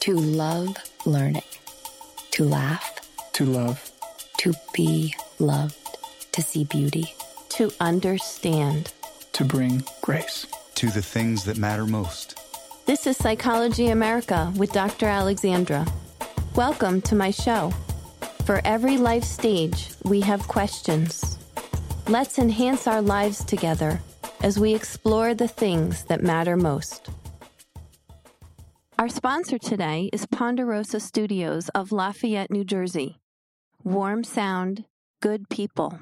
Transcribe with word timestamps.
To 0.00 0.14
love 0.14 0.78
learning. 1.04 1.42
To 2.30 2.44
laugh. 2.44 3.00
To 3.34 3.44
love. 3.44 3.92
To 4.38 4.54
be 4.72 5.14
loved. 5.38 5.98
To 6.32 6.40
see 6.40 6.64
beauty. 6.64 7.14
To 7.50 7.70
understand. 7.80 8.94
To 9.34 9.44
bring 9.44 9.84
grace. 10.00 10.46
To 10.76 10.88
the 10.88 11.02
things 11.02 11.44
that 11.44 11.58
matter 11.58 11.84
most. 11.84 12.40
This 12.86 13.06
is 13.06 13.18
Psychology 13.18 13.88
America 13.88 14.50
with 14.56 14.72
Dr. 14.72 15.06
Alexandra. 15.06 15.86
Welcome 16.56 17.02
to 17.02 17.14
my 17.14 17.30
show. 17.30 17.70
For 18.46 18.62
every 18.64 18.96
life 18.96 19.24
stage, 19.24 19.90
we 20.04 20.22
have 20.22 20.48
questions. 20.48 21.38
Let's 22.08 22.38
enhance 22.38 22.86
our 22.86 23.02
lives 23.02 23.44
together 23.44 24.00
as 24.40 24.58
we 24.58 24.74
explore 24.74 25.34
the 25.34 25.48
things 25.48 26.04
that 26.04 26.22
matter 26.22 26.56
most. 26.56 27.10
Our 29.00 29.08
sponsor 29.08 29.56
today 29.56 30.10
is 30.12 30.26
Ponderosa 30.26 31.00
Studios 31.00 31.70
of 31.70 31.90
Lafayette, 31.90 32.50
New 32.50 32.64
Jersey. 32.64 33.18
Warm 33.82 34.22
sound, 34.24 34.84
good 35.22 35.48
people. 35.48 35.98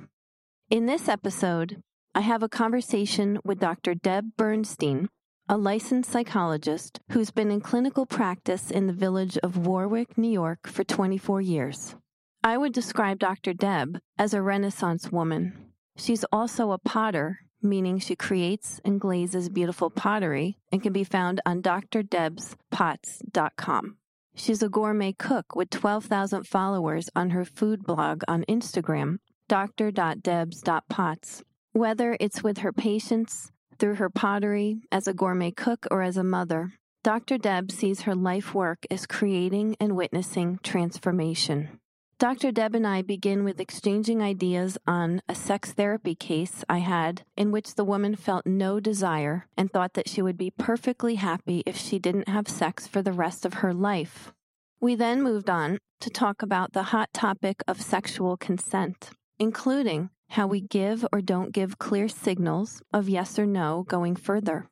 In 0.69 0.87
this 0.87 1.09
episode, 1.09 1.81
I 2.13 2.23
have 2.23 2.43
a 2.43 2.49
conversation 2.49 3.39
with 3.45 3.61
Dr. 3.61 3.95
Deb 3.95 4.33
Bernstein, 4.37 5.09
a 5.49 5.57
licensed 5.57 6.11
psychologist 6.11 6.99
who's 7.13 7.31
been 7.31 7.53
in 7.53 7.61
clinical 7.61 8.05
practice 8.05 8.69
in 8.69 8.89
the 8.89 8.93
village 8.93 9.39
of 9.45 9.65
Warwick, 9.65 10.19
New 10.19 10.33
York 10.33 10.67
for 10.67 10.83
24 10.83 11.41
years. 11.41 11.95
I 12.43 12.59
would 12.59 12.73
describe 12.73 13.21
Dr. 13.21 13.55
Deb 13.55 14.01
as 14.19 14.35
a 14.35 14.43
Renaissance 14.43 15.13
woman. 15.13 15.71
She's 15.97 16.25
also 16.33 16.73
a 16.73 16.79
potter 16.79 17.43
meaning 17.63 17.99
she 17.99 18.17
creates 18.17 18.81
and 18.85 19.01
glazes 19.01 19.49
beautiful 19.49 19.89
pottery 19.91 20.59
and 20.71 20.83
can 20.83 20.93
be 20.93 21.05
found 21.05 21.41
on 21.47 21.63
drdebspots.com. 21.63 23.97
She's 24.35 24.63
a 24.63 24.69
gourmet 24.69 25.13
cook 25.13 25.57
with 25.57 25.71
12,000 25.71 26.47
followers 26.47 27.09
on 27.17 27.31
her 27.31 27.45
food 27.45 27.85
blog 27.85 28.23
on 28.29 28.45
Instagram, 28.49 29.19
dr.debs.pots. 29.49 31.43
Whether 31.73 32.17
it's 32.21 32.43
with 32.43 32.59
her 32.59 32.73
patients, 32.73 33.51
through 33.79 33.97
her 33.97 34.11
pottery, 34.11 34.81
as 34.91 35.09
a 35.09 35.15
gourmet 35.15 35.51
cook, 35.51 35.87
or 35.91 36.03
as 36.03 36.17
a 36.17 36.25
mother, 36.25 36.73
Dr. 37.05 37.39
Deb 37.39 37.71
sees 37.71 38.03
her 38.03 38.15
life 38.15 38.55
work 38.55 38.85
as 38.91 39.07
creating 39.07 39.77
and 39.81 39.97
witnessing 39.97 40.59
transformation. 40.63 41.81
Dr. 42.19 42.51
Deb 42.51 42.75
and 42.75 42.85
I 42.85 43.03
begin 43.03 43.45
with 43.45 43.61
exchanging 43.61 44.21
ideas 44.21 44.77
on 44.89 45.23
a 45.29 45.37
sex 45.37 45.71
therapy 45.71 46.17
case 46.17 46.65
I 46.69 46.79
had 46.79 47.23
in 47.37 47.53
which 47.53 47.77
the 47.77 47.85
woman 47.85 48.17
felt 48.17 48.45
no 48.45 48.81
desire 48.81 49.47
and 49.57 49.71
thought 49.71 49.95
that 49.95 50.09
she 50.09 50.21
would 50.21 50.37
be 50.37 50.51
perfectly 50.51 51.15
happy 51.15 51.63
if 51.65 51.77
she 51.77 52.01
didn't 52.01 52.29
have 52.29 52.49
sex 52.49 52.89
for 52.89 53.03
the 53.03 53.13
rest 53.13 53.47
of 53.47 53.55
her 53.55 53.73
life. 53.73 54.33
We 54.81 54.97
then 54.97 55.23
moved 55.23 55.49
on 55.49 55.79
to 56.01 56.11
talk 56.11 56.43
about 56.43 56.73
the 56.73 56.91
hot 56.91 57.11
topic 57.13 57.63
of 57.69 57.81
sexual 57.81 58.37
consent, 58.37 59.11
including 59.39 60.11
how 60.31 60.49
we 60.49 60.61
give 60.61 61.07
or 61.13 61.21
don't 61.21 61.53
give 61.53 61.79
clear 61.79 62.09
signals 62.09 62.83
of 62.93 63.09
yes 63.09 63.39
or 63.39 63.47
no 63.47 63.85
going 63.87 64.17
further. 64.17 64.69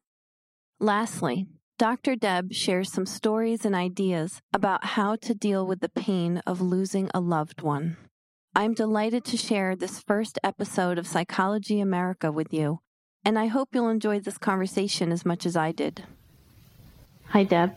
Lastly, 0.80 1.46
Dr. 1.78 2.16
Deb 2.16 2.54
shares 2.54 2.90
some 2.90 3.04
stories 3.04 3.66
and 3.66 3.74
ideas 3.74 4.40
about 4.50 4.82
how 4.82 5.14
to 5.16 5.34
deal 5.34 5.66
with 5.66 5.80
the 5.80 5.90
pain 5.90 6.40
of 6.46 6.62
losing 6.62 7.10
a 7.12 7.20
loved 7.20 7.60
one. 7.60 7.98
I'm 8.54 8.72
delighted 8.72 9.26
to 9.26 9.36
share 9.36 9.76
this 9.76 10.00
first 10.00 10.38
episode 10.42 10.96
of 10.96 11.06
Psychology 11.06 11.78
America 11.78 12.32
with 12.32 12.50
you, 12.50 12.80
and 13.26 13.38
I 13.38 13.48
hope 13.48 13.74
you'll 13.74 13.90
enjoy 13.90 14.20
this 14.20 14.38
conversation 14.38 15.12
as 15.12 15.26
much 15.26 15.44
as 15.44 15.54
I 15.54 15.70
did. 15.70 16.04
Hi, 17.26 17.44
Deb. 17.44 17.74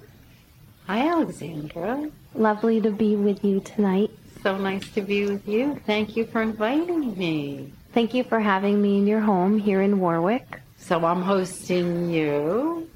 Hi, 0.88 1.06
Alexandra. 1.06 2.10
Lovely 2.34 2.80
to 2.80 2.92
be 2.92 3.18
with 3.18 3.44
you 3.44 3.60
tonight. 3.60 4.12
So 4.44 4.58
nice 4.58 4.90
to 4.92 5.02
be 5.02 5.26
with 5.26 5.46
you. 5.46 5.78
Thank 5.86 6.16
you 6.16 6.26
for 6.26 6.42
inviting 6.42 7.18
me. 7.18 7.74
Thank 7.92 8.14
you 8.14 8.24
for 8.24 8.40
having 8.40 8.82
me 8.82 9.00
in 9.00 9.08
your 9.08 9.20
home 9.20 9.60
here 9.60 9.82
in 9.82 10.00
Warwick. 10.00 10.62
So 10.78 11.04
I'm 11.04 11.22
hosting 11.22 12.10
you 12.10 12.90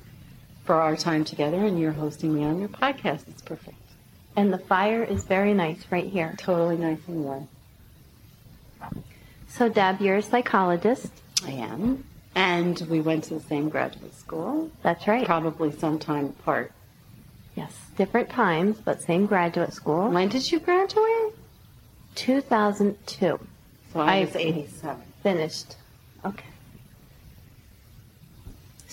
for 0.63 0.75
our 0.75 0.96
time 0.96 1.24
together, 1.25 1.57
and 1.57 1.79
you're 1.79 1.91
hosting 1.91 2.34
me 2.34 2.44
on 2.44 2.59
your 2.59 2.69
podcast. 2.69 3.28
It's 3.28 3.41
perfect. 3.41 3.78
And 4.35 4.51
the 4.51 4.57
fire 4.57 5.03
is 5.03 5.24
very 5.25 5.53
nice 5.53 5.85
right 5.91 6.07
here. 6.07 6.34
Totally 6.38 6.78
nice 6.78 7.00
and 7.07 7.24
warm. 7.24 7.47
So, 9.47 9.69
Deb, 9.69 10.02
you're 10.02 10.18
a 10.18 10.22
psychologist. 10.22 11.12
I 11.46 11.52
am. 11.52 12.06
And 12.35 12.79
we 12.90 13.02
went 13.02 13.25
to 13.25 13.35
the 13.35 13.40
same 13.41 13.69
graduate 13.69 14.16
school. 14.16 14.72
That's 14.81 15.07
right. 15.07 15.25
Probably 15.25 15.72
sometime 15.72 16.25
apart. 16.25 16.72
Yes, 17.56 17.78
different 17.96 18.29
times, 18.29 18.79
but 18.84 19.02
same 19.02 19.28
graduate 19.28 19.73
school. 19.73 20.09
When 20.09 20.29
did 20.29 20.52
you 20.52 20.59
graduate? 20.59 21.35
2002. 22.16 23.40
So 23.94 24.00
I, 24.00 24.16
I 24.16 24.19
was 24.22 24.35
87. 24.35 25.02
Finished. 25.22 25.75
Okay. 26.25 26.46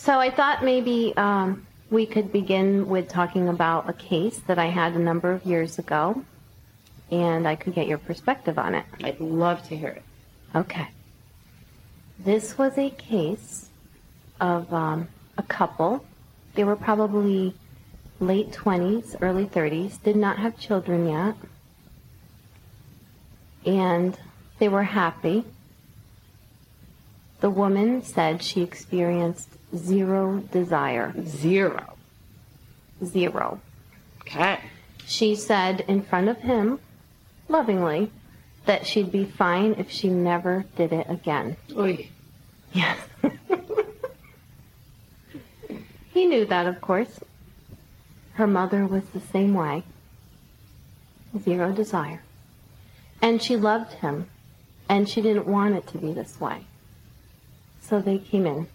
So 0.00 0.18
I 0.18 0.30
thought 0.30 0.64
maybe 0.64 1.12
um, 1.18 1.66
we 1.90 2.06
could 2.06 2.32
begin 2.32 2.88
with 2.88 3.06
talking 3.06 3.50
about 3.50 3.86
a 3.86 3.92
case 3.92 4.38
that 4.46 4.58
I 4.58 4.68
had 4.68 4.94
a 4.94 4.98
number 4.98 5.30
of 5.30 5.44
years 5.44 5.78
ago, 5.78 6.24
and 7.10 7.46
I 7.46 7.54
could 7.54 7.74
get 7.74 7.86
your 7.86 7.98
perspective 7.98 8.58
on 8.58 8.74
it. 8.74 8.86
I'd 9.04 9.20
love 9.20 9.62
to 9.68 9.76
hear 9.76 9.90
it. 9.90 10.02
Okay. 10.54 10.88
This 12.18 12.56
was 12.56 12.78
a 12.78 12.88
case 12.88 13.68
of 14.40 14.72
um, 14.72 15.08
a 15.36 15.42
couple. 15.42 16.02
They 16.54 16.64
were 16.64 16.76
probably 16.76 17.52
late 18.20 18.52
20s, 18.52 19.16
early 19.20 19.44
30s, 19.44 20.02
did 20.02 20.16
not 20.16 20.38
have 20.38 20.58
children 20.58 21.10
yet, 21.10 21.36
and 23.66 24.18
they 24.58 24.70
were 24.70 24.84
happy. 24.84 25.44
The 27.40 27.50
woman 27.50 28.02
said 28.02 28.42
she 28.42 28.62
experienced 28.62 29.50
zero 29.76 30.40
desire. 30.52 31.14
Zero. 31.26 31.96
Zero. 33.04 33.60
Okay. 34.22 34.60
She 35.06 35.34
said 35.34 35.84
in 35.88 36.02
front 36.02 36.28
of 36.28 36.38
him, 36.38 36.78
lovingly, 37.48 38.10
that 38.66 38.86
she'd 38.86 39.10
be 39.10 39.24
fine 39.24 39.74
if 39.78 39.90
she 39.90 40.08
never 40.08 40.64
did 40.76 40.92
it 40.92 41.06
again. 41.08 41.56
Oy. 41.76 42.08
Yes. 42.72 42.98
he 46.12 46.26
knew 46.26 46.44
that, 46.46 46.66
of 46.66 46.80
course. 46.80 47.20
Her 48.34 48.46
mother 48.46 48.86
was 48.86 49.04
the 49.06 49.20
same 49.20 49.54
way. 49.54 49.82
Zero 51.42 51.72
desire. 51.72 52.22
And 53.22 53.42
she 53.42 53.56
loved 53.56 53.94
him, 53.94 54.28
and 54.88 55.08
she 55.08 55.20
didn't 55.20 55.46
want 55.46 55.74
it 55.74 55.86
to 55.88 55.98
be 55.98 56.12
this 56.12 56.40
way. 56.40 56.64
So 57.80 58.00
they 58.00 58.18
came 58.18 58.46
in 58.46 58.68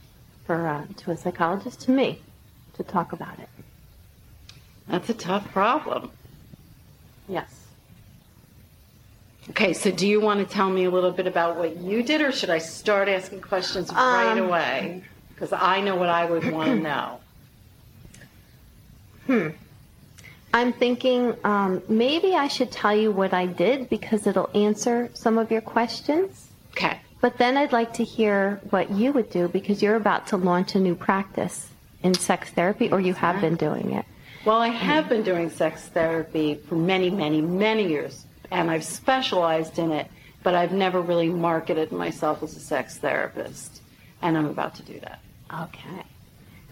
for 0.46 0.68
uh, 0.68 0.86
to 0.98 1.12
a 1.12 1.18
psychologist, 1.18 1.82
to 1.82 1.92
me, 1.92 2.20
to 2.74 2.84
talk 2.84 3.14
about 3.14 3.40
it. 3.40 3.50
That's 4.88 5.10
a 5.10 5.14
tough 5.14 5.52
problem. 5.52 6.12
Yes. 7.28 7.66
Okay, 9.50 9.74
so 9.74 9.92
do 9.92 10.08
you 10.08 10.20
want 10.20 10.48
to 10.48 10.54
tell 10.54 10.70
me 10.70 10.86
a 10.86 10.90
little 10.90 11.12
bit 11.12 11.28
about 11.28 11.58
what 11.58 11.78
you 11.78 12.04
did, 12.04 12.22
or 12.22 12.32
should 12.32 12.50
I 12.50 12.58
start 12.58 13.08
asking 13.08 13.42
questions 13.42 13.90
um, 13.90 13.96
right 13.96 14.38
away? 14.38 15.04
Because 15.30 15.54
I 15.54 15.82
know 15.82 15.96
what 15.96 16.10
I 16.10 16.26
would 16.26 16.52
want 16.52 16.70
to 16.70 16.76
know. 16.76 17.20
Hmm. 19.28 19.48
I'm 20.54 20.72
thinking 20.72 21.36
um, 21.44 21.84
maybe 21.90 22.34
I 22.34 22.48
should 22.48 22.72
tell 22.72 22.96
you 22.96 23.12
what 23.12 23.34
I 23.34 23.46
did 23.46 23.90
because 23.90 24.26
it'll 24.26 24.50
answer 24.54 25.10
some 25.14 25.38
of 25.38 25.52
your 25.52 25.62
questions. 25.62 26.48
Okay. 26.72 27.00
But 27.26 27.40
then 27.40 27.58
I'd 27.58 27.72
like 27.72 27.94
to 27.94 28.04
hear 28.04 28.62
what 28.70 28.92
you 28.92 29.12
would 29.12 29.32
do 29.32 29.48
because 29.48 29.82
you're 29.82 29.96
about 29.96 30.28
to 30.28 30.38
launch 30.38 30.76
a 30.76 30.80
new 30.80 30.94
practice 30.94 31.72
in 32.04 32.14
sex 32.14 32.52
therapy, 32.52 32.92
or 32.92 33.02
you 33.02 33.16
have 33.16 33.42
been 33.42 33.56
doing 33.56 33.94
it. 33.94 34.06
Well, 34.46 34.58
I 34.58 34.68
have 34.68 35.10
been 35.10 35.24
doing 35.24 35.50
sex 35.50 35.88
therapy 35.88 36.54
for 36.54 36.76
many, 36.76 37.10
many, 37.10 37.42
many 37.42 37.88
years, 37.88 38.28
and 38.52 38.70
I've 38.70 38.84
specialized 38.84 39.80
in 39.80 39.92
it, 39.92 40.08
but 40.44 40.54
I've 40.54 40.72
never 40.72 41.02
really 41.02 41.30
marketed 41.30 41.92
myself 41.92 42.44
as 42.44 42.56
a 42.56 42.60
sex 42.60 43.00
therapist, 43.00 43.82
and 44.22 44.38
I'm 44.38 44.46
about 44.46 44.76
to 44.76 44.84
do 44.84 45.00
that. 45.00 45.20
Okay. 45.52 46.04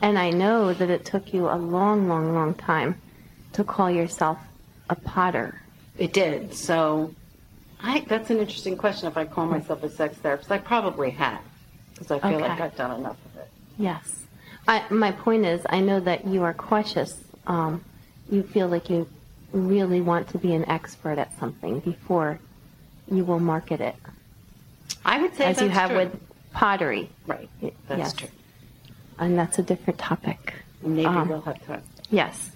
And 0.04 0.20
I 0.20 0.30
know 0.30 0.72
that 0.72 0.92
it 0.92 1.04
took 1.04 1.34
you 1.34 1.50
a 1.50 1.58
long, 1.58 2.08
long, 2.08 2.36
long 2.36 2.54
time 2.54 3.02
to 3.54 3.64
call 3.64 3.90
yourself 3.90 4.38
a 4.88 4.96
potter. 4.96 5.60
It 5.98 6.14
did. 6.14 6.54
So 6.54 7.16
I, 7.84 8.00
that's 8.08 8.30
an 8.30 8.40
interesting 8.40 8.78
question. 8.78 9.08
If 9.08 9.18
I 9.18 9.26
call 9.26 9.46
myself 9.46 9.84
a 9.84 9.90
sex 9.90 10.16
therapist, 10.18 10.52
I 10.52 10.58
probably 10.58 11.10
have, 11.12 11.42
because 11.94 12.12
I 12.12 12.20
feel 12.20 12.38
okay. 12.38 12.48
like 12.48 12.62
I've 12.62 12.76
done 12.76 13.00
enough 13.00 13.18
of 13.26 13.42
it. 13.42 13.50
Yes. 13.78 14.24
I, 14.68 14.86
my 14.90 15.12
point 15.12 15.46
is, 15.46 15.62
I 15.70 15.82
know 15.82 16.00
that 16.00 16.26
you 16.26 16.44
are 16.44 16.54
cautious. 16.54 17.22
Um, 17.46 17.84
you 18.30 18.44
feel 18.44 18.70
like 18.70 18.90
you 18.90 19.10
really 19.52 20.00
want 20.00 20.30
to 20.30 20.38
be 20.38 20.54
an 20.54 20.68
expert 20.70 21.20
at 21.20 21.38
something 21.38 21.82
before 21.82 22.40
you 23.12 23.26
will 23.26 23.42
market 23.42 23.82
it. 23.82 23.96
I 25.04 25.22
would 25.22 25.36
say 25.36 25.46
as 25.46 25.62
you 25.62 25.68
have 25.68 25.90
true. 25.90 26.00
with 26.00 26.20
pottery. 26.54 27.10
Right. 27.28 27.50
That's 27.62 28.00
yes. 28.00 28.14
true. 28.14 28.30
And 29.20 29.38
that's 29.38 29.60
a 29.60 29.64
different 29.64 30.00
topic. 30.00 30.54
Maybe 30.82 31.06
um, 31.06 31.28
we'll 31.28 31.42
have 31.42 31.64
time. 31.66 31.84
Yes. 32.10 32.52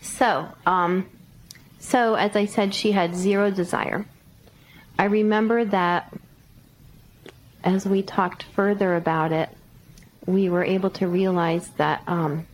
So, 0.00 0.48
um, 0.64 1.08
so 1.80 2.14
as 2.14 2.36
I 2.36 2.46
said, 2.46 2.72
she 2.74 2.92
had 2.92 3.16
zero 3.16 3.50
desire. 3.50 4.06
I 5.00 5.04
remember 5.04 5.64
that 5.64 6.12
as 7.64 7.86
we 7.86 8.02
talked 8.02 8.42
further 8.42 8.96
about 8.96 9.32
it, 9.32 9.48
we 10.26 10.50
were 10.50 10.62
able 10.62 10.90
to 10.90 11.08
realize 11.08 11.68
that 11.78 12.02
um, 12.06 12.46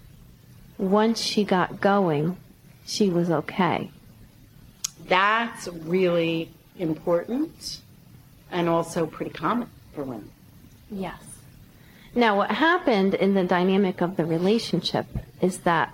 once 0.78 1.20
she 1.20 1.42
got 1.42 1.80
going, 1.80 2.36
she 2.84 3.10
was 3.10 3.32
okay. 3.32 3.90
That's 5.08 5.66
really 5.66 6.52
important 6.78 7.80
and 8.52 8.68
also 8.68 9.06
pretty 9.06 9.32
common 9.32 9.68
for 9.92 10.04
women. 10.04 10.30
Yes. 10.88 11.20
Now, 12.14 12.36
what 12.36 12.52
happened 12.52 13.14
in 13.14 13.34
the 13.34 13.42
dynamic 13.42 14.00
of 14.00 14.16
the 14.16 14.24
relationship 14.24 15.06
is 15.40 15.58
that 15.62 15.92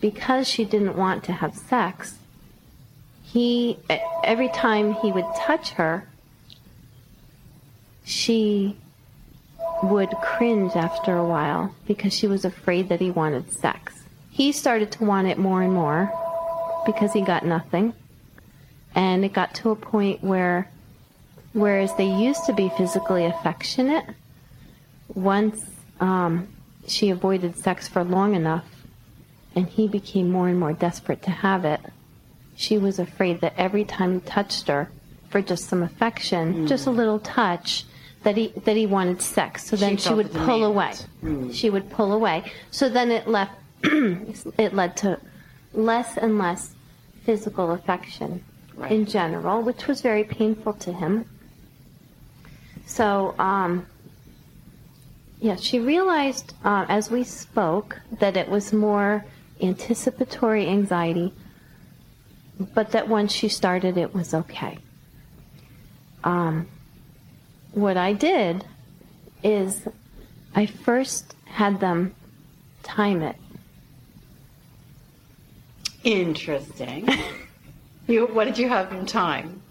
because 0.00 0.48
she 0.48 0.64
didn't 0.64 0.96
want 0.96 1.22
to 1.22 1.32
have 1.34 1.54
sex, 1.54 2.18
he, 3.32 3.78
every 4.22 4.50
time 4.50 4.92
he 4.92 5.10
would 5.10 5.24
touch 5.36 5.70
her, 5.70 6.06
she 8.04 8.76
would 9.82 10.10
cringe 10.22 10.76
after 10.76 11.16
a 11.16 11.24
while 11.24 11.74
because 11.86 12.12
she 12.12 12.26
was 12.26 12.44
afraid 12.44 12.90
that 12.90 13.00
he 13.00 13.10
wanted 13.10 13.50
sex. 13.50 14.02
He 14.30 14.52
started 14.52 14.92
to 14.92 15.04
want 15.04 15.28
it 15.28 15.38
more 15.38 15.62
and 15.62 15.72
more 15.72 16.12
because 16.84 17.12
he 17.12 17.22
got 17.22 17.44
nothing. 17.44 17.94
And 18.94 19.24
it 19.24 19.32
got 19.32 19.54
to 19.56 19.70
a 19.70 19.76
point 19.76 20.22
where, 20.22 20.68
whereas 21.54 21.94
they 21.96 22.06
used 22.06 22.44
to 22.46 22.52
be 22.52 22.70
physically 22.76 23.24
affectionate, 23.24 24.04
once 25.14 25.64
um, 26.00 26.48
she 26.86 27.08
avoided 27.08 27.56
sex 27.56 27.88
for 27.88 28.04
long 28.04 28.34
enough 28.34 28.66
and 29.56 29.66
he 29.68 29.88
became 29.88 30.30
more 30.30 30.48
and 30.48 30.60
more 30.60 30.74
desperate 30.74 31.22
to 31.22 31.30
have 31.30 31.64
it, 31.64 31.80
she 32.56 32.78
was 32.78 32.98
afraid 32.98 33.40
that 33.40 33.54
every 33.56 33.84
time 33.84 34.14
he 34.14 34.20
touched 34.20 34.68
her 34.68 34.90
for 35.30 35.40
just 35.40 35.68
some 35.68 35.82
affection, 35.82 36.54
mm. 36.54 36.68
just 36.68 36.86
a 36.86 36.90
little 36.90 37.18
touch, 37.18 37.84
that 38.22 38.36
he 38.36 38.48
that 38.64 38.76
he 38.76 38.86
wanted 38.86 39.20
sex. 39.20 39.64
So 39.64 39.76
then 39.76 39.96
she, 39.96 40.08
she 40.08 40.14
would 40.14 40.32
pull 40.32 40.64
away. 40.64 40.92
Mm. 41.22 41.52
She 41.54 41.70
would 41.70 41.90
pull 41.90 42.12
away. 42.12 42.44
So 42.70 42.88
then 42.88 43.10
it 43.10 43.26
left 43.26 43.54
it 43.82 44.74
led 44.74 44.96
to 44.98 45.18
less 45.72 46.16
and 46.16 46.38
less 46.38 46.74
physical 47.24 47.72
affection 47.72 48.44
right. 48.76 48.92
in 48.92 49.06
general, 49.06 49.62
which 49.62 49.86
was 49.86 50.00
very 50.00 50.24
painful 50.24 50.74
to 50.74 50.92
him. 50.92 51.24
So 52.86 53.34
um, 53.38 53.86
yeah, 55.40 55.56
she 55.56 55.80
realized 55.80 56.54
uh, 56.64 56.86
as 56.88 57.10
we 57.10 57.24
spoke 57.24 58.00
that 58.20 58.36
it 58.36 58.48
was 58.48 58.72
more 58.72 59.24
anticipatory 59.60 60.68
anxiety, 60.68 61.32
but 62.74 62.92
that 62.92 63.08
once 63.08 63.32
she 63.32 63.48
started, 63.48 63.96
it 63.96 64.14
was 64.14 64.34
okay. 64.34 64.78
Um, 66.24 66.68
what 67.72 67.96
I 67.96 68.12
did 68.12 68.64
is 69.42 69.88
I 70.54 70.66
first 70.66 71.34
had 71.46 71.80
them 71.80 72.14
time 72.82 73.22
it. 73.22 73.36
Interesting. 76.04 77.08
you, 78.06 78.26
what 78.26 78.44
did 78.44 78.58
you 78.58 78.68
have 78.68 78.90
them 78.90 79.06
time? 79.06 79.62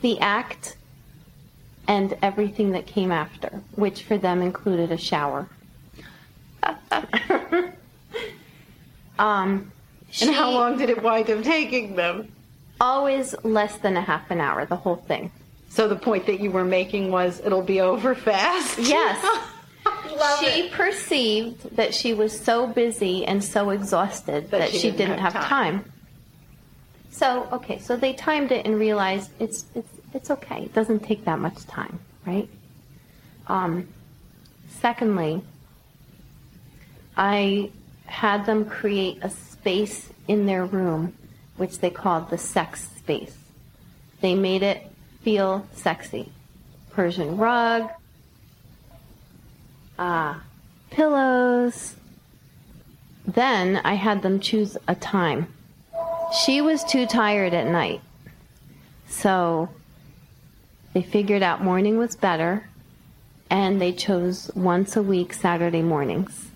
The 0.00 0.18
act 0.20 0.76
and 1.86 2.16
everything 2.22 2.72
that 2.72 2.86
came 2.86 3.12
after, 3.12 3.62
which 3.76 4.02
for 4.02 4.18
them 4.18 4.42
included 4.42 4.90
a 4.90 4.96
shower. 4.96 5.48
um, 9.18 9.70
and 10.20 10.30
how 10.30 10.50
long 10.50 10.78
did 10.78 10.90
it 10.90 11.02
wind 11.02 11.30
up 11.30 11.42
taking 11.42 11.96
them? 11.96 12.32
Always 12.80 13.34
less 13.42 13.78
than 13.78 13.96
a 13.96 14.02
half 14.02 14.30
an 14.30 14.40
hour, 14.40 14.66
the 14.66 14.76
whole 14.76 14.96
thing. 14.96 15.30
So 15.68 15.88
the 15.88 15.96
point 15.96 16.26
that 16.26 16.40
you 16.40 16.50
were 16.50 16.64
making 16.64 17.10
was 17.10 17.40
it'll 17.40 17.62
be 17.62 17.80
over 17.80 18.14
fast? 18.14 18.78
Yes. 18.86 19.24
she 20.40 20.46
it. 20.46 20.72
perceived 20.72 21.76
that 21.76 21.94
she 21.94 22.14
was 22.14 22.38
so 22.38 22.66
busy 22.66 23.26
and 23.26 23.42
so 23.44 23.70
exhausted 23.70 24.50
that, 24.50 24.58
that 24.58 24.70
she, 24.70 24.78
she, 24.78 24.90
didn't, 24.90 25.10
didn't 25.10 25.18
have, 25.20 25.34
have 25.34 25.44
time. 25.44 25.82
time. 25.82 25.92
So, 27.10 27.48
okay, 27.52 27.78
so 27.78 27.96
they 27.96 28.12
timed 28.12 28.52
it 28.52 28.66
and 28.66 28.78
realized 28.78 29.30
it's, 29.38 29.66
it's, 29.74 29.88
it's 30.12 30.30
okay. 30.30 30.64
It 30.64 30.74
doesn't 30.74 31.00
take 31.00 31.24
that 31.24 31.38
much 31.38 31.64
time, 31.66 31.98
right? 32.26 32.48
Um, 33.46 33.88
secondly, 34.80 35.42
I 37.16 37.70
had 38.06 38.46
them 38.46 38.64
create 38.64 39.18
a 39.22 39.30
space 39.66 40.10
in 40.28 40.46
their 40.46 40.64
room, 40.64 41.12
which 41.56 41.80
they 41.80 41.90
called 41.90 42.30
the 42.30 42.38
sex 42.38 42.88
space. 42.98 43.36
They 44.20 44.32
made 44.32 44.62
it 44.62 44.92
feel 45.22 45.66
sexy. 45.74 46.30
Persian 46.92 47.36
rug, 47.36 47.90
ah, 49.98 50.40
pillows. 50.90 51.96
Then 53.26 53.80
I 53.82 53.94
had 53.94 54.22
them 54.22 54.38
choose 54.38 54.76
a 54.86 54.94
time. 54.94 55.52
She 56.44 56.60
was 56.60 56.84
too 56.84 57.04
tired 57.04 57.52
at 57.52 57.66
night. 57.66 58.02
So 59.08 59.68
they 60.92 61.02
figured 61.02 61.42
out 61.42 61.60
morning 61.60 61.98
was 61.98 62.14
better 62.14 62.68
and 63.50 63.80
they 63.80 63.92
chose 63.92 64.48
once 64.54 64.94
a 64.94 65.02
week 65.02 65.32
Saturday 65.32 65.82
mornings. 65.82 66.52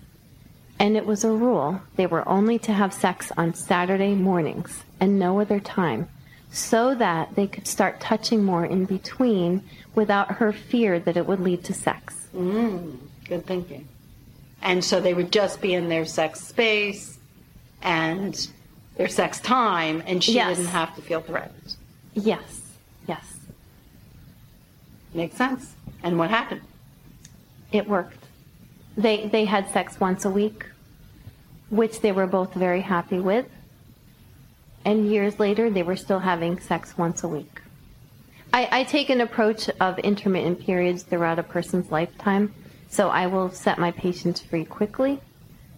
And 0.81 0.97
it 0.97 1.05
was 1.05 1.23
a 1.23 1.29
rule. 1.29 1.79
They 1.95 2.07
were 2.07 2.27
only 2.27 2.57
to 2.57 2.73
have 2.73 2.91
sex 2.91 3.31
on 3.37 3.53
Saturday 3.53 4.15
mornings 4.15 4.83
and 4.99 5.19
no 5.19 5.39
other 5.39 5.59
time 5.59 6.09
so 6.51 6.95
that 6.95 7.35
they 7.35 7.45
could 7.45 7.67
start 7.67 7.99
touching 7.99 8.43
more 8.43 8.65
in 8.65 8.85
between 8.85 9.61
without 9.93 10.31
her 10.31 10.51
fear 10.51 10.97
that 10.97 11.15
it 11.15 11.27
would 11.27 11.39
lead 11.39 11.63
to 11.65 11.73
sex. 11.75 12.27
Mm, 12.35 12.97
good 13.29 13.45
thinking. 13.45 13.87
And 14.63 14.83
so 14.83 14.99
they 14.99 15.13
would 15.13 15.31
just 15.31 15.61
be 15.61 15.75
in 15.75 15.87
their 15.87 16.03
sex 16.03 16.41
space 16.41 17.19
and 17.83 18.49
their 18.95 19.07
sex 19.07 19.39
time, 19.39 20.01
and 20.07 20.23
she 20.23 20.33
yes. 20.33 20.57
didn't 20.57 20.71
have 20.71 20.95
to 20.95 21.03
feel 21.03 21.21
threatened. 21.21 21.75
Yes, 22.15 22.59
yes. 23.07 23.37
Makes 25.13 25.35
sense. 25.35 25.75
And 26.01 26.17
what 26.17 26.31
happened? 26.31 26.61
It 27.71 27.87
worked. 27.87 28.17
They, 28.97 29.27
they 29.27 29.45
had 29.45 29.69
sex 29.69 29.99
once 29.99 30.25
a 30.25 30.29
week, 30.29 30.65
which 31.71 32.01
they 32.01 32.11
were 32.11 32.27
both 32.27 32.53
very 32.53 32.81
happy 32.81 33.19
with 33.19 33.47
and 34.85 35.11
years 35.11 35.39
later, 35.39 35.69
they 35.69 35.83
were 35.83 35.95
still 35.95 36.19
having 36.19 36.59
sex 36.59 36.97
once 36.97 37.23
a 37.23 37.27
week. 37.27 37.61
I, 38.53 38.67
I 38.79 38.83
take 38.83 39.09
an 39.09 39.21
approach 39.21 39.69
of 39.79 39.99
intermittent 39.99 40.59
periods 40.59 41.03
throughout 41.03 41.39
a 41.39 41.43
person's 41.43 41.91
lifetime. 41.91 42.53
So 42.89 43.09
I 43.09 43.27
will 43.27 43.51
set 43.51 43.77
my 43.77 43.91
patients 43.91 44.41
free 44.41 44.65
quickly, 44.65 45.21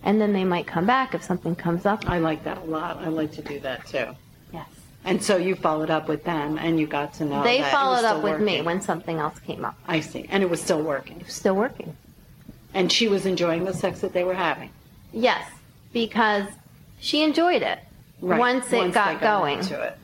and 0.01 0.19
then 0.19 0.33
they 0.33 0.43
might 0.43 0.65
come 0.65 0.87
back 0.87 1.13
if 1.13 1.23
something 1.23 1.55
comes 1.55 1.85
up. 1.85 2.09
I 2.09 2.17
like 2.17 2.43
that 2.45 2.57
a 2.57 2.65
lot. 2.65 2.97
I 2.97 3.09
like 3.09 3.31
to 3.33 3.43
do 3.43 3.59
that 3.59 3.85
too. 3.85 4.07
Yes. 4.51 4.67
And 5.05 5.21
so 5.21 5.37
you 5.37 5.53
followed 5.53 5.91
up 5.91 6.07
with 6.07 6.23
them, 6.23 6.57
and 6.57 6.79
you 6.79 6.87
got 6.87 7.13
to 7.15 7.25
know. 7.25 7.43
They 7.43 7.61
followed 7.61 8.03
up 8.03 8.23
with 8.23 8.33
working. 8.33 8.45
me 8.45 8.61
when 8.63 8.81
something 8.81 9.19
else 9.19 9.37
came 9.39 9.63
up. 9.63 9.77
I 9.87 9.99
see, 9.99 10.25
and 10.29 10.41
it 10.41 10.49
was 10.49 10.59
still 10.59 10.81
working. 10.81 11.19
It 11.19 11.25
was 11.27 11.35
still 11.35 11.55
working. 11.55 11.95
And 12.73 12.91
she 12.91 13.07
was 13.07 13.27
enjoying 13.27 13.65
the 13.65 13.73
sex 13.73 14.01
that 14.01 14.13
they 14.13 14.23
were 14.23 14.33
having. 14.33 14.71
Yes, 15.11 15.47
because 15.93 16.47
she 16.99 17.23
enjoyed 17.23 17.61
it 17.61 17.79
right. 18.21 18.39
once 18.39 18.71
it 18.73 18.77
once 18.77 18.93
got, 18.93 19.19
got 19.19 19.41
going. 19.41 19.59
It. 19.59 19.97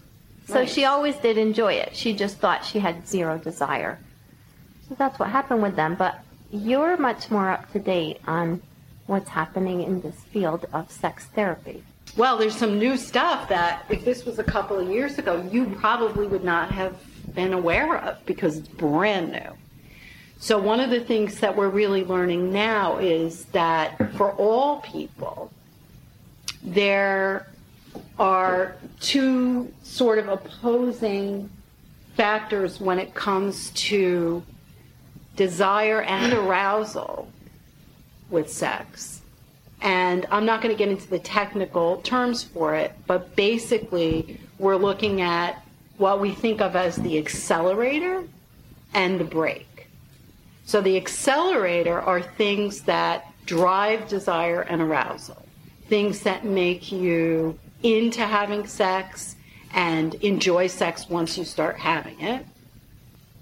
So 0.47 0.55
right. 0.55 0.69
she 0.69 0.85
always 0.85 1.15
did 1.17 1.37
enjoy 1.37 1.73
it. 1.73 1.95
She 1.95 2.13
just 2.13 2.37
thought 2.37 2.63
she 2.65 2.79
had 2.79 3.07
zero 3.07 3.37
desire. 3.37 3.99
So 4.87 4.95
that's 4.95 5.19
what 5.19 5.29
happened 5.29 5.61
with 5.61 5.75
them. 5.75 5.95
But 5.95 6.19
you're 6.51 6.97
much 6.97 7.29
more 7.29 7.49
up 7.49 7.71
to 7.73 7.79
date 7.79 8.19
on 8.27 8.61
what's 9.07 9.29
happening 9.29 9.83
in 9.83 10.01
this 10.01 10.15
field 10.15 10.65
of 10.73 10.91
sex 10.91 11.25
therapy. 11.25 11.83
Well, 12.17 12.37
there's 12.37 12.55
some 12.55 12.79
new 12.79 12.97
stuff 12.97 13.49
that 13.49 13.85
if 13.89 14.03
this 14.03 14.25
was 14.25 14.39
a 14.39 14.43
couple 14.43 14.79
of 14.79 14.89
years 14.89 15.17
ago, 15.17 15.47
you 15.51 15.65
probably 15.79 16.27
would 16.27 16.43
not 16.43 16.71
have 16.71 16.95
been 17.35 17.53
aware 17.53 17.97
of 17.97 18.25
because 18.25 18.57
it's 18.57 18.67
brand 18.67 19.31
new. 19.31 19.51
So, 20.39 20.57
one 20.57 20.79
of 20.79 20.89
the 20.89 21.01
things 21.01 21.39
that 21.41 21.55
we're 21.55 21.69
really 21.69 22.03
learning 22.03 22.51
now 22.51 22.97
is 22.97 23.45
that 23.45 24.13
for 24.15 24.31
all 24.33 24.79
people, 24.81 25.51
there 26.63 27.47
are 28.17 28.75
two 28.99 29.71
sort 29.83 30.19
of 30.19 30.27
opposing 30.27 31.49
factors 32.15 32.79
when 32.79 32.99
it 32.99 33.13
comes 33.13 33.69
to 33.71 34.43
desire 35.35 36.01
and 36.01 36.33
arousal 36.33 37.29
with 38.29 38.51
sex. 38.51 39.21
And 39.81 40.25
I'm 40.29 40.45
not 40.45 40.61
going 40.61 40.75
to 40.75 40.77
get 40.77 40.89
into 40.89 41.07
the 41.07 41.19
technical 41.19 42.01
terms 42.01 42.43
for 42.43 42.75
it, 42.75 42.93
but 43.07 43.35
basically, 43.37 44.37
we're 44.57 44.75
looking 44.75 45.21
at 45.21 45.63
what 45.97 46.19
we 46.19 46.31
think 46.31 46.59
of 46.59 46.75
as 46.75 46.97
the 46.97 47.17
accelerator 47.17 48.25
and 48.93 49.17
the 49.19 49.23
brake. 49.23 49.87
So, 50.65 50.81
the 50.81 50.97
accelerator 50.97 52.01
are 52.01 52.21
things 52.21 52.81
that 52.81 53.33
drive 53.45 54.09
desire 54.09 54.61
and 54.61 54.81
arousal, 54.81 55.45
things 55.89 56.21
that 56.21 56.45
make 56.45 56.91
you 56.91 57.57
into 57.83 58.25
having 58.25 58.67
sex 58.67 59.35
and 59.73 60.15
enjoy 60.15 60.67
sex 60.67 61.09
once 61.09 61.37
you 61.37 61.43
start 61.43 61.77
having 61.77 62.19
it. 62.21 62.45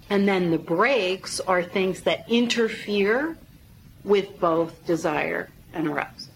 And 0.10 0.28
then 0.28 0.52
the 0.52 0.58
brakes 0.58 1.40
are 1.42 1.62
things 1.62 2.02
that 2.02 2.26
interfere 2.30 3.38
with 4.04 4.40
both 4.40 4.86
desire 4.86 5.50
and 5.74 5.88
arousal. 5.88 6.32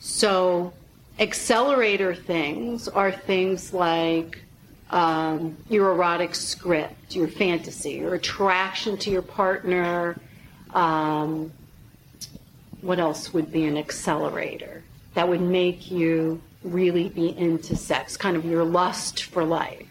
So, 0.00 0.72
accelerator 1.18 2.14
things 2.14 2.88
are 2.88 3.10
things 3.10 3.72
like 3.72 4.42
um, 4.90 5.56
your 5.68 5.92
erotic 5.92 6.34
script, 6.34 7.14
your 7.14 7.28
fantasy, 7.28 7.92
your 7.92 8.14
attraction 8.14 8.96
to 8.98 9.10
your 9.10 9.22
partner. 9.22 10.18
Um, 10.74 11.52
what 12.80 12.98
else 12.98 13.32
would 13.32 13.52
be 13.52 13.64
an 13.64 13.76
accelerator 13.76 14.79
that 15.14 15.28
would 15.28 15.40
make 15.40 15.90
you 15.90 16.40
really 16.62 17.08
be 17.08 17.36
into 17.36 17.76
sex? 17.76 18.16
Kind 18.16 18.36
of 18.36 18.44
your 18.44 18.64
lust 18.64 19.24
for 19.24 19.44
life. 19.44 19.86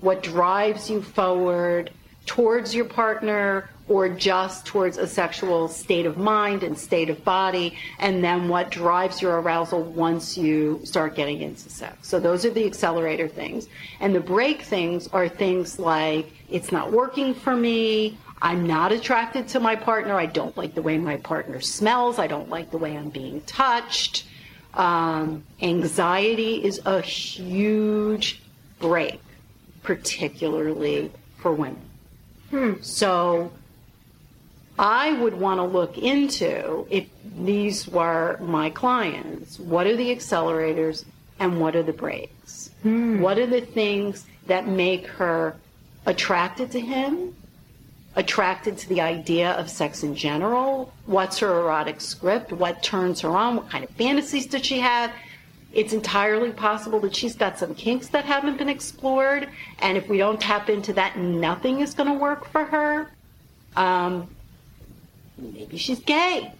What 0.00 0.22
drives 0.22 0.90
you 0.90 1.02
forward 1.02 1.90
towards 2.26 2.74
your 2.74 2.86
partner 2.86 3.68
or 3.86 4.08
just 4.08 4.64
towards 4.64 4.96
a 4.96 5.06
sexual 5.06 5.68
state 5.68 6.06
of 6.06 6.16
mind 6.16 6.62
and 6.62 6.78
state 6.78 7.10
of 7.10 7.22
body, 7.22 7.76
and 7.98 8.24
then 8.24 8.48
what 8.48 8.70
drives 8.70 9.20
your 9.20 9.40
arousal 9.40 9.82
once 9.82 10.38
you 10.38 10.80
start 10.84 11.14
getting 11.14 11.42
into 11.42 11.68
sex. 11.68 12.08
So 12.08 12.18
those 12.18 12.46
are 12.46 12.50
the 12.50 12.64
accelerator 12.64 13.28
things. 13.28 13.68
And 14.00 14.14
the 14.14 14.20
brake 14.20 14.62
things 14.62 15.06
are 15.08 15.28
things 15.28 15.78
like, 15.78 16.32
it's 16.48 16.72
not 16.72 16.92
working 16.92 17.34
for 17.34 17.54
me, 17.54 18.16
I'm 18.40 18.66
not 18.66 18.90
attracted 18.90 19.48
to 19.48 19.60
my 19.60 19.76
partner, 19.76 20.14
I 20.14 20.26
don't 20.26 20.56
like 20.56 20.74
the 20.74 20.82
way 20.82 20.96
my 20.96 21.16
partner 21.18 21.60
smells, 21.60 22.18
I 22.18 22.26
don't 22.26 22.48
like 22.48 22.70
the 22.70 22.78
way 22.78 22.96
I'm 22.96 23.10
being 23.10 23.42
touched. 23.42 24.24
Um, 24.76 25.44
anxiety 25.62 26.64
is 26.64 26.80
a 26.84 27.00
huge 27.00 28.40
brake, 28.80 29.20
particularly 29.82 31.10
for 31.38 31.52
women. 31.52 31.80
Hmm. 32.50 32.74
So 32.80 33.52
I 34.78 35.12
would 35.12 35.34
want 35.34 35.58
to 35.58 35.64
look 35.64 35.96
into 35.98 36.86
if 36.90 37.06
these 37.38 37.86
were 37.86 38.38
my 38.40 38.70
clients, 38.70 39.58
what 39.58 39.86
are 39.86 39.96
the 39.96 40.14
accelerators 40.14 41.04
and 41.38 41.60
what 41.60 41.76
are 41.76 41.82
the 41.82 41.92
brakes? 41.92 42.70
Hmm. 42.82 43.20
What 43.20 43.38
are 43.38 43.46
the 43.46 43.60
things 43.60 44.26
that 44.46 44.66
make 44.66 45.06
her 45.06 45.56
attracted 46.06 46.70
to 46.72 46.80
him, 46.80 47.34
attracted 48.16 48.78
to 48.78 48.88
the 48.88 49.00
idea 49.00 49.52
of 49.52 49.68
sex 49.68 50.02
in 50.02 50.14
general? 50.14 50.92
What's 51.06 51.38
her 51.38 51.60
erotic 51.60 52.00
script? 52.00 52.52
What 52.52 52.82
turns 52.82 53.20
her 53.20 53.30
on? 53.30 53.56
What 53.56 53.70
kind 53.70 53.84
of 53.84 53.90
fantasies 53.90 54.46
does 54.46 54.64
she 54.64 54.78
have? 54.80 55.12
It's 55.72 55.92
entirely 55.92 56.52
possible 56.52 57.00
that 57.00 57.16
she's 57.16 57.34
got 57.34 57.58
some 57.58 57.74
kinks 57.74 58.08
that 58.08 58.24
haven't 58.24 58.58
been 58.58 58.68
explored, 58.68 59.48
and 59.80 59.98
if 59.98 60.08
we 60.08 60.18
don't 60.18 60.40
tap 60.40 60.68
into 60.68 60.92
that, 60.92 61.18
nothing 61.18 61.80
is 61.80 61.94
going 61.94 62.08
to 62.08 62.14
work 62.14 62.46
for 62.46 62.64
her. 62.64 63.10
Um, 63.74 64.28
Maybe 65.36 65.76
she's 65.76 66.00
gay. 66.00 66.52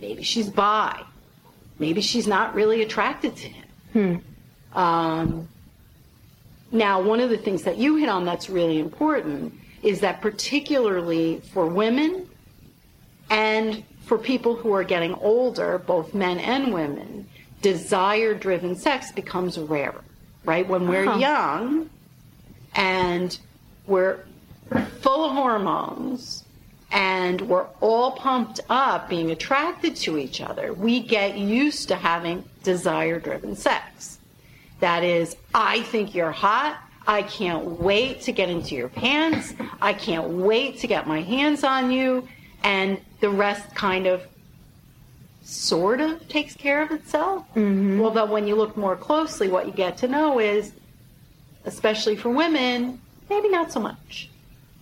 Maybe 0.00 0.22
she's 0.22 0.48
bi. 0.48 1.02
Maybe 1.78 2.00
she's 2.00 2.26
not 2.26 2.54
really 2.54 2.82
attracted 2.82 3.36
to 3.36 3.48
him. 3.48 3.64
Hmm. 3.92 4.78
Um, 4.78 5.48
now, 6.70 7.00
one 7.00 7.20
of 7.20 7.30
the 7.30 7.38
things 7.38 7.62
that 7.62 7.78
you 7.78 7.96
hit 7.96 8.08
on 8.08 8.24
that's 8.24 8.50
really 8.50 8.78
important 8.78 9.54
is 9.82 10.00
that, 10.00 10.20
particularly 10.20 11.40
for 11.52 11.66
women 11.66 12.28
and 13.30 13.84
for 14.04 14.18
people 14.18 14.56
who 14.56 14.72
are 14.72 14.84
getting 14.84 15.14
older, 15.14 15.78
both 15.78 16.14
men 16.14 16.38
and 16.38 16.72
women, 16.72 17.28
desire 17.62 18.34
driven 18.34 18.74
sex 18.74 19.12
becomes 19.12 19.58
rarer, 19.58 20.02
right? 20.44 20.66
When 20.66 20.88
we're 20.88 21.06
uh-huh. 21.06 21.18
young 21.18 21.90
and 22.74 23.38
we're 23.86 24.20
full 25.00 25.24
of 25.24 25.32
hormones 25.32 26.44
and 26.90 27.40
we're 27.42 27.66
all 27.80 28.12
pumped 28.12 28.60
up 28.70 29.08
being 29.08 29.30
attracted 29.30 29.96
to 29.96 30.16
each 30.16 30.40
other, 30.40 30.72
we 30.72 31.00
get 31.00 31.36
used 31.36 31.88
to 31.88 31.96
having 31.96 32.44
desire 32.62 33.20
driven 33.20 33.56
sex. 33.56 34.18
That 34.80 35.02
is, 35.04 35.36
I 35.54 35.82
think 35.82 36.14
you're 36.14 36.30
hot. 36.30 36.78
I 37.08 37.22
can't 37.22 37.80
wait 37.80 38.20
to 38.22 38.32
get 38.32 38.50
into 38.50 38.74
your 38.74 38.90
pants. 38.90 39.54
I 39.80 39.94
can't 39.94 40.28
wait 40.28 40.78
to 40.80 40.86
get 40.86 41.06
my 41.06 41.22
hands 41.22 41.64
on 41.64 41.90
you. 41.90 42.28
And 42.62 43.00
the 43.20 43.30
rest 43.30 43.74
kind 43.74 44.06
of 44.06 44.22
sort 45.42 46.02
of 46.02 46.28
takes 46.28 46.54
care 46.54 46.82
of 46.82 46.90
itself. 46.90 47.46
Mm-hmm. 47.54 48.02
Although, 48.02 48.26
when 48.26 48.46
you 48.46 48.54
look 48.56 48.76
more 48.76 48.94
closely, 48.94 49.48
what 49.48 49.64
you 49.64 49.72
get 49.72 49.96
to 49.98 50.06
know 50.06 50.38
is, 50.38 50.72
especially 51.64 52.14
for 52.14 52.28
women, 52.28 53.00
maybe 53.30 53.48
not 53.48 53.72
so 53.72 53.80
much. 53.80 54.28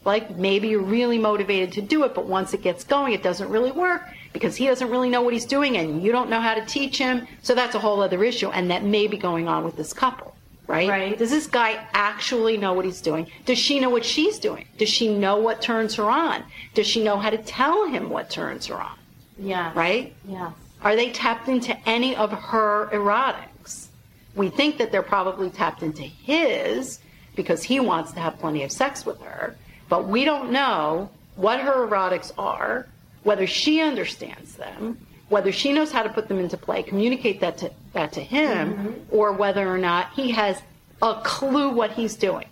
Like 0.04 0.36
maybe 0.36 0.68
you're 0.68 0.82
really 0.82 1.18
motivated 1.18 1.72
to 1.74 1.82
do 1.82 2.04
it, 2.04 2.14
but 2.14 2.26
once 2.26 2.54
it 2.54 2.62
gets 2.62 2.84
going, 2.84 3.12
it 3.12 3.22
doesn't 3.22 3.48
really 3.48 3.72
work 3.72 4.02
because 4.32 4.54
he 4.54 4.66
doesn't 4.66 4.88
really 4.90 5.08
know 5.08 5.22
what 5.22 5.32
he's 5.32 5.46
doing 5.46 5.76
and 5.78 6.00
you 6.00 6.12
don't 6.12 6.30
know 6.30 6.40
how 6.40 6.54
to 6.54 6.64
teach 6.64 6.98
him. 6.98 7.26
So 7.42 7.56
that's 7.56 7.74
a 7.74 7.80
whole 7.80 8.00
other 8.00 8.22
issue. 8.22 8.50
And 8.50 8.70
that 8.70 8.84
may 8.84 9.08
be 9.08 9.16
going 9.16 9.48
on 9.48 9.64
with 9.64 9.76
this 9.76 9.92
couple. 9.92 10.25
Right? 10.66 10.88
right? 10.88 11.18
Does 11.18 11.30
this 11.30 11.46
guy 11.46 11.86
actually 11.92 12.56
know 12.56 12.72
what 12.72 12.84
he's 12.84 13.00
doing? 13.00 13.28
Does 13.44 13.58
she 13.58 13.78
know 13.78 13.90
what 13.90 14.04
she's 14.04 14.38
doing? 14.38 14.66
Does 14.78 14.88
she 14.88 15.14
know 15.14 15.36
what 15.38 15.62
turns 15.62 15.94
her 15.94 16.10
on? 16.10 16.42
Does 16.74 16.86
she 16.86 17.04
know 17.04 17.18
how 17.18 17.30
to 17.30 17.38
tell 17.38 17.86
him 17.86 18.10
what 18.10 18.30
turns 18.30 18.66
her 18.66 18.80
on? 18.80 18.98
Yeah. 19.38 19.72
Right? 19.74 20.12
Yeah. 20.26 20.52
Are 20.82 20.96
they 20.96 21.10
tapped 21.10 21.48
into 21.48 21.76
any 21.88 22.16
of 22.16 22.32
her 22.32 22.88
erotics? 22.92 23.86
We 24.34 24.50
think 24.50 24.78
that 24.78 24.92
they're 24.92 25.02
probably 25.02 25.50
tapped 25.50 25.82
into 25.82 26.02
his 26.02 26.98
because 27.36 27.62
he 27.62 27.80
wants 27.80 28.12
to 28.12 28.20
have 28.20 28.38
plenty 28.38 28.62
of 28.64 28.72
sex 28.72 29.06
with 29.06 29.20
her. 29.20 29.56
But 29.88 30.08
we 30.08 30.24
don't 30.24 30.50
know 30.50 31.10
what 31.36 31.60
her 31.60 31.86
erotics 31.86 32.32
are, 32.38 32.88
whether 33.22 33.46
she 33.46 33.80
understands 33.80 34.54
them, 34.54 34.98
whether 35.28 35.50
she 35.50 35.72
knows 35.72 35.90
how 35.90 36.02
to 36.02 36.08
put 36.08 36.28
them 36.28 36.38
into 36.38 36.56
play, 36.56 36.82
communicate 36.82 37.40
that 37.40 37.58
to, 37.58 37.70
that 37.92 38.12
to 38.12 38.20
him, 38.20 38.74
mm-hmm. 38.74 38.92
or 39.10 39.32
whether 39.32 39.66
or 39.68 39.78
not 39.78 40.12
he 40.14 40.30
has 40.30 40.60
a 41.02 41.20
clue 41.24 41.70
what 41.70 41.92
he's 41.92 42.14
doing. 42.14 42.46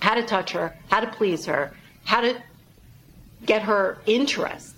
How 0.00 0.14
to 0.14 0.22
touch 0.22 0.52
her, 0.52 0.76
how 0.90 1.00
to 1.00 1.06
please 1.06 1.46
her, 1.46 1.72
how 2.04 2.20
to 2.22 2.36
get 3.46 3.62
her 3.62 3.98
interest. 4.06 4.76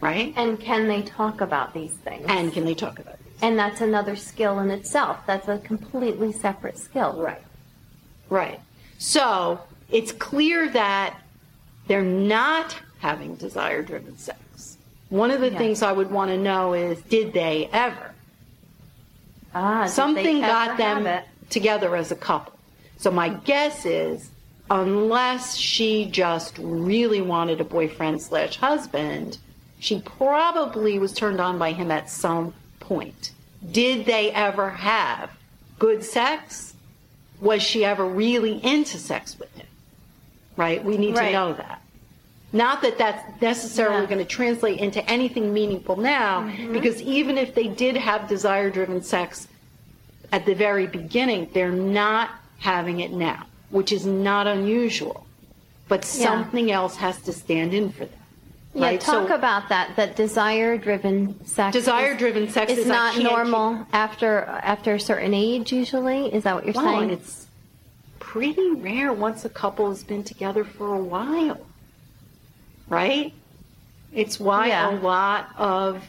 Right? 0.00 0.32
And 0.36 0.60
can 0.60 0.86
they 0.88 1.02
talk 1.02 1.40
about 1.40 1.74
these 1.74 1.92
things? 1.92 2.26
And 2.28 2.52
can 2.52 2.64
they 2.64 2.74
talk 2.74 2.98
about 2.98 3.18
these? 3.18 3.32
And 3.42 3.58
that's 3.58 3.80
another 3.80 4.14
skill 4.14 4.60
in 4.60 4.70
itself. 4.70 5.18
That's 5.26 5.48
a 5.48 5.58
completely 5.58 6.32
separate 6.32 6.78
skill. 6.78 7.14
Right. 7.20 7.42
Right. 8.28 8.60
So 8.98 9.60
it's 9.90 10.12
clear 10.12 10.68
that 10.70 11.18
they're 11.88 12.02
not 12.02 12.76
having 12.98 13.36
desire 13.36 13.82
driven 13.82 14.16
sex. 14.18 14.38
One 15.16 15.30
of 15.30 15.40
the 15.40 15.50
things 15.50 15.82
I 15.82 15.92
would 15.92 16.10
want 16.10 16.30
to 16.30 16.36
know 16.36 16.74
is 16.74 17.00
did 17.02 17.32
they 17.32 17.68
ever? 17.72 18.12
Ah, 19.54 19.86
Something 19.86 20.40
got 20.40 20.76
them 20.76 21.22
together 21.48 21.96
as 21.96 22.12
a 22.12 22.16
couple. 22.16 22.52
So 22.98 23.10
my 23.10 23.30
guess 23.30 23.86
is 23.86 24.30
unless 24.70 25.56
she 25.56 26.06
just 26.06 26.58
really 26.58 27.22
wanted 27.22 27.60
a 27.60 27.64
boyfriend 27.64 28.20
slash 28.20 28.56
husband, 28.56 29.38
she 29.78 30.00
probably 30.00 30.98
was 30.98 31.12
turned 31.12 31.40
on 31.40 31.58
by 31.58 31.72
him 31.72 31.90
at 31.90 32.10
some 32.10 32.52
point. 32.80 33.32
Did 33.70 34.06
they 34.06 34.32
ever 34.32 34.70
have 34.70 35.30
good 35.78 36.04
sex? 36.04 36.74
Was 37.40 37.62
she 37.62 37.84
ever 37.84 38.04
really 38.04 38.64
into 38.64 38.98
sex 38.98 39.38
with 39.38 39.54
him? 39.56 39.66
right? 40.56 40.82
We 40.82 40.96
need 40.96 41.16
right. 41.16 41.26
to 41.26 41.32
know 41.32 41.52
that. 41.54 41.82
Not 42.52 42.80
that 42.82 42.96
that's 42.96 43.42
necessarily 43.42 44.02
yeah. 44.02 44.06
going 44.06 44.18
to 44.18 44.24
translate 44.24 44.78
into 44.78 45.04
anything 45.10 45.52
meaningful 45.52 45.96
now, 45.96 46.42
mm-hmm. 46.42 46.72
because 46.72 47.02
even 47.02 47.36
if 47.36 47.54
they 47.54 47.68
did 47.68 47.96
have 47.96 48.28
desire 48.28 48.70
driven 48.70 49.02
sex 49.02 49.48
at 50.32 50.46
the 50.46 50.54
very 50.54 50.86
beginning, 50.86 51.50
they're 51.52 51.70
not 51.72 52.30
having 52.58 53.00
it 53.00 53.12
now, 53.12 53.46
which 53.70 53.92
is 53.92 54.06
not 54.06 54.46
unusual. 54.46 55.26
But 55.88 56.04
something 56.04 56.68
yeah. 56.68 56.76
else 56.76 56.96
has 56.96 57.20
to 57.22 57.32
stand 57.32 57.74
in 57.74 57.92
for 57.92 58.06
them. 58.06 58.18
Yeah, 58.74 58.86
right? 58.86 59.00
talk 59.00 59.28
so, 59.28 59.34
about 59.34 59.68
that. 59.68 59.96
That 59.96 60.16
desire-driven 60.16 61.46
sex. 61.46 61.72
Desire-driven 61.72 62.50
sex 62.50 62.72
is, 62.72 62.78
is 62.78 62.86
not 62.86 63.18
normal 63.18 63.86
after 63.92 64.40
after 64.44 64.94
a 64.94 65.00
certain 65.00 65.32
age. 65.32 65.72
Usually, 65.72 66.32
is 66.32 66.44
that 66.44 66.54
what 66.54 66.64
you're 66.64 66.74
well, 66.74 66.98
saying? 66.98 67.10
It's 67.10 67.46
pretty 68.18 68.70
rare 68.72 69.12
once 69.12 69.44
a 69.44 69.48
couple 69.48 69.88
has 69.88 70.04
been 70.04 70.24
together 70.24 70.64
for 70.64 70.94
a 70.94 70.98
while. 70.98 71.58
Right? 72.88 73.32
It's 74.12 74.38
why 74.38 74.68
yeah. 74.68 74.90
a 74.90 75.00
lot 75.00 75.48
of, 75.56 76.02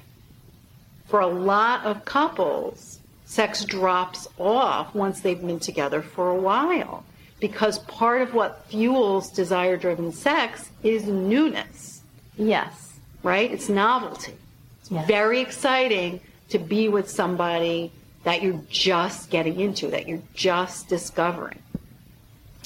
for 1.08 1.20
a 1.20 1.28
lot 1.28 1.86
of 1.86 2.06
couples, 2.06 3.00
sex 3.26 3.66
drops 3.66 4.28
off 4.38 4.94
once 4.96 5.22
they've 5.22 5.42
been 5.42 5.60
together 5.60 6.02
for 6.02 6.30
a 6.30 6.36
while. 6.36 7.04
Because 7.40 7.80
part 7.80 8.22
of 8.22 8.34
what 8.34 8.66
fuels 8.68 9.30
desire 9.32 9.78
driven 9.78 10.12
sex 10.12 10.70
is 10.84 11.06
newness. 11.06 12.02
Yes. 12.38 12.94
Right? 13.24 13.52
It's 13.52 13.70
novelty. 13.70 14.34
It's 14.82 14.92
yes. 14.92 15.08
very 15.08 15.42
exciting 15.42 16.20
to 16.50 16.60
be 16.60 16.88
with 16.88 17.10
somebody 17.10 17.92
that 18.24 18.42
you're 18.42 18.62
just 18.70 19.30
getting 19.30 19.60
into, 19.60 19.90
that 19.90 20.08
you're 20.08 20.22
just 20.34 20.88
discovering. 20.88 21.60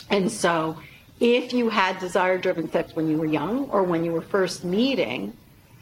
And 0.09 0.31
so, 0.31 0.77
if 1.21 1.53
you 1.53 1.69
had 1.69 1.99
desire 1.99 2.37
driven 2.37 2.69
sex 2.69 2.95
when 2.95 3.07
you 3.07 3.17
were 3.17 3.25
young 3.25 3.69
or 3.69 3.83
when 3.83 4.03
you 4.03 4.11
were 4.11 4.21
first 4.21 4.65
meeting, 4.65 5.31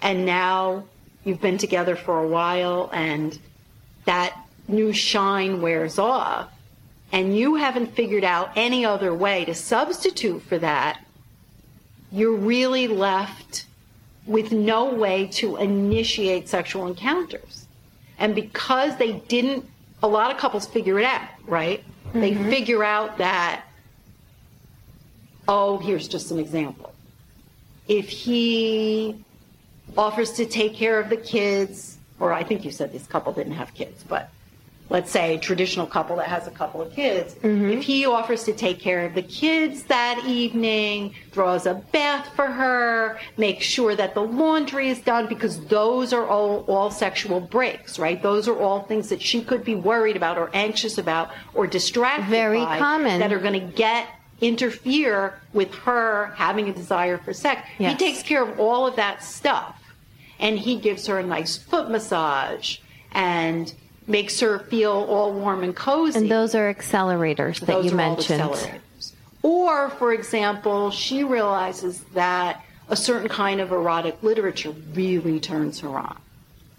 and 0.02 0.26
now 0.26 0.84
you've 1.24 1.42
been 1.42 1.58
together 1.58 1.96
for 1.96 2.22
a 2.24 2.28
while 2.28 2.90
and 2.94 3.40
that 4.06 4.38
new 4.68 4.94
shine 4.94 5.62
wears 5.62 5.98
off, 5.98 6.52
and 7.12 7.36
you 7.36 7.56
haven't 7.56 7.88
figured 7.96 8.24
out 8.24 8.52
any 8.56 8.86
other 8.86 9.14
way 9.16 9.46
to 9.46 9.56
substitute 9.56 10.44
for 10.44 10.60
that, 10.60 11.04
you're 12.12 12.36
really 12.36 12.88
left 12.88 13.66
with 14.26 14.52
no 14.52 14.94
way 14.94 15.26
to 15.26 15.58
initiate 15.58 16.50
sexual 16.50 16.86
encounters. 16.86 17.66
And 18.20 18.36
because 18.36 18.98
they 18.98 19.14
didn't, 19.14 19.66
a 20.04 20.08
lot 20.08 20.32
of 20.32 20.38
couples 20.38 20.68
figure 20.68 21.00
it 21.00 21.06
out, 21.06 21.30
right? 21.48 21.84
Mm-hmm. 22.10 22.22
They 22.22 22.36
figure 22.36 22.84
out 22.84 23.18
that, 23.20 23.64
oh, 25.50 25.80
here's 25.80 26.08
just 26.08 26.32
an 26.32 26.40
example. 26.40 26.94
If 27.88 28.08
he 28.08 29.26
offers 29.98 30.32
to 30.34 30.46
take 30.46 30.76
care 30.76 31.00
of 31.00 31.10
the 31.10 31.18
kids, 31.18 31.98
or 32.20 32.32
I 32.32 32.44
think 32.44 32.64
you 32.64 32.72
said 32.72 32.94
this 32.94 33.08
couple 33.08 33.34
didn't 33.34 33.54
have 33.54 33.74
kids, 33.74 34.06
but 34.08 34.30
let's 34.92 35.12
say, 35.12 35.36
a 35.36 35.40
traditional 35.40 35.86
couple 35.86 36.16
that 36.16 36.28
has 36.28 36.48
a 36.48 36.52
couple 36.52 36.82
of 36.82 36.94
kids, 36.94 37.34
mm-hmm. 37.36 37.70
if 37.70 37.84
he 37.84 38.06
offers 38.06 38.44
to 38.44 38.54
take 38.54 38.80
care 38.80 39.06
of 39.06 39.14
the 39.14 39.22
kids 39.22 39.84
that 39.84 40.24
evening, 40.26 41.14
draws 41.32 41.66
a 41.66 41.76
bath 41.92 42.28
for 42.36 42.48
her, 42.48 43.20
makes 43.38 43.66
sure 43.66 43.96
that 43.96 44.14
the 44.14 44.22
laundry 44.22 44.90
is 44.90 45.00
done, 45.00 45.28
because 45.28 45.64
those 45.66 46.12
are 46.14 46.28
all, 46.28 46.64
all 46.68 46.92
sexual 46.92 47.40
brakes, 47.40 47.98
right? 47.98 48.22
Those 48.22 48.48
are 48.48 48.60
all 48.60 48.82
things 48.84 49.10
that 49.10 49.22
she 49.22 49.44
could 49.44 49.64
be 49.64 49.76
worried 49.76 50.16
about 50.16 50.38
or 50.38 50.50
anxious 50.54 50.98
about 50.98 51.30
or 51.54 51.66
distracted 51.68 52.30
Very 52.30 52.64
by 52.64 52.78
common. 52.80 53.20
that 53.20 53.32
are 53.32 53.40
going 53.40 53.60
to 53.60 53.76
get 53.76 54.08
interfere 54.42 55.40
with 55.54 55.74
her 55.76 56.34
having 56.36 56.70
a 56.70 56.74
desire 56.74 57.18
for 57.18 57.34
sex. 57.34 57.68
Yes. 57.78 57.94
He 57.94 58.06
takes 58.06 58.24
care 58.24 58.44
of 58.44 58.60
all 58.60 58.88
of 58.88 58.96
that 58.96 59.24
stuff. 59.24 59.76
And 60.40 60.58
he 60.58 60.78
gives 60.78 61.08
her 61.08 61.20
a 61.20 61.24
nice 61.24 61.58
foot 61.58 61.90
massage 61.90 62.78
and 63.12 63.74
makes 64.08 64.40
her 64.40 64.60
feel 64.60 64.92
all 64.92 65.34
warm 65.34 65.64
and 65.64 65.76
cozy. 65.76 66.18
And 66.18 66.32
those 66.32 66.56
are 66.56 66.74
accelerators 66.74 67.60
that 67.60 67.68
those 67.68 67.86
you 67.86 67.92
mentioned. 67.92 68.42
Or, 69.44 69.90
for 69.90 70.14
example, 70.14 70.92
she 70.92 71.24
realizes 71.24 72.02
that 72.14 72.64
a 72.90 72.96
certain 72.96 73.30
kind 73.30 73.62
of 73.62 73.72
erotic 73.72 74.22
literature 74.24 74.72
really 74.94 75.40
turns 75.40 75.82
her 75.82 75.90
on. 75.90 76.18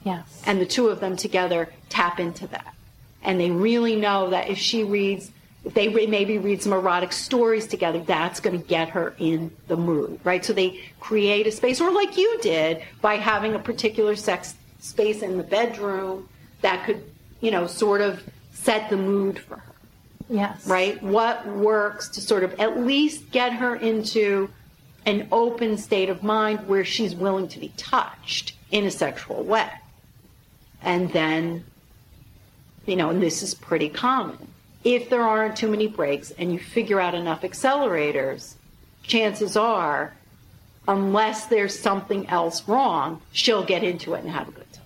Yes. 0.05 0.43
And 0.47 0.61
the 0.61 0.67
two 0.67 0.88
of 0.88 1.00
them 1.00 1.17
together 1.17 1.69
tap 1.88 2.19
into 2.19 2.47
that. 2.49 2.75
And 3.23 3.38
they 3.38 3.50
really 3.50 3.97
know 3.97 4.31
that 4.31 4.49
if 4.49 4.59
she 4.59 4.83
reads, 4.83 5.31
they 5.64 5.88
maybe 6.07 6.38
read 6.38 6.62
some 6.62 6.73
erotic 6.73 7.12
stories 7.12 7.67
together, 7.67 8.00
that's 8.00 8.40
going 8.40 8.61
to 8.61 8.67
get 8.67 8.88
her 8.90 9.14
in 9.19 9.55
the 9.69 9.76
mood, 9.76 10.19
right? 10.25 10.45
So 10.45 10.52
they 10.52 10.81
create 11.00 11.47
a 11.47 11.52
space, 11.52 11.81
or 11.81 11.93
like 11.93 12.17
you 12.17 12.38
did, 12.40 12.83
by 13.00 13.17
having 13.17 13.55
a 13.55 13.59
particular 13.59 14.17
sex 14.17 14.55
space 14.79 15.23
in 15.23 15.37
the 15.37 15.45
bedroom 15.45 16.29
that 16.62 16.87
could 16.87 17.05
you 17.40 17.50
know, 17.50 17.67
sort 17.67 18.00
of 18.00 18.23
set 18.52 18.90
the 18.90 18.97
mood 18.97 19.38
for 19.38 19.57
her. 19.57 19.73
Yes. 20.29 20.67
Right? 20.67 21.02
What 21.02 21.47
works 21.47 22.09
to 22.11 22.21
sort 22.21 22.45
of 22.45 22.59
at 22.61 22.79
least 22.79 23.31
get 23.31 23.52
her 23.52 23.75
into 23.75 24.50
an 25.07 25.26
open 25.33 25.76
state 25.76 26.09
of 26.09 26.23
mind 26.23 26.69
where 26.69 26.85
she's 26.85 27.14
willing 27.14 27.49
to 27.49 27.59
be 27.59 27.73
touched 27.76 28.52
in 28.71 28.85
a 28.85 28.90
sexual 28.90 29.43
way. 29.43 29.69
And 30.83 31.12
then, 31.12 31.64
you 32.87 32.97
know, 32.97 33.11
and 33.11 33.21
this 33.21 33.43
is 33.43 33.55
pretty 33.55 33.88
common. 33.88 34.50
If 34.82 35.11
there 35.11 35.22
aren't 35.22 35.57
too 35.57 35.68
many 35.68 35.88
brakes 35.88 36.31
and 36.33 36.52
you 36.52 36.59
figure 36.59 37.00
out 37.00 37.14
enough 37.14 37.42
accelerators, 37.42 38.55
chances 39.02 39.57
are, 39.57 40.14
unless 40.88 41.46
there's 41.46 41.78
something 41.78 42.28
else 42.28 42.66
wrong, 42.66 43.20
she'll 43.33 43.64
get 43.64 43.85
into 43.85 44.14
it 44.14 44.22
and 44.22 44.31
have 44.31 44.48
a 44.48 44.52
good 44.52 44.72
time. 44.72 44.85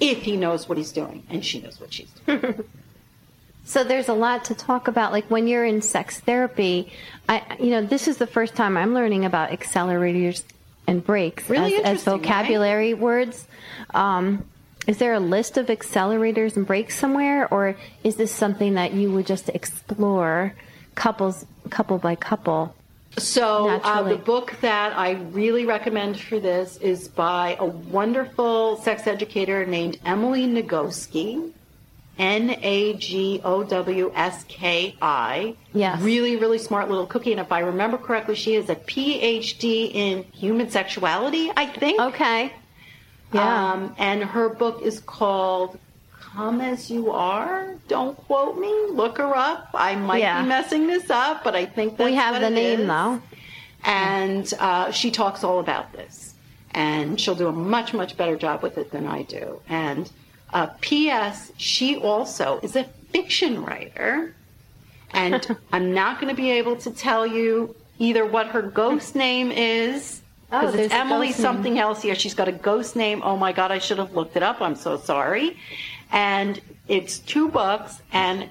if 0.00 0.22
he 0.22 0.36
knows 0.36 0.68
what 0.68 0.78
he's 0.78 0.92
doing 0.92 1.22
and 1.28 1.44
she 1.44 1.60
knows 1.60 1.80
what 1.80 1.92
she's 1.92 2.10
doing. 2.26 2.64
so 3.64 3.84
there's 3.84 4.08
a 4.08 4.14
lot 4.14 4.44
to 4.46 4.54
talk 4.54 4.88
about. 4.88 5.12
Like 5.12 5.30
when 5.30 5.46
you're 5.46 5.64
in 5.64 5.82
sex 5.82 6.20
therapy, 6.20 6.92
I, 7.28 7.56
you 7.60 7.70
know, 7.70 7.82
this 7.82 8.08
is 8.08 8.18
the 8.18 8.26
first 8.26 8.54
time 8.54 8.76
I'm 8.76 8.94
learning 8.94 9.24
about 9.24 9.50
accelerators 9.50 10.42
and 10.86 11.04
brakes 11.04 11.48
really 11.48 11.76
as, 11.76 11.98
as, 11.98 12.04
vocabulary 12.04 12.94
right? 12.94 13.02
words. 13.02 13.46
Um, 13.94 14.44
is 14.86 14.98
there 14.98 15.14
a 15.14 15.20
list 15.20 15.56
of 15.56 15.66
accelerators 15.66 16.56
and 16.56 16.66
brakes 16.66 16.98
somewhere, 16.98 17.48
or 17.52 17.76
is 18.02 18.16
this 18.16 18.32
something 18.32 18.74
that 18.74 18.92
you 18.92 19.10
would 19.12 19.26
just 19.26 19.48
explore 19.50 20.54
couples, 20.94 21.46
couple 21.70 21.98
by 21.98 22.14
couple? 22.14 22.74
So 23.16 23.68
uh, 23.68 24.02
the 24.02 24.16
book 24.16 24.56
that 24.60 24.96
I 24.96 25.12
really 25.12 25.66
recommend 25.66 26.18
for 26.18 26.40
this 26.40 26.78
is 26.78 27.08
by 27.08 27.56
a 27.60 27.64
wonderful 27.64 28.76
sex 28.78 29.06
educator 29.06 29.64
named 29.64 29.98
Emily 30.04 30.46
Nagoski. 30.46 31.52
N 32.16 32.56
A 32.62 32.94
G 32.94 33.40
O 33.44 33.64
W 33.64 34.12
S 34.14 34.44
K 34.46 34.94
I. 35.02 35.56
Yes. 35.72 36.00
Really, 36.00 36.36
really 36.36 36.58
smart 36.58 36.88
little 36.88 37.06
cookie. 37.06 37.32
And 37.32 37.40
if 37.40 37.50
I 37.50 37.58
remember 37.60 37.98
correctly, 37.98 38.36
she 38.36 38.54
has 38.54 38.70
a 38.70 38.76
PhD 38.76 39.92
in 39.92 40.22
human 40.32 40.70
sexuality, 40.70 41.50
I 41.56 41.66
think. 41.66 42.00
Okay. 42.00 42.52
Yeah. 43.34 43.72
Um, 43.72 43.94
and 43.98 44.22
her 44.22 44.48
book 44.48 44.80
is 44.82 45.00
called 45.00 45.78
come 46.34 46.60
as 46.60 46.90
you 46.90 47.10
are. 47.10 47.74
Don't 47.88 48.16
quote 48.16 48.58
me. 48.58 48.72
Look 48.90 49.18
her 49.18 49.36
up. 49.36 49.70
I 49.74 49.94
might 49.94 50.18
yeah. 50.18 50.42
be 50.42 50.48
messing 50.48 50.86
this 50.86 51.08
up, 51.10 51.44
but 51.44 51.54
I 51.54 51.64
think 51.66 51.96
that's 51.96 52.08
we 52.08 52.16
have 52.16 52.40
the 52.40 52.50
name 52.50 52.80
is. 52.80 52.86
though. 52.86 53.22
And 53.84 54.54
uh, 54.58 54.90
she 54.90 55.10
talks 55.10 55.44
all 55.44 55.60
about 55.60 55.92
this, 55.92 56.34
and 56.72 57.20
she'll 57.20 57.34
do 57.34 57.48
a 57.48 57.52
much 57.52 57.92
much 57.92 58.16
better 58.16 58.36
job 58.36 58.62
with 58.62 58.78
it 58.78 58.90
than 58.90 59.06
I 59.06 59.22
do. 59.22 59.60
And 59.68 60.10
uh, 60.52 60.68
P.S. 60.80 61.52
She 61.56 61.96
also 61.96 62.60
is 62.62 62.76
a 62.76 62.84
fiction 63.12 63.62
writer, 63.64 64.34
and 65.10 65.56
I'm 65.72 65.92
not 65.92 66.20
going 66.20 66.34
to 66.34 66.40
be 66.40 66.50
able 66.52 66.76
to 66.76 66.90
tell 66.90 67.26
you 67.26 67.76
either 67.98 68.26
what 68.26 68.48
her 68.48 68.62
ghost 68.62 69.14
name 69.14 69.52
is 69.52 70.22
Oh, 70.54 70.60
because 70.60 70.74
oh, 70.74 70.82
it's 70.84 70.94
Emily 70.94 71.32
something 71.32 71.78
else 71.78 72.02
here. 72.02 72.14
She's 72.14 72.34
got 72.34 72.48
a 72.48 72.52
ghost 72.52 72.96
name. 72.96 73.22
Oh 73.24 73.36
my 73.36 73.52
God, 73.52 73.70
I 73.72 73.78
should 73.78 73.98
have 73.98 74.14
looked 74.14 74.36
it 74.36 74.42
up. 74.42 74.60
I'm 74.60 74.76
so 74.76 74.96
sorry 74.96 75.56
and 76.14 76.60
it's 76.86 77.18
two 77.18 77.48
books, 77.48 78.00
and 78.12 78.48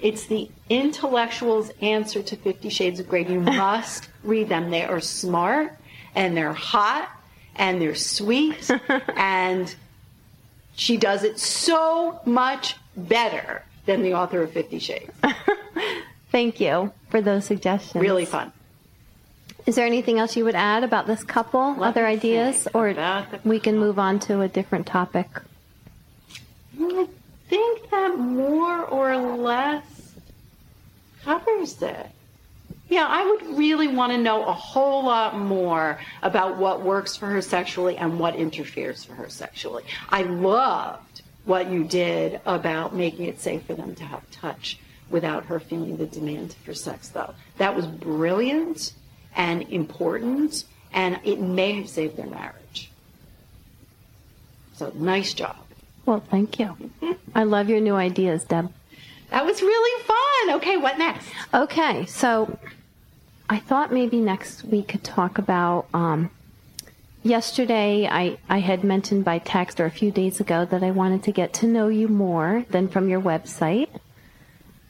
it's 0.00 0.26
the 0.26 0.50
intellectual's 0.68 1.70
answer 1.80 2.22
to 2.22 2.36
Fifty 2.36 2.68
Shades 2.68 3.00
of 3.00 3.08
Grey. 3.08 3.24
You 3.24 3.40
must 3.40 4.08
read 4.22 4.48
them. 4.48 4.70
They 4.70 4.84
are 4.84 5.00
smart, 5.00 5.76
and 6.14 6.36
they're 6.36 6.52
hot, 6.52 7.08
and 7.54 7.80
they're 7.80 7.94
sweet, 7.94 8.70
and 9.16 9.74
she 10.74 10.96
does 10.96 11.22
it 11.22 11.38
so 11.38 12.20
much 12.26 12.76
better 12.96 13.62
than 13.86 14.02
the 14.02 14.14
author 14.14 14.42
of 14.42 14.52
Fifty 14.52 14.80
Shades. 14.80 15.12
Thank 16.32 16.60
you 16.60 16.92
for 17.10 17.22
those 17.22 17.46
suggestions. 17.46 18.02
Really 18.02 18.26
fun. 18.26 18.52
Is 19.68 19.74
there 19.74 19.84
anything 19.84 20.18
else 20.18 20.34
you 20.34 20.46
would 20.46 20.54
add 20.54 20.82
about 20.82 21.06
this 21.06 21.22
couple? 21.22 21.74
Let 21.76 21.88
other 21.88 22.06
ideas? 22.06 22.66
Or 22.72 22.94
we 23.44 23.60
can 23.60 23.76
move 23.78 23.98
on 23.98 24.18
to 24.20 24.40
a 24.40 24.48
different 24.48 24.86
topic? 24.86 25.28
I 26.80 27.06
think 27.50 27.90
that 27.90 28.16
more 28.16 28.86
or 28.86 29.36
less 29.36 30.14
covers 31.22 31.82
it. 31.82 32.06
Yeah, 32.88 33.04
I 33.06 33.26
would 33.26 33.58
really 33.58 33.88
want 33.88 34.12
to 34.12 34.16
know 34.16 34.46
a 34.46 34.54
whole 34.54 35.04
lot 35.04 35.38
more 35.38 36.00
about 36.22 36.56
what 36.56 36.80
works 36.82 37.18
for 37.18 37.26
her 37.26 37.42
sexually 37.42 37.98
and 37.98 38.18
what 38.18 38.36
interferes 38.36 39.04
for 39.04 39.12
her 39.16 39.28
sexually. 39.28 39.84
I 40.08 40.22
loved 40.22 41.20
what 41.44 41.70
you 41.70 41.84
did 41.84 42.40
about 42.46 42.94
making 42.94 43.26
it 43.26 43.38
safe 43.38 43.64
for 43.66 43.74
them 43.74 43.94
to 43.96 44.04
have 44.04 44.30
touch 44.30 44.78
without 45.10 45.44
her 45.44 45.60
feeling 45.60 45.98
the 45.98 46.06
demand 46.06 46.54
for 46.64 46.72
sex, 46.72 47.10
though. 47.10 47.34
That 47.58 47.76
was 47.76 47.86
brilliant 47.86 48.94
and 49.36 49.62
important, 49.70 50.64
and 50.92 51.20
it 51.24 51.40
may 51.40 51.72
have 51.72 51.88
saved 51.88 52.16
their 52.16 52.26
marriage. 52.26 52.90
So, 54.74 54.92
nice 54.94 55.34
job. 55.34 55.56
Well, 56.06 56.20
thank 56.20 56.58
you. 56.58 56.76
I 57.34 57.44
love 57.44 57.68
your 57.68 57.80
new 57.80 57.94
ideas, 57.94 58.44
Deb. 58.44 58.72
That 59.30 59.44
was 59.44 59.60
really 59.60 60.04
fun. 60.04 60.56
Okay, 60.56 60.76
what 60.76 60.98
next? 60.98 61.28
Okay, 61.52 62.06
so 62.06 62.58
I 63.50 63.58
thought 63.58 63.92
maybe 63.92 64.18
next 64.20 64.64
we 64.64 64.82
could 64.82 65.04
talk 65.04 65.38
about. 65.38 65.86
Um, 65.92 66.30
yesterday, 67.22 68.06
I, 68.06 68.38
I 68.48 68.58
had 68.60 68.84
mentioned 68.84 69.24
by 69.24 69.38
text 69.38 69.80
or 69.80 69.84
a 69.86 69.90
few 69.90 70.10
days 70.10 70.40
ago 70.40 70.64
that 70.64 70.82
I 70.82 70.90
wanted 70.90 71.24
to 71.24 71.32
get 71.32 71.52
to 71.54 71.66
know 71.66 71.88
you 71.88 72.08
more 72.08 72.64
than 72.70 72.88
from 72.88 73.08
your 73.08 73.20
website. 73.20 73.88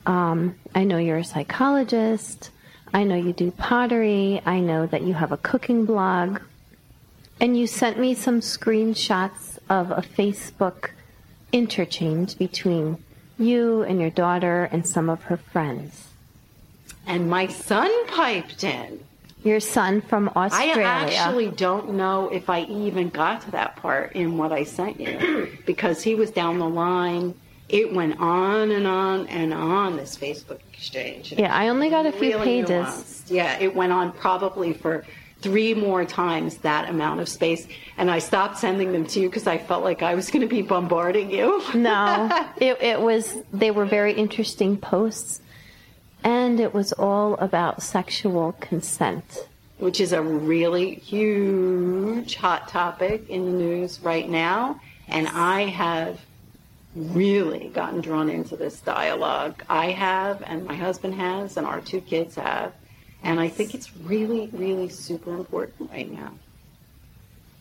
Um, 0.06 0.56
I 0.74 0.84
know 0.84 0.98
you're 0.98 1.18
a 1.18 1.24
psychologist. 1.24 2.50
I 2.92 3.04
know 3.04 3.16
you 3.16 3.32
do 3.32 3.50
pottery. 3.50 4.40
I 4.44 4.60
know 4.60 4.86
that 4.86 5.02
you 5.02 5.14
have 5.14 5.32
a 5.32 5.36
cooking 5.36 5.84
blog. 5.84 6.40
And 7.40 7.56
you 7.56 7.66
sent 7.66 7.98
me 7.98 8.14
some 8.14 8.40
screenshots 8.40 9.58
of 9.68 9.90
a 9.90 10.02
Facebook 10.02 10.90
interchange 11.52 12.36
between 12.36 13.02
you 13.38 13.82
and 13.82 14.00
your 14.00 14.10
daughter 14.10 14.68
and 14.72 14.86
some 14.86 15.08
of 15.08 15.22
her 15.24 15.36
friends. 15.36 16.08
And 17.06 17.30
my 17.30 17.46
son 17.46 17.90
piped 18.08 18.64
in. 18.64 19.00
Your 19.44 19.60
son 19.60 20.00
from 20.00 20.28
Australia. 20.34 20.82
I 20.82 21.14
actually 21.14 21.48
don't 21.50 21.90
know 21.90 22.28
if 22.28 22.50
I 22.50 22.62
even 22.62 23.08
got 23.08 23.42
to 23.42 23.50
that 23.52 23.76
part 23.76 24.12
in 24.14 24.36
what 24.36 24.52
I 24.52 24.64
sent 24.64 25.00
you 25.00 25.56
because 25.64 26.02
he 26.02 26.16
was 26.16 26.32
down 26.32 26.58
the 26.58 26.68
line. 26.68 27.34
It 27.68 27.92
went 27.92 28.18
on 28.18 28.70
and 28.70 28.86
on 28.86 29.26
and 29.26 29.52
on 29.52 29.96
this 29.96 30.16
Facebook 30.16 30.60
exchange. 30.72 31.32
Yeah, 31.36 31.54
I 31.54 31.68
only 31.68 31.90
got 31.90 32.06
a 32.06 32.12
few 32.12 32.32
Really 32.38 32.44
pages. 32.62 32.70
nuanced. 32.70 33.30
Yeah, 33.30 33.58
it 33.58 33.74
went 33.74 33.92
on 33.92 34.12
probably 34.12 34.72
for 34.72 35.04
three 35.42 35.72
more 35.74 36.04
times 36.04 36.58
that 36.58 36.88
amount 36.88 37.20
of 37.20 37.28
space. 37.28 37.68
And 37.96 38.10
I 38.10 38.18
stopped 38.20 38.58
sending 38.58 38.92
them 38.92 39.06
to 39.06 39.20
you 39.20 39.28
because 39.28 39.46
I 39.46 39.58
felt 39.58 39.84
like 39.84 40.02
I 40.02 40.14
was 40.14 40.30
going 40.30 40.40
to 40.40 40.48
be 40.48 40.62
bombarding 40.62 41.30
you. 41.30 41.62
No, 41.74 42.28
it, 42.56 42.80
it 42.82 43.00
was, 43.00 43.36
they 43.52 43.70
were 43.70 43.84
very 43.84 44.14
interesting 44.14 44.76
posts. 44.76 45.40
And 46.24 46.58
it 46.58 46.74
was 46.74 46.92
all 46.94 47.34
about 47.34 47.82
sexual 47.82 48.52
consent. 48.60 49.46
which 49.78 50.00
is 50.00 50.12
a 50.12 50.20
really 50.22 50.94
huge 50.96 52.34
hot 52.36 52.66
topic 52.68 53.28
in 53.28 53.44
the 53.44 53.52
news 53.52 54.00
right 54.02 54.28
now. 54.28 54.80
And 55.06 55.28
I 55.28 55.66
have 55.66 56.18
really 56.94 57.68
gotten 57.68 58.00
drawn 58.00 58.28
into 58.28 58.56
this 58.56 58.80
dialogue. 58.80 59.62
I 59.68 59.90
have, 59.90 60.42
and 60.46 60.66
my 60.66 60.74
husband 60.74 61.14
has, 61.14 61.56
and 61.56 61.66
our 61.66 61.80
two 61.80 62.00
kids 62.00 62.34
have. 62.36 62.72
And 63.22 63.40
I 63.40 63.48
think 63.48 63.74
it's 63.74 63.96
really, 63.96 64.48
really 64.52 64.88
super 64.88 65.34
important 65.34 65.90
right 65.90 66.10
now. 66.10 66.32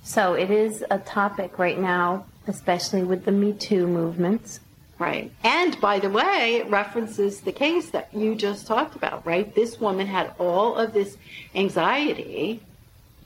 So 0.04 0.34
it 0.34 0.50
is 0.50 0.84
a 0.90 1.00
topic 1.00 1.60
right 1.60 1.78
now, 1.80 2.26
especially 2.48 3.04
with 3.04 3.26
the 3.26 3.32
Me 3.32 3.54
Too 3.54 3.88
movement. 3.88 4.60
Right. 5.00 5.32
And 5.44 5.80
by 5.80 6.00
the 6.00 6.10
way, 6.10 6.56
it 6.56 6.70
references 6.70 7.42
the 7.42 7.52
case 7.52 7.92
that 7.92 8.12
you 8.14 8.34
just 8.34 8.66
talked 8.66 8.96
about, 8.96 9.26
right? 9.28 9.54
This 9.54 9.80
woman 9.80 10.08
had 10.08 10.34
all 10.40 10.76
of 10.76 10.94
this 10.94 11.18
anxiety 11.54 12.62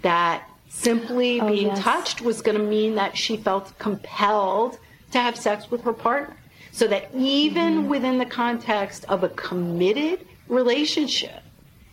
that 0.02 0.50
simply 0.68 1.40
Oh, 1.40 1.48
being 1.48 1.68
yes. 1.68 1.80
touched 1.80 2.22
was 2.22 2.42
going 2.42 2.58
to 2.58 2.64
mean 2.64 2.96
that 2.96 3.18
she 3.18 3.38
felt 3.38 3.78
compelled 3.78 4.80
to 5.12 5.19
have 5.19 5.36
sex 5.38 5.69
with 5.69 5.82
her 5.84 5.93
partner. 5.93 6.36
So 6.71 6.88
that 6.88 7.10
even 7.13 7.80
Mm-hmm. 7.80 7.89
within 7.89 8.17
the 8.17 8.26
context 8.26 9.06
of 9.10 9.24
a 9.24 9.30
committed 9.30 10.26
relationship, 10.47 11.43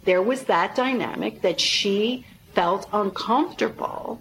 there 0.05 0.23
was 0.23 0.45
that 0.45 0.75
dynamic 0.75 1.43
that 1.43 1.61
she 1.61 2.25
felt 2.55 2.89
uncomfortable 2.93 4.21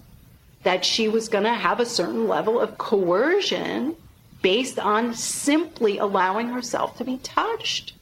that 0.63 0.83
she 0.83 1.07
was 1.07 1.29
going 1.29 1.43
to 1.43 1.53
have 1.53 1.79
a 1.79 1.86
certain 1.86 2.27
level 2.27 2.60
of 2.60 2.77
coercion 2.77 3.95
based 4.41 4.79
on 4.79 5.13
simply 5.13 5.97
allowing 5.97 6.49
herself 6.49 6.97
to 6.97 7.03
be 7.03 7.17
touched. 7.17 7.93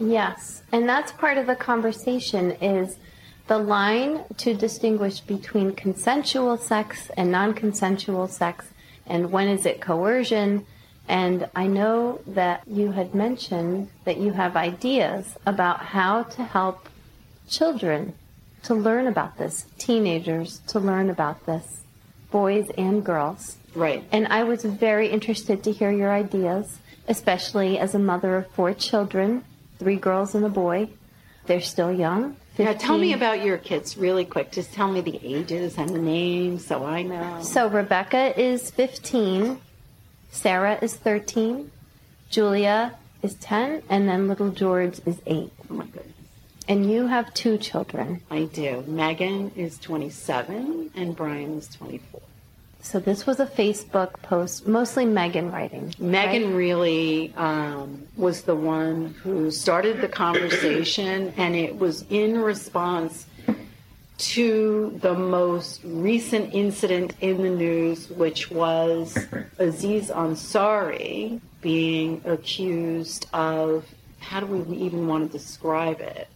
Yes, 0.00 0.62
and 0.72 0.88
that's 0.88 1.12
part 1.12 1.38
of 1.38 1.46
the 1.46 1.54
conversation 1.54 2.52
is 2.52 2.96
the 3.46 3.58
line 3.58 4.24
to 4.38 4.54
distinguish 4.54 5.20
between 5.20 5.74
consensual 5.74 6.56
sex 6.56 7.10
and 7.16 7.30
non-consensual 7.30 8.28
sex 8.28 8.71
and 9.06 9.30
when 9.30 9.48
is 9.48 9.66
it 9.66 9.80
coercion 9.80 10.66
and 11.08 11.48
I 11.54 11.66
know 11.66 12.20
that 12.28 12.62
you 12.66 12.92
had 12.92 13.14
mentioned 13.14 13.90
that 14.04 14.18
you 14.18 14.32
have 14.32 14.56
ideas 14.56 15.36
about 15.46 15.80
how 15.80 16.22
to 16.22 16.44
help 16.44 16.88
children 17.48 18.14
to 18.64 18.74
learn 18.74 19.06
about 19.06 19.36
this, 19.36 19.66
teenagers 19.78 20.60
to 20.68 20.78
learn 20.78 21.10
about 21.10 21.44
this, 21.44 21.82
boys 22.30 22.70
and 22.78 23.04
girls. 23.04 23.56
Right. 23.74 24.04
And 24.12 24.28
I 24.28 24.44
was 24.44 24.64
very 24.64 25.08
interested 25.08 25.64
to 25.64 25.72
hear 25.72 25.90
your 25.90 26.12
ideas, 26.12 26.78
especially 27.08 27.78
as 27.78 27.94
a 27.94 27.98
mother 27.98 28.36
of 28.36 28.50
four 28.52 28.72
children, 28.72 29.44
three 29.78 29.96
girls 29.96 30.34
and 30.34 30.44
a 30.44 30.48
boy. 30.48 30.88
They're 31.46 31.60
still 31.60 31.92
young. 31.92 32.36
Now, 32.58 32.74
tell 32.74 32.98
me 32.98 33.14
about 33.14 33.42
your 33.42 33.56
kids 33.56 33.96
really 33.96 34.24
quick. 34.24 34.52
Just 34.52 34.72
tell 34.74 34.90
me 34.90 35.00
the 35.00 35.18
ages 35.22 35.78
and 35.78 35.88
the 35.88 35.98
names 35.98 36.66
so 36.66 36.84
I 36.84 37.02
know. 37.02 37.42
So 37.42 37.68
Rebecca 37.68 38.38
is 38.38 38.70
15, 38.70 39.58
Sarah 40.30 40.78
is 40.82 40.94
13, 40.94 41.70
Julia 42.28 42.94
is 43.22 43.34
10, 43.36 43.82
and 43.88 44.08
then 44.08 44.28
little 44.28 44.50
George 44.50 45.00
is 45.06 45.20
8. 45.26 45.50
Oh 45.70 45.74
my 45.74 45.86
goodness. 45.86 46.06
And 46.68 46.90
you 46.90 47.06
have 47.06 47.32
two 47.34 47.58
children. 47.58 48.22
I 48.30 48.44
do. 48.44 48.84
Megan 48.86 49.52
is 49.56 49.78
27 49.78 50.92
and 50.94 51.16
Brian 51.16 51.58
is 51.58 51.68
24. 51.68 52.20
So 52.82 52.98
this 52.98 53.26
was 53.26 53.38
a 53.38 53.46
Facebook 53.46 54.20
post, 54.22 54.66
mostly 54.66 55.06
Megan 55.06 55.52
writing. 55.52 55.94
Megan 55.98 56.48
right? 56.48 56.54
really 56.54 57.32
um, 57.36 58.06
was 58.16 58.42
the 58.42 58.56
one 58.56 59.14
who 59.22 59.52
started 59.52 60.00
the 60.00 60.08
conversation, 60.08 61.32
and 61.36 61.54
it 61.54 61.78
was 61.78 62.04
in 62.10 62.40
response 62.40 63.26
to 64.18 64.98
the 65.00 65.14
most 65.14 65.80
recent 65.84 66.52
incident 66.52 67.14
in 67.20 67.42
the 67.42 67.50
news, 67.50 68.10
which 68.10 68.50
was 68.50 69.16
Aziz 69.58 70.10
Ansari 70.10 71.40
being 71.60 72.20
accused 72.24 73.26
of 73.32 73.86
how 74.18 74.40
do 74.40 74.46
we 74.46 74.76
even 74.76 75.06
want 75.06 75.30
to 75.30 75.38
describe 75.38 76.00
it? 76.00 76.28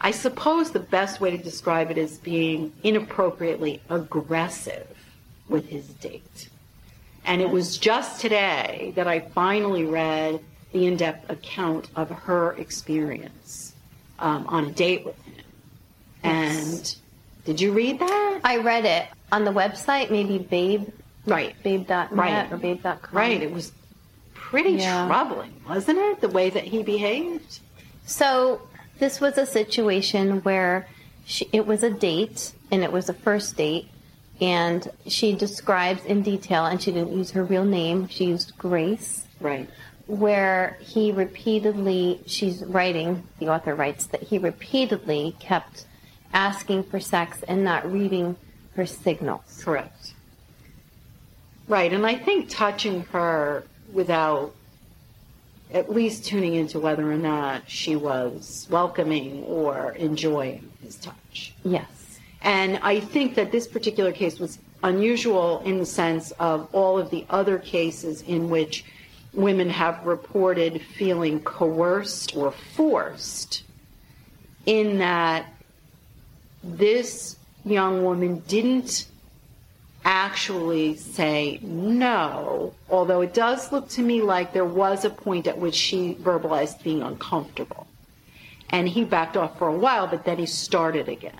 I 0.00 0.10
suppose 0.12 0.70
the 0.70 0.78
best 0.80 1.20
way 1.20 1.30
to 1.30 1.38
describe 1.38 1.90
it 1.90 1.98
is 1.98 2.18
being 2.18 2.72
inappropriately 2.84 3.80
aggressive 3.90 4.86
with 5.48 5.68
his 5.68 5.86
date. 5.88 6.48
And 7.24 7.42
it 7.42 7.50
was 7.50 7.78
just 7.78 8.20
today 8.20 8.92
that 8.96 9.06
I 9.08 9.20
finally 9.20 9.84
read 9.84 10.40
the 10.72 10.86
in 10.86 10.96
depth 10.96 11.28
account 11.30 11.88
of 11.96 12.10
her 12.10 12.52
experience 12.52 13.74
um, 14.18 14.46
on 14.48 14.66
a 14.66 14.70
date 14.70 15.04
with 15.04 15.16
him. 15.22 15.34
And 16.22 16.96
did 17.44 17.60
you 17.60 17.72
read 17.72 17.98
that? 17.98 18.40
I 18.44 18.58
read 18.58 18.84
it 18.84 19.06
on 19.32 19.44
the 19.44 19.52
website, 19.52 20.10
maybe 20.10 20.38
babe, 20.38 20.88
Right. 21.26 21.60
babe.net 21.62 22.12
Right. 22.12 22.50
or 22.52 22.56
babe.com. 22.56 22.98
Right. 23.12 23.42
It 23.42 23.52
was 23.52 23.72
pretty 24.34 24.70
Yeah. 24.72 25.06
troubling, 25.06 25.52
wasn't 25.68 25.98
it? 25.98 26.20
The 26.20 26.28
way 26.28 26.48
that 26.50 26.64
he 26.64 26.82
behaved? 26.82 27.58
So 28.06 28.62
this 28.98 29.20
was 29.20 29.38
a 29.38 29.46
situation 29.46 30.42
where 30.42 30.86
she, 31.24 31.48
it 31.52 31.66
was 31.66 31.82
a 31.82 31.90
date, 31.90 32.52
and 32.70 32.82
it 32.82 32.92
was 32.92 33.08
a 33.08 33.14
first 33.14 33.56
date, 33.56 33.88
and 34.40 34.90
she 35.06 35.34
describes 35.34 36.04
in 36.04 36.22
detail, 36.22 36.66
and 36.66 36.80
she 36.80 36.92
didn't 36.92 37.16
use 37.16 37.30
her 37.32 37.44
real 37.44 37.64
name. 37.64 38.08
She 38.08 38.26
used 38.26 38.56
Grace, 38.58 39.26
Right. 39.40 39.68
where 40.06 40.78
he 40.80 41.12
repeatedly, 41.12 42.20
she's 42.26 42.64
writing, 42.64 43.24
the 43.38 43.48
author 43.48 43.74
writes 43.74 44.06
that 44.06 44.22
he 44.22 44.38
repeatedly 44.38 45.36
kept 45.38 45.84
asking 46.32 46.84
for 46.84 47.00
sex 47.00 47.42
and 47.48 47.64
not 47.64 47.90
reading 47.90 48.36
her 48.74 48.86
signals. 48.86 49.62
Correct. 49.62 50.14
Right, 51.66 51.92
and 51.92 52.06
I 52.06 52.14
think 52.14 52.48
touching 52.48 53.02
her 53.12 53.64
without 53.92 54.54
at 55.72 55.92
least 55.92 56.24
tuning 56.24 56.54
into 56.54 56.80
whether 56.80 57.10
or 57.10 57.16
not 57.16 57.68
she 57.68 57.96
was 57.96 58.66
welcoming 58.70 59.44
or 59.44 59.92
enjoying 59.92 60.70
his 60.82 60.96
touch. 60.96 61.54
Yes. 61.64 62.20
And 62.40 62.78
I 62.82 63.00
think 63.00 63.34
that 63.34 63.52
this 63.52 63.66
particular 63.66 64.12
case 64.12 64.38
was 64.38 64.58
unusual 64.82 65.60
in 65.64 65.78
the 65.78 65.86
sense 65.86 66.30
of 66.32 66.68
all 66.72 66.98
of 66.98 67.10
the 67.10 67.26
other 67.30 67.58
cases 67.58 68.22
in 68.22 68.48
which 68.48 68.84
women 69.34 69.68
have 69.68 70.04
reported 70.06 70.80
feeling 70.80 71.40
coerced 71.40 72.34
or 72.36 72.50
forced, 72.50 73.64
in 74.66 74.98
that 74.98 75.46
this 76.62 77.36
young 77.64 78.04
woman 78.04 78.38
didn't 78.46 79.06
actually 80.08 80.96
say 80.96 81.58
no, 81.60 82.72
although 82.88 83.20
it 83.20 83.34
does 83.34 83.70
look 83.72 83.90
to 83.90 84.00
me 84.00 84.22
like 84.22 84.54
there 84.54 84.64
was 84.64 85.04
a 85.04 85.10
point 85.10 85.46
at 85.46 85.58
which 85.58 85.74
she 85.74 86.14
verbalized 86.14 86.82
being 86.82 87.02
uncomfortable. 87.02 87.86
And 88.70 88.88
he 88.88 89.04
backed 89.04 89.36
off 89.36 89.58
for 89.58 89.68
a 89.68 89.76
while, 89.76 90.06
but 90.06 90.24
then 90.24 90.38
he 90.38 90.46
started 90.46 91.10
again. 91.10 91.38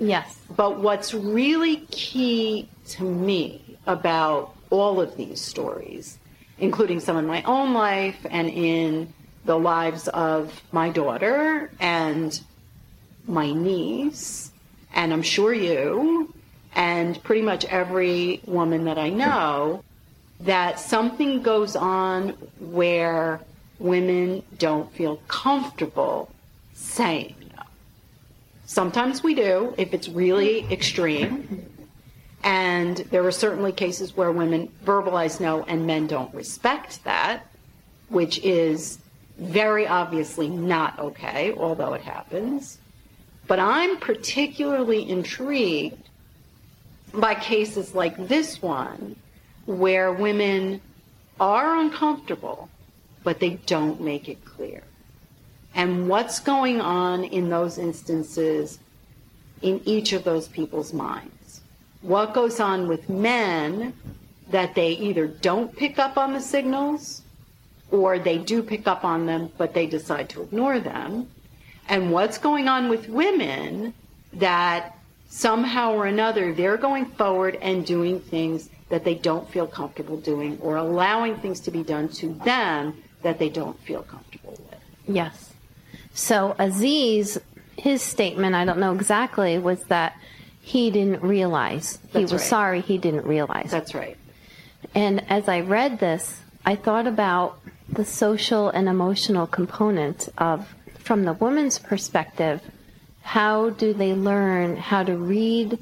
Yes. 0.00 0.40
But 0.56 0.80
what's 0.80 1.14
really 1.14 1.86
key 1.92 2.68
to 2.88 3.04
me 3.04 3.78
about 3.86 4.56
all 4.70 5.00
of 5.00 5.16
these 5.16 5.40
stories, 5.40 6.18
including 6.58 6.98
some 6.98 7.16
in 7.16 7.28
my 7.28 7.44
own 7.44 7.74
life 7.74 8.18
and 8.28 8.48
in 8.48 9.14
the 9.44 9.56
lives 9.56 10.08
of 10.08 10.60
my 10.72 10.90
daughter 10.90 11.70
and 11.78 12.40
my 13.28 13.52
niece, 13.52 14.50
and 14.94 15.12
I'm 15.12 15.22
sure 15.22 15.54
you, 15.54 16.34
and 16.74 17.22
pretty 17.22 17.42
much 17.42 17.64
every 17.66 18.40
woman 18.46 18.84
that 18.84 18.98
I 18.98 19.10
know, 19.10 19.82
that 20.40 20.80
something 20.80 21.42
goes 21.42 21.76
on 21.76 22.30
where 22.58 23.40
women 23.78 24.42
don't 24.58 24.92
feel 24.92 25.16
comfortable 25.28 26.30
saying 26.74 27.34
no. 27.56 27.62
Sometimes 28.66 29.22
we 29.22 29.34
do, 29.34 29.74
if 29.76 29.92
it's 29.92 30.08
really 30.08 30.64
extreme. 30.70 31.66
And 32.42 32.96
there 33.10 33.26
are 33.26 33.32
certainly 33.32 33.72
cases 33.72 34.16
where 34.16 34.32
women 34.32 34.70
verbalize 34.84 35.40
no 35.40 35.62
and 35.64 35.86
men 35.86 36.06
don't 36.06 36.32
respect 36.34 37.04
that. 37.04 37.46
which 38.10 38.38
is 38.40 38.98
very 39.38 39.86
obviously 39.86 40.48
not 40.48 40.98
okay, 40.98 41.54
although 41.56 41.94
it 41.94 42.02
happens. 42.02 42.78
But 43.46 43.58
I'm 43.58 43.96
particularly 43.96 45.08
intrigued 45.08 46.08
by 47.12 47.34
cases 47.34 47.94
like 47.94 48.16
this 48.28 48.62
one, 48.62 49.16
where 49.66 50.12
women 50.12 50.80
are 51.38 51.80
uncomfortable, 51.80 52.68
but 53.24 53.40
they 53.40 53.50
don't 53.66 54.00
make 54.00 54.28
it 54.28 54.44
clear. 54.44 54.82
And 55.74 56.08
what's 56.08 56.40
going 56.40 56.80
on 56.80 57.24
in 57.24 57.48
those 57.48 57.78
instances 57.78 58.78
in 59.62 59.80
each 59.84 60.12
of 60.12 60.24
those 60.24 60.48
people's 60.48 60.92
minds? 60.92 61.60
What 62.02 62.34
goes 62.34 62.60
on 62.60 62.88
with 62.88 63.08
men 63.08 63.92
that 64.50 64.74
they 64.74 64.92
either 64.92 65.26
don't 65.26 65.74
pick 65.76 65.98
up 65.98 66.16
on 66.16 66.32
the 66.32 66.40
signals 66.40 67.22
or 67.90 68.18
they 68.18 68.38
do 68.38 68.62
pick 68.62 68.86
up 68.86 69.04
on 69.04 69.26
them, 69.26 69.50
but 69.58 69.74
they 69.74 69.86
decide 69.86 70.28
to 70.30 70.42
ignore 70.42 70.80
them? 70.80 71.28
And 71.88 72.10
what's 72.10 72.38
going 72.38 72.68
on 72.68 72.88
with 72.88 73.08
women 73.08 73.94
that 74.34 74.96
somehow 75.30 75.92
or 75.94 76.06
another 76.06 76.52
they're 76.52 76.76
going 76.76 77.06
forward 77.06 77.56
and 77.62 77.86
doing 77.86 78.20
things 78.20 78.68
that 78.90 79.04
they 79.04 79.14
don't 79.14 79.48
feel 79.50 79.66
comfortable 79.66 80.16
doing 80.18 80.58
or 80.60 80.76
allowing 80.76 81.36
things 81.36 81.60
to 81.60 81.70
be 81.70 81.82
done 81.82 82.08
to 82.08 82.34
them 82.44 83.02
that 83.22 83.38
they 83.38 83.48
don't 83.48 83.78
feel 83.80 84.02
comfortable 84.02 84.50
with. 84.50 84.80
Yes. 85.06 85.54
So 86.12 86.56
Aziz, 86.58 87.40
his 87.78 88.02
statement, 88.02 88.54
I 88.56 88.64
don't 88.64 88.78
know 88.78 88.92
exactly, 88.92 89.58
was 89.58 89.84
that 89.84 90.16
he 90.60 90.90
didn't 90.90 91.22
realize. 91.22 91.98
he 92.12 92.22
was 92.22 92.32
right. 92.32 92.40
sorry 92.40 92.80
he 92.80 92.98
didn't 92.98 93.24
realize. 93.24 93.70
That's 93.70 93.94
right. 93.94 94.16
And 94.94 95.24
as 95.30 95.48
I 95.48 95.60
read 95.60 96.00
this, 96.00 96.40
I 96.64 96.74
thought 96.74 97.06
about 97.06 97.60
the 97.88 98.04
social 98.04 98.68
and 98.68 98.88
emotional 98.88 99.46
component 99.46 100.28
of, 100.38 100.74
from 100.98 101.24
the 101.24 101.32
woman's 101.34 101.78
perspective, 101.78 102.60
how 103.30 103.70
do 103.70 103.92
they 103.92 104.12
learn 104.12 104.76
how 104.76 105.04
to 105.04 105.16
read 105.16 105.78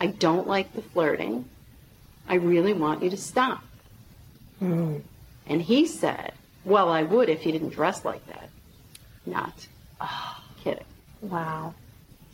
I 0.00 0.08
don't 0.08 0.46
like 0.46 0.72
the 0.74 0.82
flirting. 0.82 1.48
I 2.28 2.34
really 2.34 2.72
want 2.72 3.02
you 3.02 3.10
to 3.10 3.16
stop. 3.16 3.62
Mm-hmm. 4.62 4.98
And 5.46 5.62
he 5.62 5.86
said, 5.86 6.32
Well, 6.64 6.88
I 6.88 7.02
would 7.02 7.28
if 7.28 7.44
you 7.46 7.52
didn't 7.52 7.70
dress 7.70 8.04
like 8.04 8.24
that. 8.26 8.48
Not. 9.26 9.66
oh, 10.00 10.42
kidding. 10.62 10.84
Wow. 11.20 11.74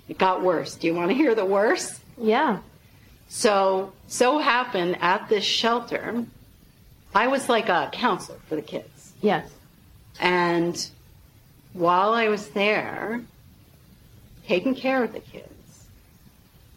It 0.08 0.18
got 0.18 0.42
worse. 0.42 0.74
Do 0.74 0.86
you 0.86 0.94
want 0.94 1.10
to 1.10 1.14
hear 1.14 1.34
the 1.34 1.44
worst? 1.44 2.00
Yeah. 2.18 2.58
So, 3.28 3.92
so 4.06 4.38
happened 4.38 4.98
at 5.00 5.28
this 5.28 5.44
shelter, 5.44 6.24
I 7.14 7.28
was 7.28 7.48
like 7.48 7.68
a 7.68 7.90
counselor 7.92 8.38
for 8.48 8.56
the 8.56 8.62
kids. 8.62 9.12
Yes. 9.22 9.48
And 10.20 10.90
while 11.72 12.12
I 12.12 12.28
was 12.28 12.48
there, 12.50 13.22
taking 14.46 14.74
care 14.74 15.04
of 15.04 15.12
the 15.12 15.20
kids, 15.20 15.86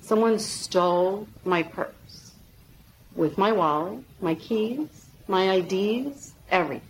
someone 0.02 0.38
stole 0.38 1.28
my 1.44 1.64
purse 1.64 2.34
with 3.16 3.38
my 3.38 3.52
wallet, 3.52 4.04
my 4.22 4.36
keys, 4.36 4.88
my 5.28 5.56
IDs, 5.56 6.34
everything. 6.52 6.88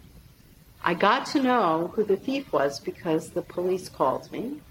I 0.84 0.94
got 0.94 1.26
to 1.28 1.42
know 1.42 1.92
who 1.96 2.04
the 2.04 2.18
thief 2.18 2.52
was 2.52 2.80
because 2.80 3.30
the 3.30 3.42
police 3.42 3.88
called 3.88 4.32
me. 4.32 4.62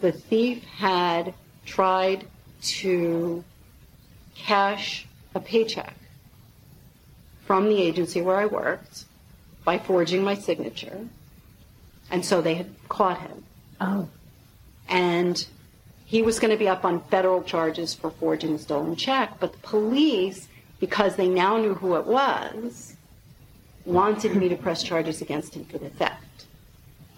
The 0.00 0.12
thief 0.12 0.64
had 0.64 1.34
tried 1.64 2.26
to 2.62 3.44
cash 4.34 5.06
a 5.34 5.40
paycheck 5.40 5.94
from 7.46 7.68
the 7.68 7.80
agency 7.80 8.20
where 8.20 8.36
I 8.36 8.46
worked 8.46 9.04
by 9.64 9.78
forging 9.78 10.22
my 10.22 10.34
signature. 10.34 11.06
And 12.10 12.24
so 12.24 12.40
they 12.40 12.54
had 12.54 12.70
caught 12.88 13.20
him. 13.20 13.44
Oh. 13.80 14.08
And 14.88 15.44
he 16.04 16.22
was 16.22 16.38
going 16.38 16.50
to 16.50 16.56
be 16.56 16.68
up 16.68 16.84
on 16.84 17.00
federal 17.04 17.42
charges 17.42 17.94
for 17.94 18.10
forging 18.10 18.54
a 18.54 18.58
stolen 18.58 18.96
check. 18.96 19.40
But 19.40 19.52
the 19.52 19.58
police, 19.58 20.48
because 20.80 21.16
they 21.16 21.28
now 21.28 21.56
knew 21.56 21.74
who 21.74 21.96
it 21.96 22.06
was, 22.06 22.96
wanted 23.84 24.36
me 24.36 24.48
to 24.48 24.56
press 24.56 24.82
charges 24.82 25.22
against 25.22 25.54
him 25.54 25.64
for 25.64 25.78
the 25.78 25.90
theft. 25.90 26.46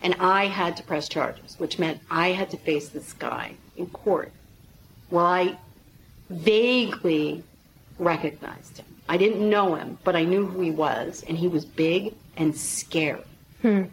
And 0.02 0.14
I 0.20 0.46
had 0.46 0.76
to 0.76 0.82
press 0.82 1.08
charges, 1.08 1.56
which 1.58 1.78
meant 1.78 2.00
I 2.10 2.28
had 2.28 2.50
to 2.50 2.56
face 2.56 2.88
this 2.88 3.12
guy 3.12 3.54
in 3.76 3.86
court. 3.86 4.32
Well, 5.10 5.26
I 5.26 5.58
vaguely 6.30 7.42
recognized 7.98 8.78
him. 8.78 8.95
I 9.08 9.16
didn't 9.16 9.48
know 9.48 9.74
him, 9.74 9.98
but 10.04 10.16
I 10.16 10.24
knew 10.24 10.46
who 10.46 10.60
he 10.60 10.70
was, 10.70 11.24
and 11.28 11.38
he 11.38 11.48
was 11.48 11.64
big 11.64 12.14
and 12.36 12.56
scary. 12.56 13.22
Hmm. 13.62 13.84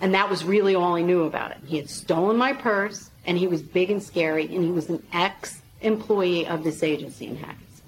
And 0.00 0.14
that 0.14 0.30
was 0.30 0.44
really 0.44 0.74
all 0.74 0.96
I 0.96 1.02
knew 1.02 1.24
about 1.24 1.52
him. 1.52 1.62
He 1.66 1.76
had 1.76 1.90
stolen 1.90 2.36
my 2.36 2.54
purse, 2.54 3.10
and 3.26 3.36
he 3.36 3.46
was 3.46 3.62
big 3.62 3.90
and 3.90 4.02
scary, 4.02 4.44
and 4.44 4.64
he 4.64 4.70
was 4.70 4.88
an 4.88 5.02
ex 5.12 5.60
employee 5.82 6.46
of 6.46 6.64
this 6.64 6.82
agency 6.82 7.26
in 7.26 7.36
Hackensack. 7.36 7.84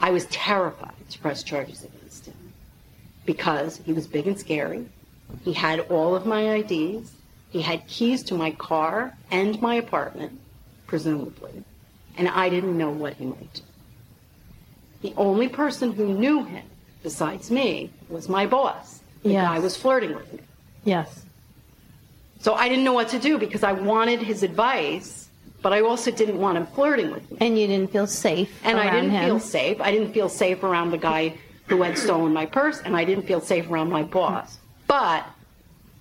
I 0.00 0.10
was 0.10 0.26
terrified 0.26 0.94
to 1.10 1.18
press 1.18 1.42
charges 1.42 1.84
against 1.84 2.26
him 2.26 2.52
because 3.26 3.78
he 3.84 3.92
was 3.92 4.06
big 4.06 4.26
and 4.26 4.38
scary. 4.38 4.86
He 5.42 5.52
had 5.52 5.80
all 5.80 6.14
of 6.14 6.24
my 6.24 6.56
IDs. 6.56 7.12
He 7.50 7.62
had 7.62 7.86
keys 7.86 8.22
to 8.24 8.34
my 8.34 8.52
car 8.52 9.14
and 9.30 9.60
my 9.60 9.74
apartment, 9.74 10.40
presumably, 10.86 11.64
and 12.16 12.28
I 12.28 12.48
didn't 12.48 12.76
know 12.76 12.90
what 12.90 13.14
he 13.14 13.26
might 13.26 13.52
do. 13.54 13.62
The 15.02 15.14
only 15.16 15.48
person 15.48 15.92
who 15.92 16.06
knew 16.14 16.44
him, 16.44 16.64
besides 17.02 17.50
me, 17.50 17.90
was 18.08 18.28
my 18.28 18.46
boss. 18.46 19.00
The 19.22 19.30
Yes. 19.30 19.44
guy 19.48 19.58
was 19.58 19.76
flirting 19.76 20.14
with 20.14 20.32
me. 20.32 20.40
Yes. 20.84 21.24
So 22.40 22.54
I 22.54 22.68
didn't 22.68 22.84
know 22.84 22.92
what 22.92 23.08
to 23.10 23.18
do 23.18 23.38
because 23.38 23.62
I 23.62 23.72
wanted 23.72 24.20
his 24.20 24.42
advice, 24.42 25.28
but 25.62 25.72
I 25.72 25.80
also 25.80 26.10
didn't 26.10 26.38
want 26.38 26.56
him 26.56 26.66
flirting 26.66 27.10
with 27.12 27.28
me. 27.30 27.36
And 27.40 27.58
you 27.58 27.66
didn't 27.66 27.90
feel 27.92 28.06
safe 28.06 28.50
And 28.64 28.78
I 28.78 28.90
didn't 28.90 29.10
him. 29.10 29.24
feel 29.24 29.40
safe. 29.40 29.80
I 29.80 29.90
didn't 29.90 30.12
feel 30.12 30.28
safe 30.28 30.62
around 30.62 30.90
the 30.92 30.98
guy 30.98 31.34
who 31.66 31.82
had 31.82 31.98
stolen 31.98 32.32
my 32.32 32.46
purse, 32.46 32.80
and 32.84 32.96
I 32.96 33.04
didn't 33.04 33.26
feel 33.26 33.40
safe 33.40 33.68
around 33.70 33.90
my 33.90 34.02
boss. 34.02 34.58
But 34.86 35.26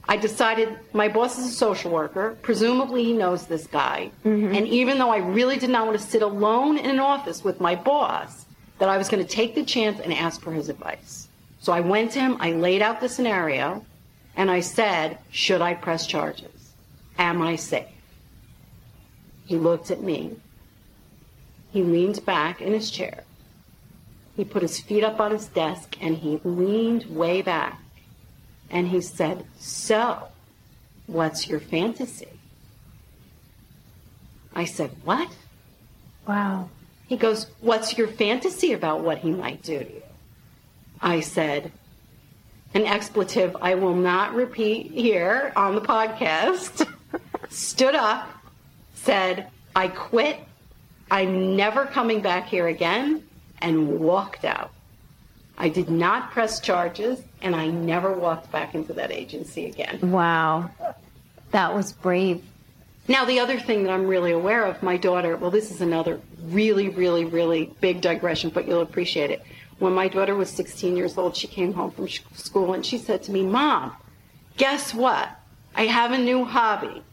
I 0.07 0.15
decided 0.15 0.77
my 0.93 1.10
boss 1.10 1.38
is 1.38 1.47
a 1.47 1.51
social 1.51 1.91
worker. 1.91 2.38
Presumably, 2.41 3.03
he 3.03 3.13
knows 3.13 3.47
this 3.47 3.67
guy. 3.67 4.10
Mm-hmm. 4.25 4.55
And 4.55 4.67
even 4.67 4.97
though 4.99 5.10
I 5.10 5.17
really 5.17 5.57
did 5.57 5.69
not 5.69 5.86
want 5.88 5.99
to 5.99 6.05
sit 6.05 6.21
alone 6.21 6.77
in 6.77 6.89
an 6.89 6.99
office 6.99 7.43
with 7.43 7.60
my 7.60 7.75
boss, 7.75 8.45
that 8.79 8.89
I 8.89 8.97
was 8.97 9.09
going 9.09 9.25
to 9.25 9.29
take 9.29 9.55
the 9.55 9.63
chance 9.63 9.99
and 9.99 10.13
ask 10.13 10.41
for 10.41 10.51
his 10.51 10.69
advice. 10.69 11.27
So 11.59 11.73
I 11.73 11.81
went 11.81 12.11
to 12.11 12.19
him, 12.19 12.37
I 12.39 12.51
laid 12.51 12.81
out 12.81 13.01
the 13.01 13.09
scenario, 13.09 13.85
and 14.35 14.51
I 14.51 14.59
said, 14.59 15.17
Should 15.31 15.61
I 15.61 15.73
press 15.73 16.05
charges? 16.05 16.73
Am 17.17 17.41
I 17.41 17.55
safe? 17.55 17.87
He 19.45 19.55
looked 19.55 19.91
at 19.91 20.03
me. 20.03 20.37
He 21.71 21.81
leaned 21.83 22.23
back 22.25 22.61
in 22.61 22.73
his 22.73 22.91
chair. 22.91 23.23
He 24.35 24.45
put 24.45 24.61
his 24.61 24.79
feet 24.79 25.03
up 25.03 25.19
on 25.19 25.31
his 25.31 25.47
desk 25.47 25.97
and 25.99 26.17
he 26.17 26.39
leaned 26.43 27.05
way 27.05 27.41
back. 27.41 27.81
And 28.69 28.87
he 28.87 29.01
said, 29.01 29.45
So, 29.57 30.27
what's 31.07 31.47
your 31.47 31.59
fantasy? 31.59 32.27
I 34.53 34.65
said, 34.65 34.91
What? 35.03 35.31
Wow. 36.27 36.69
He 37.07 37.17
goes, 37.17 37.47
What's 37.61 37.97
your 37.97 38.07
fantasy 38.07 38.73
about 38.73 39.01
what 39.01 39.19
he 39.19 39.31
might 39.31 39.63
do 39.63 39.79
to 39.79 39.85
you? 39.85 40.03
I 41.01 41.21
said, 41.21 41.71
An 42.73 42.85
expletive 42.85 43.55
I 43.61 43.75
will 43.75 43.95
not 43.95 44.35
repeat 44.35 44.91
here 44.91 45.53
on 45.55 45.75
the 45.75 45.81
podcast. 45.81 46.87
Stood 47.49 47.95
up, 47.95 48.29
said, 48.93 49.49
I 49.75 49.87
quit. 49.87 50.39
I'm 51.09 51.55
never 51.55 51.85
coming 51.85 52.21
back 52.21 52.47
here 52.47 52.67
again, 52.67 53.23
and 53.61 53.99
walked 53.99 54.43
out. 54.43 54.71
I 55.57 55.69
did 55.69 55.89
not 55.89 56.31
press 56.31 56.59
charges, 56.59 57.21
and 57.41 57.55
I 57.55 57.67
never 57.67 58.13
walked 58.13 58.51
back 58.51 58.75
into 58.75 58.93
that 58.93 59.11
agency 59.11 59.65
again. 59.65 60.11
Wow. 60.11 60.69
That 61.51 61.73
was 61.73 61.93
brave. 61.93 62.43
Now, 63.07 63.23
the 63.23 63.39
other 63.39 63.59
thing 63.59 63.83
that 63.83 63.91
I'm 63.91 64.05
really 64.05 64.31
aware 64.31 64.65
of, 64.65 64.83
my 64.83 64.97
daughter, 64.97 65.37
well, 65.37 65.51
this 65.51 65.71
is 65.71 65.79
another 65.79 66.19
really, 66.43 66.89
really, 66.89 67.23
really 67.23 67.73
big 67.79 68.01
digression, 68.01 68.49
but 68.49 68.67
you'll 68.67 68.81
appreciate 68.81 69.31
it. 69.31 69.43
When 69.79 69.93
my 69.93 70.07
daughter 70.07 70.35
was 70.35 70.49
16 70.49 70.97
years 70.97 71.17
old, 71.17 71.35
she 71.35 71.47
came 71.47 71.73
home 71.73 71.91
from 71.91 72.09
school 72.33 72.73
and 72.73 72.85
she 72.85 72.97
said 72.97 73.23
to 73.23 73.31
me, 73.31 73.43
Mom, 73.43 73.95
guess 74.57 74.93
what? 74.93 75.29
I 75.75 75.85
have 75.85 76.11
a 76.11 76.17
new 76.17 76.43
hobby. 76.43 77.03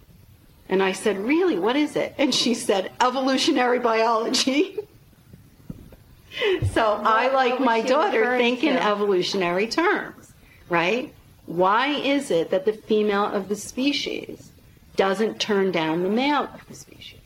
And 0.69 0.83
I 0.83 0.93
said, 0.93 1.19
Really? 1.19 1.59
What 1.59 1.77
is 1.77 1.95
it? 1.95 2.15
And 2.17 2.35
she 2.35 2.55
said, 2.55 2.91
Evolutionary 3.01 3.79
biology. 3.79 4.79
so 6.73 7.01
I, 7.05 7.33
like 7.33 7.61
my 7.61 7.83
daughter, 7.83 8.39
think 8.39 8.65
in 8.65 8.77
evolutionary 8.77 9.69
terms, 9.69 10.33
right? 10.71 11.13
Why 11.47 11.89
is 11.89 12.31
it 12.31 12.51
that 12.51 12.65
the 12.65 12.73
female 12.73 13.27
of 13.27 13.51
the 13.51 13.57
species 13.57 14.51
doesn't 14.97 15.41
turn 15.41 15.73
down 15.73 16.03
the 16.03 16.09
male 16.09 16.45
of 16.53 16.67
the 16.69 16.75
species? 16.75 17.21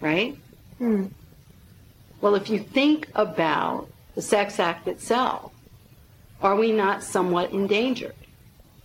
Right? 0.00 0.36
Hmm. 0.78 1.06
Well, 2.20 2.34
if 2.34 2.48
you 2.48 2.58
think 2.58 3.08
about 3.14 3.88
the 4.14 4.22
sex 4.22 4.58
act 4.58 4.88
itself, 4.88 5.52
are 6.40 6.56
we 6.56 6.72
not 6.72 7.02
somewhat 7.02 7.52
endangered? 7.52 8.14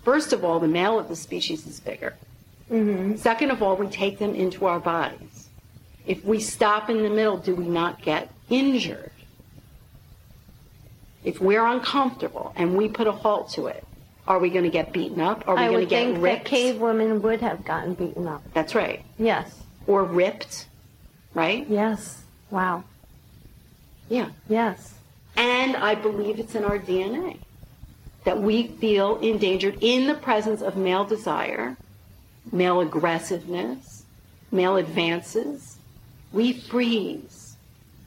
First 0.04 0.34
of 0.34 0.44
all, 0.44 0.60
the 0.60 0.68
male 0.68 0.98
of 0.98 1.08
the 1.08 1.16
species 1.16 1.68
is 1.68 1.80
bigger. 1.80 2.16
Mm-hmm. 2.72 3.16
Second 3.18 3.52
of 3.52 3.62
all, 3.62 3.76
we 3.76 3.88
take 3.88 4.20
them 4.20 4.36
into 4.36 4.66
our 4.66 4.80
bodies. 4.80 5.50
If 6.06 6.24
we 6.24 6.40
stop 6.40 6.90
in 6.90 7.04
the 7.04 7.10
middle, 7.10 7.38
do 7.38 7.56
we 7.56 7.66
not 7.66 8.02
get 8.02 8.30
injured? 8.50 9.12
If 11.24 11.42
we're 11.42 11.66
uncomfortable 11.66 12.54
and 12.56 12.78
we 12.78 12.88
put 12.88 13.08
a 13.08 13.12
halt 13.12 13.50
to 13.52 13.68
it, 13.68 13.86
are 14.30 14.38
we 14.38 14.52
going 14.52 14.64
to 14.64 14.70
get 14.70 14.94
beaten 14.94 15.20
up? 15.20 15.44
Are 15.48 15.56
we 15.56 15.62
going 15.66 15.80
to 15.80 15.86
get 15.88 16.06
think 16.14 16.22
that 16.22 16.46
cave 16.46 16.80
women 16.80 17.22
would 17.24 17.42
have 17.42 17.66
gotten 17.66 17.96
beaten 17.96 18.28
up. 18.28 18.44
That's 18.54 18.76
right. 18.76 19.04
Yes. 19.18 19.60
Or 19.88 20.04
ripped, 20.04 20.68
right? 21.34 21.68
Yes. 21.68 22.22
Wow. 22.52 22.84
Yeah. 24.08 24.30
Yes. 24.48 24.94
And 25.36 25.76
I 25.76 25.96
believe 25.96 26.40
it's 26.40 26.54
in 26.54 26.64
our 26.64 26.78
DNA 26.78 27.40
that 28.24 28.40
we 28.40 28.68
feel 28.68 29.18
endangered 29.18 29.80
in 29.82 30.06
the 30.06 30.14
presence 30.14 30.62
of 30.62 30.78
male 30.78 31.06
desire, 31.06 31.76
male 32.52 32.82
aggressiveness, 32.82 34.06
male 34.52 34.78
advances. 34.78 35.78
We 36.32 36.54
freeze. 36.54 37.56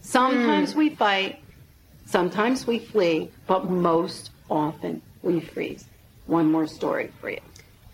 Sometimes 0.03 0.75
hmm. 0.75 0.79
we 0.79 0.91
fight, 0.91 1.41
sometimes 2.07 2.65
we 2.65 2.79
flee, 2.79 3.31
but 3.49 3.69
most 3.69 4.31
often 4.49 5.03
we 5.23 5.41
freeze. 5.41 5.87
One 6.27 6.51
more 6.51 6.67
story 6.67 7.11
for 7.21 7.31
you. 7.31 7.41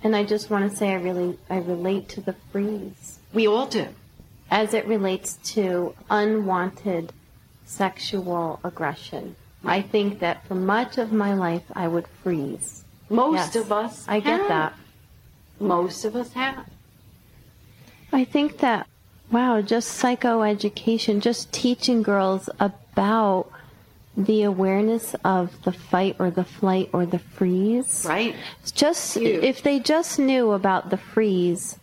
And 0.03 0.15
I 0.15 0.25
just 0.25 0.49
want 0.51 0.71
to 0.71 0.77
say 0.77 0.91
I 0.91 0.95
really 0.95 1.39
I 1.51 1.59
relate 1.59 2.09
to 2.11 2.21
the 2.21 2.35
freeze 2.53 3.19
We 3.33 3.47
all 3.47 3.67
do. 3.67 3.89
as 4.51 4.75
it 4.75 4.87
relates 4.87 5.35
to 5.55 5.95
unwanted 6.11 7.13
sexual 7.65 8.61
aggression. 8.65 9.37
I 9.65 9.83
think 9.83 10.21
that 10.21 10.47
for 10.47 10.55
much 10.55 10.99
of 10.99 11.13
my 11.13 11.35
life 11.35 11.65
I 11.75 11.89
would 11.89 12.07
freeze. 12.23 12.85
Most 13.11 13.55
Yes, 13.55 13.57
of 13.57 13.73
us 13.73 14.05
I 14.09 14.21
get 14.21 14.41
have. 14.41 14.49
that. 14.49 14.75
Most 15.61 16.05
of 16.05 16.15
us 16.15 16.33
have. 16.35 16.67
I 18.13 18.25
think 18.25 18.59
that 18.59 18.87
wow, 19.31 19.61
just 19.61 20.01
psychoeducation, 20.03 21.21
just 21.21 21.53
teaching 21.53 22.03
girls 22.03 22.49
about 22.61 23.51
the 24.19 24.43
awareness 24.43 25.15
of 25.25 25.63
the 25.63 25.73
fight 25.73 26.17
or 26.19 26.31
the 26.31 26.45
flight 26.45 26.91
or 26.93 27.07
the 27.07 27.21
freeze. 27.21 28.05
Right? 28.07 28.35
Just 28.75 29.17
Huge. 29.17 29.45
if 29.45 29.63
they 29.63 29.79
just 29.79 30.19
knew 30.19 30.51
about 30.51 30.91
the 30.91 30.97
freeze 30.97 31.79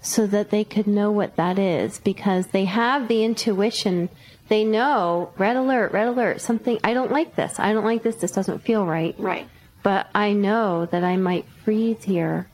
so 0.00 0.26
that 0.26 0.50
they 0.50 0.64
could 0.64 0.86
know 0.86 1.10
what 1.10 1.36
that 1.36 1.58
is 1.58 1.98
because 1.98 2.48
they 2.48 2.64
have 2.64 3.06
the 3.06 3.22
intuition. 3.22 4.08
They 4.48 4.64
know 4.64 5.30
red 5.36 5.56
alert, 5.56 5.92
red 5.92 6.08
alert, 6.08 6.40
something 6.40 6.78
I 6.82 6.94
don't 6.94 7.12
like 7.12 7.36
this. 7.36 7.60
I 7.60 7.74
don't 7.74 7.84
like 7.84 8.02
this. 8.02 8.16
This 8.16 8.32
doesn't 8.32 8.60
feel 8.60 8.86
right. 8.86 9.14
Right. 9.18 9.46
But 9.82 10.08
I 10.14 10.32
know 10.32 10.86
that 10.86 11.04
I 11.04 11.16
might 11.16 11.44
freeze 11.64 12.04
here 12.04 12.48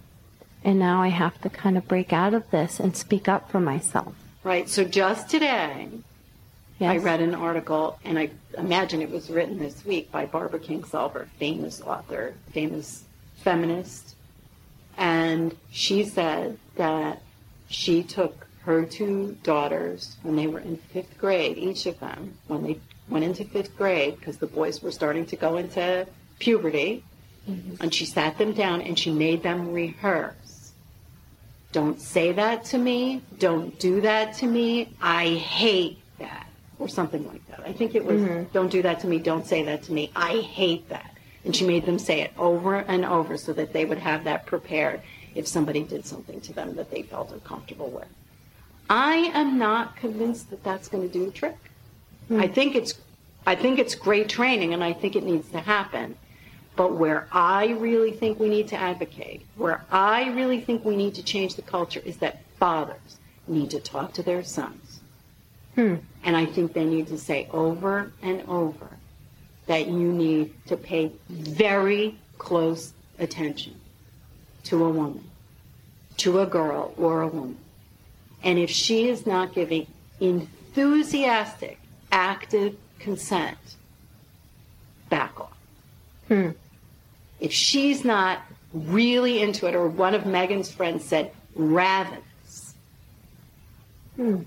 and 0.65 0.79
now 0.79 1.03
I 1.03 1.09
have 1.09 1.41
to 1.43 1.51
kind 1.51 1.79
of 1.79 1.87
break 1.87 2.13
out 2.13 2.35
of 2.35 2.51
this 2.51 2.81
and 2.81 2.97
speak 2.97 3.29
up 3.29 3.49
for 3.51 3.61
myself. 3.61 4.15
Right. 4.43 4.69
So 4.69 4.83
just 4.83 5.31
today, 5.31 5.89
Yes. 6.85 6.93
I 6.93 6.97
read 6.99 7.21
an 7.21 7.35
article, 7.35 7.99
and 8.05 8.19
I 8.19 8.31
imagine 8.59 9.01
it 9.01 9.11
was 9.11 9.31
written 9.31 9.59
this 9.59 9.85
week 9.87 10.13
by 10.13 10.27
Barbara 10.27 10.61
Kingsolver, 10.61 11.29
famous 11.39 11.81
author, 11.81 12.35
famous 12.53 13.05
feminist. 13.37 14.15
And 14.99 15.57
she 15.71 16.05
said 16.05 16.59
that 16.77 17.23
she 17.69 18.03
took 18.03 18.47
her 18.65 18.85
two 18.85 19.39
daughters 19.43 20.17
when 20.23 20.37
they 20.37 20.47
were 20.47 20.61
in 20.61 20.77
fifth 20.77 21.17
grade, 21.17 21.57
each 21.57 21.87
of 21.87 21.99
them, 22.01 22.37
when 22.49 22.63
they 22.63 22.79
went 23.09 23.25
into 23.25 23.45
fifth 23.45 23.77
grade, 23.79 24.19
because 24.19 24.37
the 24.37 24.47
boys 24.47 24.83
were 24.83 24.93
starting 24.93 25.25
to 25.27 25.37
go 25.37 25.57
into 25.57 26.07
puberty, 26.39 27.03
mm-hmm. 27.49 27.83
and 27.83 27.95
she 27.95 28.05
sat 28.05 28.37
them 28.37 28.53
down 28.53 28.83
and 28.83 28.99
she 28.99 29.11
made 29.11 29.43
them 29.43 29.73
rehearse. 29.73 30.73
Don't 31.73 31.99
say 32.01 32.33
that 32.33 32.67
to 32.67 32.79
me. 32.79 33.23
Don't 33.39 33.79
do 33.81 34.03
that 34.03 34.35
to 34.35 34.47
me. 34.47 34.95
I 35.01 35.31
hate 35.31 35.99
that. 36.19 36.44
Or 36.79 36.89
something 36.89 37.27
like 37.29 37.47
that. 37.49 37.61
I 37.65 37.73
think 37.73 37.95
it 37.95 38.05
was, 38.05 38.21
mm-hmm. 38.21 38.53
don't 38.53 38.71
do 38.71 38.83
that 38.83 39.01
to 39.01 39.07
me. 39.07 39.19
Don't 39.19 39.47
say 39.47 39.63
that 39.63 39.85
to 39.85 39.93
me. 39.93 40.11
I 40.17 40.39
hate 40.39 40.89
that. 40.89 41.17
And 41.45 41.55
she 41.55 41.65
made 41.67 41.87
them 41.87 41.99
say 41.99 42.21
it 42.21 42.33
over 42.37 42.77
and 42.77 43.05
over 43.05 43.37
so 43.37 43.53
that 43.53 43.73
they 43.73 43.85
would 43.85 43.99
have 43.99 44.25
that 44.25 44.45
prepared 44.47 45.01
if 45.35 45.47
somebody 45.47 45.83
did 45.83 46.05
something 46.07 46.41
to 46.41 46.53
them 46.53 46.75
that 46.77 46.91
they 46.91 47.03
felt 47.03 47.31
uncomfortable 47.33 47.91
with. 47.91 48.09
I 48.91 49.31
am 49.35 49.59
not 49.59 49.97
convinced 49.97 50.51
that 50.51 50.65
that's 50.65 50.89
going 50.89 51.09
to 51.09 51.13
do 51.13 51.27
the 51.27 51.33
trick. 51.33 51.57
Hmm. 52.29 52.41
I 52.41 52.49
think 52.49 52.75
it's, 52.75 52.95
I 53.47 53.55
think 53.55 53.79
it's 53.79 53.95
great 53.95 54.29
training, 54.29 54.75
and 54.75 54.83
I 54.83 54.93
think 54.93 55.17
it 55.17 55.25
needs 55.25 55.49
to 55.51 55.61
happen. 55.61 56.17
But 56.77 56.95
where 56.95 57.29
I 57.31 57.69
really 57.69 58.13
think 58.13 58.41
we 58.41 58.49
need 58.49 58.69
to 58.69 58.77
advocate, 58.77 59.47
where 59.57 59.85
I 59.91 60.31
really 60.31 60.61
think 60.61 60.85
we 60.85 60.97
need 60.97 61.15
to 61.15 61.23
change 61.23 61.55
the 61.55 61.63
culture, 61.63 62.01
is 62.05 62.17
that 62.19 62.43
fathers 62.59 63.19
need 63.47 63.71
to 63.71 63.81
talk 63.81 64.13
to 64.15 64.23
their 64.23 64.43
sons. 64.43 64.94
Hmm. 65.75 65.97
And 66.23 66.37
I 66.37 66.47
think 66.47 66.73
they 66.73 66.85
need 66.85 67.09
to 67.09 67.19
say 67.19 67.49
over 67.53 68.13
and 68.23 68.43
over 68.49 68.89
that 69.67 69.89
you 69.89 70.13
need 70.13 70.55
to 70.67 70.77
pay 70.77 71.13
very 71.29 72.19
close 72.39 72.93
attention 73.19 73.75
to 74.65 74.85
a 74.85 74.91
woman, 74.91 75.25
to 76.19 76.41
a 76.41 76.47
girl 76.47 76.95
or 76.97 77.23
a 77.23 77.29
woman. 77.29 77.59
And 78.43 78.59
if 78.59 78.71
she 78.71 79.09
is 79.09 79.27
not 79.27 79.55
giving 79.55 79.87
enthusiastic, 80.21 81.79
active 82.13 82.77
consent, 82.99 83.59
back 85.09 85.39
off. 85.41 85.57
Hmm. 86.29 86.51
If 87.41 87.53
she's 87.53 88.05
not 88.05 88.43
really 88.73 89.43
into 89.43 89.67
it, 89.67 89.75
or 89.75 89.89
one 89.89 90.15
of 90.15 90.27
Megan's 90.27 90.71
friends 90.71 91.05
said, 91.05 91.33
ravenous, 91.55 92.75
hmm. 94.17 94.43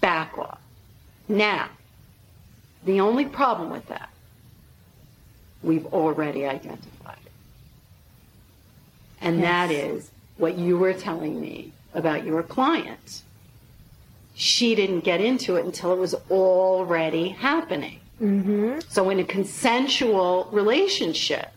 Back 0.00 0.36
off. 0.38 0.60
Now, 1.28 1.68
the 2.84 3.00
only 3.00 3.24
problem 3.24 3.70
with 3.70 3.86
that, 3.88 4.10
we've 5.62 5.86
already 5.86 6.46
identified. 6.46 7.16
And 9.20 9.42
that 9.42 9.70
is 9.70 10.10
what 10.36 10.56
you 10.56 10.78
were 10.78 10.94
telling 10.94 11.40
me 11.40 11.72
about 11.92 12.24
your 12.24 12.42
client. 12.42 13.22
she 14.34 14.76
didn't 14.76 15.00
get 15.00 15.20
into 15.20 15.56
it 15.56 15.64
until 15.64 15.92
it 15.92 15.98
was 15.98 16.14
already 16.30 17.30
happening. 17.30 17.98
Mm-hmm. 18.22 18.78
So, 18.88 19.10
in 19.10 19.18
a 19.18 19.24
consensual 19.24 20.48
relationship, 20.52 21.50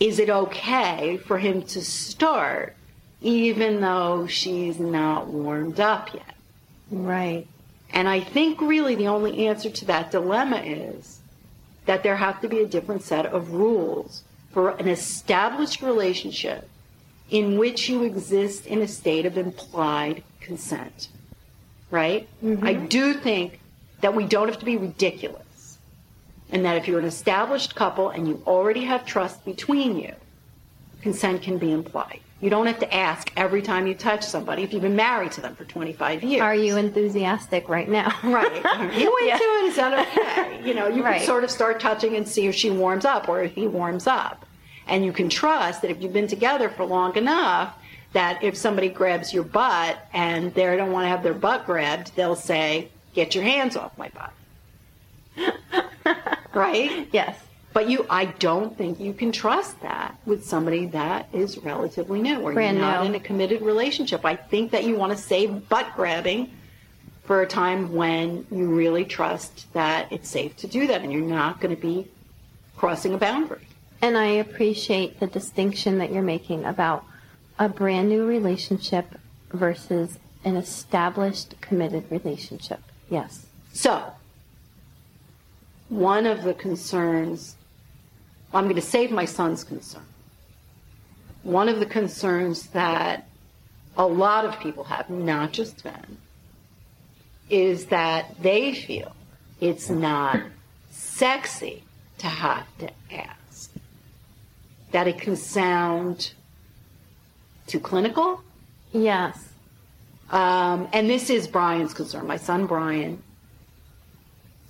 is 0.00 0.18
it 0.18 0.30
okay 0.30 1.18
for 1.18 1.38
him 1.38 1.62
to 1.62 1.84
start 1.84 2.74
even 3.20 3.80
though 3.80 4.26
she's 4.26 4.78
not 4.78 5.26
warmed 5.26 5.78
up 5.78 6.12
yet? 6.14 6.34
Right. 6.90 7.46
And 7.92 8.08
I 8.08 8.20
think 8.20 8.60
really 8.60 8.94
the 8.94 9.08
only 9.08 9.46
answer 9.46 9.70
to 9.70 9.84
that 9.86 10.10
dilemma 10.10 10.58
is 10.58 11.20
that 11.86 12.02
there 12.02 12.16
have 12.16 12.40
to 12.40 12.48
be 12.48 12.60
a 12.60 12.66
different 12.66 13.02
set 13.02 13.26
of 13.26 13.52
rules 13.52 14.22
for 14.50 14.70
an 14.70 14.88
established 14.88 15.82
relationship 15.82 16.68
in 17.30 17.58
which 17.58 17.88
you 17.88 18.02
exist 18.02 18.66
in 18.66 18.80
a 18.82 18.88
state 18.88 19.26
of 19.26 19.36
implied 19.36 20.22
consent. 20.40 21.08
Right? 21.90 22.28
Mm-hmm. 22.44 22.66
I 22.66 22.74
do 22.74 23.14
think 23.14 23.60
that 24.00 24.14
we 24.14 24.24
don't 24.24 24.48
have 24.48 24.58
to 24.58 24.64
be 24.64 24.76
ridiculous. 24.76 25.78
And 26.50 26.64
that 26.64 26.76
if 26.76 26.86
you're 26.86 27.00
an 27.00 27.06
established 27.06 27.74
couple 27.74 28.10
and 28.10 28.28
you 28.28 28.42
already 28.46 28.84
have 28.84 29.04
trust 29.04 29.44
between 29.44 29.98
you, 29.98 30.14
consent 31.02 31.42
can 31.42 31.58
be 31.58 31.72
implied. 31.72 32.20
You 32.40 32.50
don't 32.50 32.66
have 32.66 32.78
to 32.80 32.94
ask 32.94 33.32
every 33.36 33.62
time 33.62 33.86
you 33.86 33.94
touch 33.94 34.22
somebody 34.22 34.62
if 34.62 34.72
you've 34.72 34.82
been 34.82 34.94
married 34.96 35.32
to 35.32 35.40
them 35.40 35.54
for 35.56 35.64
25 35.64 36.22
years. 36.22 36.42
Are 36.42 36.54
you 36.54 36.76
enthusiastic 36.76 37.68
right 37.68 37.88
now? 37.88 38.14
Right. 38.22 38.52
You 38.98 39.16
into 39.16 39.26
Yeah. 39.26 39.38
it, 39.40 39.64
is 39.68 39.76
that 39.76 40.06
okay? 40.08 40.66
You 40.66 40.74
know, 40.74 40.86
you 40.88 41.02
Right. 41.02 41.18
can 41.18 41.26
sort 41.26 41.44
of 41.44 41.50
start 41.50 41.80
touching 41.80 42.14
and 42.14 42.28
see 42.28 42.46
if 42.46 42.54
she 42.54 42.70
warms 42.70 43.04
up 43.06 43.28
or 43.28 43.42
if 43.42 43.54
he 43.54 43.66
warms 43.66 44.06
up. 44.06 44.44
And 44.86 45.04
you 45.04 45.12
can 45.12 45.28
trust 45.30 45.80
that 45.82 45.90
if 45.90 46.00
you've 46.02 46.12
been 46.12 46.28
together 46.28 46.68
for 46.68 46.84
long 46.84 47.16
enough, 47.16 47.74
that 48.12 48.42
if 48.44 48.56
somebody 48.56 48.88
grabs 48.90 49.32
your 49.32 49.42
butt 49.44 49.98
and 50.12 50.52
they 50.54 50.76
don't 50.76 50.92
want 50.92 51.04
to 51.04 51.08
have 51.08 51.22
their 51.22 51.34
butt 51.34 51.64
grabbed, 51.66 52.14
they'll 52.16 52.36
say, 52.36 52.88
Get 53.14 53.34
your 53.34 53.44
hands 53.44 53.76
off 53.76 53.96
my 53.96 54.10
butt. 54.10 54.32
right? 56.54 57.08
Yes. 57.12 57.38
But 57.76 57.90
you, 57.90 58.06
I 58.08 58.24
don't 58.24 58.74
think 58.74 59.00
you 59.00 59.12
can 59.12 59.32
trust 59.32 59.82
that 59.82 60.16
with 60.24 60.46
somebody 60.46 60.86
that 60.86 61.28
is 61.34 61.58
relatively 61.58 62.22
new 62.22 62.40
or 62.40 62.54
Brand 62.54 62.78
you're 62.78 62.86
not 62.86 63.02
new. 63.02 63.08
in 63.10 63.14
a 63.16 63.20
committed 63.20 63.60
relationship. 63.60 64.24
I 64.24 64.34
think 64.34 64.70
that 64.70 64.84
you 64.84 64.96
want 64.96 65.12
to 65.12 65.18
save 65.22 65.68
butt 65.68 65.92
grabbing 65.94 66.50
for 67.24 67.42
a 67.42 67.46
time 67.46 67.92
when 67.92 68.46
you 68.50 68.74
really 68.74 69.04
trust 69.04 69.70
that 69.74 70.10
it's 70.10 70.26
safe 70.26 70.56
to 70.56 70.66
do 70.66 70.86
that 70.86 71.02
and 71.02 71.12
you're 71.12 71.20
not 71.20 71.60
going 71.60 71.76
to 71.76 71.82
be 71.82 72.08
crossing 72.78 73.12
a 73.12 73.18
boundary. 73.18 73.66
And 74.00 74.16
I 74.16 74.28
appreciate 74.28 75.20
the 75.20 75.26
distinction 75.26 75.98
that 75.98 76.10
you're 76.10 76.22
making 76.22 76.64
about 76.64 77.04
a 77.58 77.68
brand 77.68 78.08
new 78.08 78.24
relationship 78.26 79.04
versus 79.52 80.18
an 80.46 80.56
established 80.56 81.60
committed 81.60 82.10
relationship. 82.10 82.80
Yes. 83.10 83.44
So, 83.74 84.14
one 85.90 86.24
of 86.24 86.42
the 86.42 86.54
concerns, 86.54 87.56
I'm 88.56 88.64
going 88.64 88.76
to 88.76 88.80
save 88.80 89.10
my 89.10 89.26
son's 89.26 89.64
concern. 89.64 90.06
One 91.42 91.68
of 91.68 91.78
the 91.78 91.84
concerns 91.86 92.68
that 92.68 93.28
a 93.98 94.06
lot 94.06 94.46
of 94.46 94.58
people 94.60 94.84
have, 94.84 95.10
not 95.10 95.52
just 95.52 95.84
men, 95.84 96.16
is 97.50 97.86
that 97.86 98.40
they 98.42 98.72
feel 98.74 99.14
it's 99.60 99.90
not 99.90 100.40
sexy 100.90 101.82
to 102.18 102.26
have 102.28 102.66
to 102.78 102.90
ask. 103.12 103.70
That 104.92 105.06
it 105.06 105.18
can 105.18 105.36
sound 105.36 106.32
too 107.66 107.80
clinical, 107.80 108.40
Yes. 108.92 109.50
um, 110.30 110.88
and 110.94 111.10
this 111.10 111.28
is 111.28 111.46
Brian's 111.46 111.92
concern. 111.92 112.26
My 112.26 112.38
son 112.38 112.66
Brian 112.66 113.22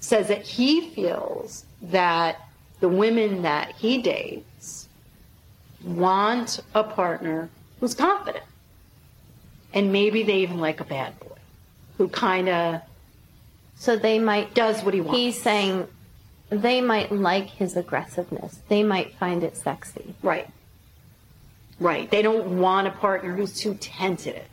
says 0.00 0.26
that 0.26 0.42
he 0.42 0.90
feels 0.90 1.64
that 1.82 2.45
the 2.80 2.88
women 2.88 3.42
that 3.42 3.72
he 3.76 4.00
dates 4.02 4.88
want 5.84 6.60
a 6.74 6.82
partner 6.84 7.48
who's 7.80 7.94
confident. 7.94 8.44
And 9.72 9.92
maybe 9.92 10.22
they 10.22 10.38
even 10.38 10.58
like 10.58 10.80
a 10.80 10.84
bad 10.84 11.18
boy 11.20 11.36
who 11.98 12.08
kind 12.08 12.48
of 12.48 12.80
So 13.76 13.96
they 13.96 14.18
might. 14.18 14.54
does 14.54 14.82
what 14.82 14.94
he 14.94 15.00
wants. 15.00 15.18
He's 15.18 15.40
saying 15.40 15.86
they 16.50 16.80
might 16.80 17.10
like 17.12 17.48
his 17.48 17.76
aggressiveness. 17.76 18.60
They 18.68 18.82
might 18.82 19.14
find 19.16 19.42
it 19.42 19.56
sexy. 19.56 20.14
right. 20.22 20.48
Right. 21.78 22.10
They 22.10 22.22
don't 22.22 22.58
want 22.58 22.86
a 22.86 22.90
partner 22.90 23.36
who's 23.36 23.52
too 23.60 23.74
tentative. 23.74 24.48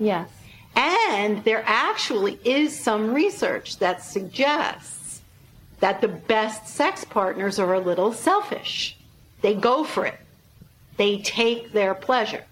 Yes. 0.00 0.28
And 0.74 1.44
there 1.44 1.62
actually 1.64 2.40
is 2.44 2.76
some 2.78 3.14
research 3.14 3.78
that 3.78 4.02
suggests 4.02 5.05
that 5.80 6.00
the 6.00 6.08
best 6.08 6.68
sex 6.68 7.04
partners 7.04 7.58
are 7.58 7.74
a 7.74 7.80
little 7.80 8.12
selfish. 8.12 8.96
They 9.42 9.54
go 9.54 9.84
for 9.84 10.06
it. 10.06 10.18
They 10.96 11.18
take 11.18 11.72
their 11.72 11.94
pleasure. 11.94 12.44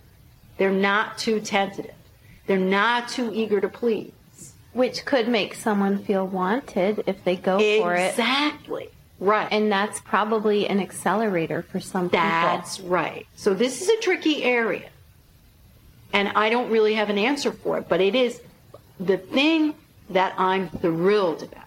They're 0.59 0.71
not 0.71 1.19
too 1.19 1.41
tentative. 1.41 1.95
They're 2.47 2.59
not 2.59 3.09
too 3.09 3.31
eager 3.33 3.61
to 3.61 3.69
please. 3.69 4.13
Which 4.73 5.05
could 5.05 5.29
make 5.29 5.55
someone 5.55 6.05
feel 6.05 6.27
wanted 6.27 7.05
if 7.07 7.25
they 7.25 7.37
go 7.37 7.59
for 7.59 7.95
it. 7.95 8.11
Exactly. 8.11 8.89
Right. 9.21 9.49
And 9.51 9.71
that's 9.71 10.01
probably 10.01 10.67
an 10.69 10.81
accelerator 10.81 11.63
for 11.63 11.81
some 11.81 12.09
That's 12.09 12.19
people. 12.19 12.57
That's 12.57 12.81
right. 12.81 13.27
So 13.37 13.55
this 13.55 13.81
is 13.81 13.89
a 13.89 13.97
tricky 13.99 14.43
area. 14.43 14.91
And 16.13 16.29
I 16.35 16.51
don't 16.51 16.71
really 16.71 16.95
have 16.95 17.11
an 17.11 17.19
answer 17.19 17.53
for 17.53 17.79
it, 17.79 17.89
but 17.89 18.01
it 18.01 18.15
is 18.15 18.41
the 19.01 19.17
thing 19.17 19.75
that 20.11 20.35
I'm 20.37 20.69
thrilled 20.69 21.45
about 21.45 21.64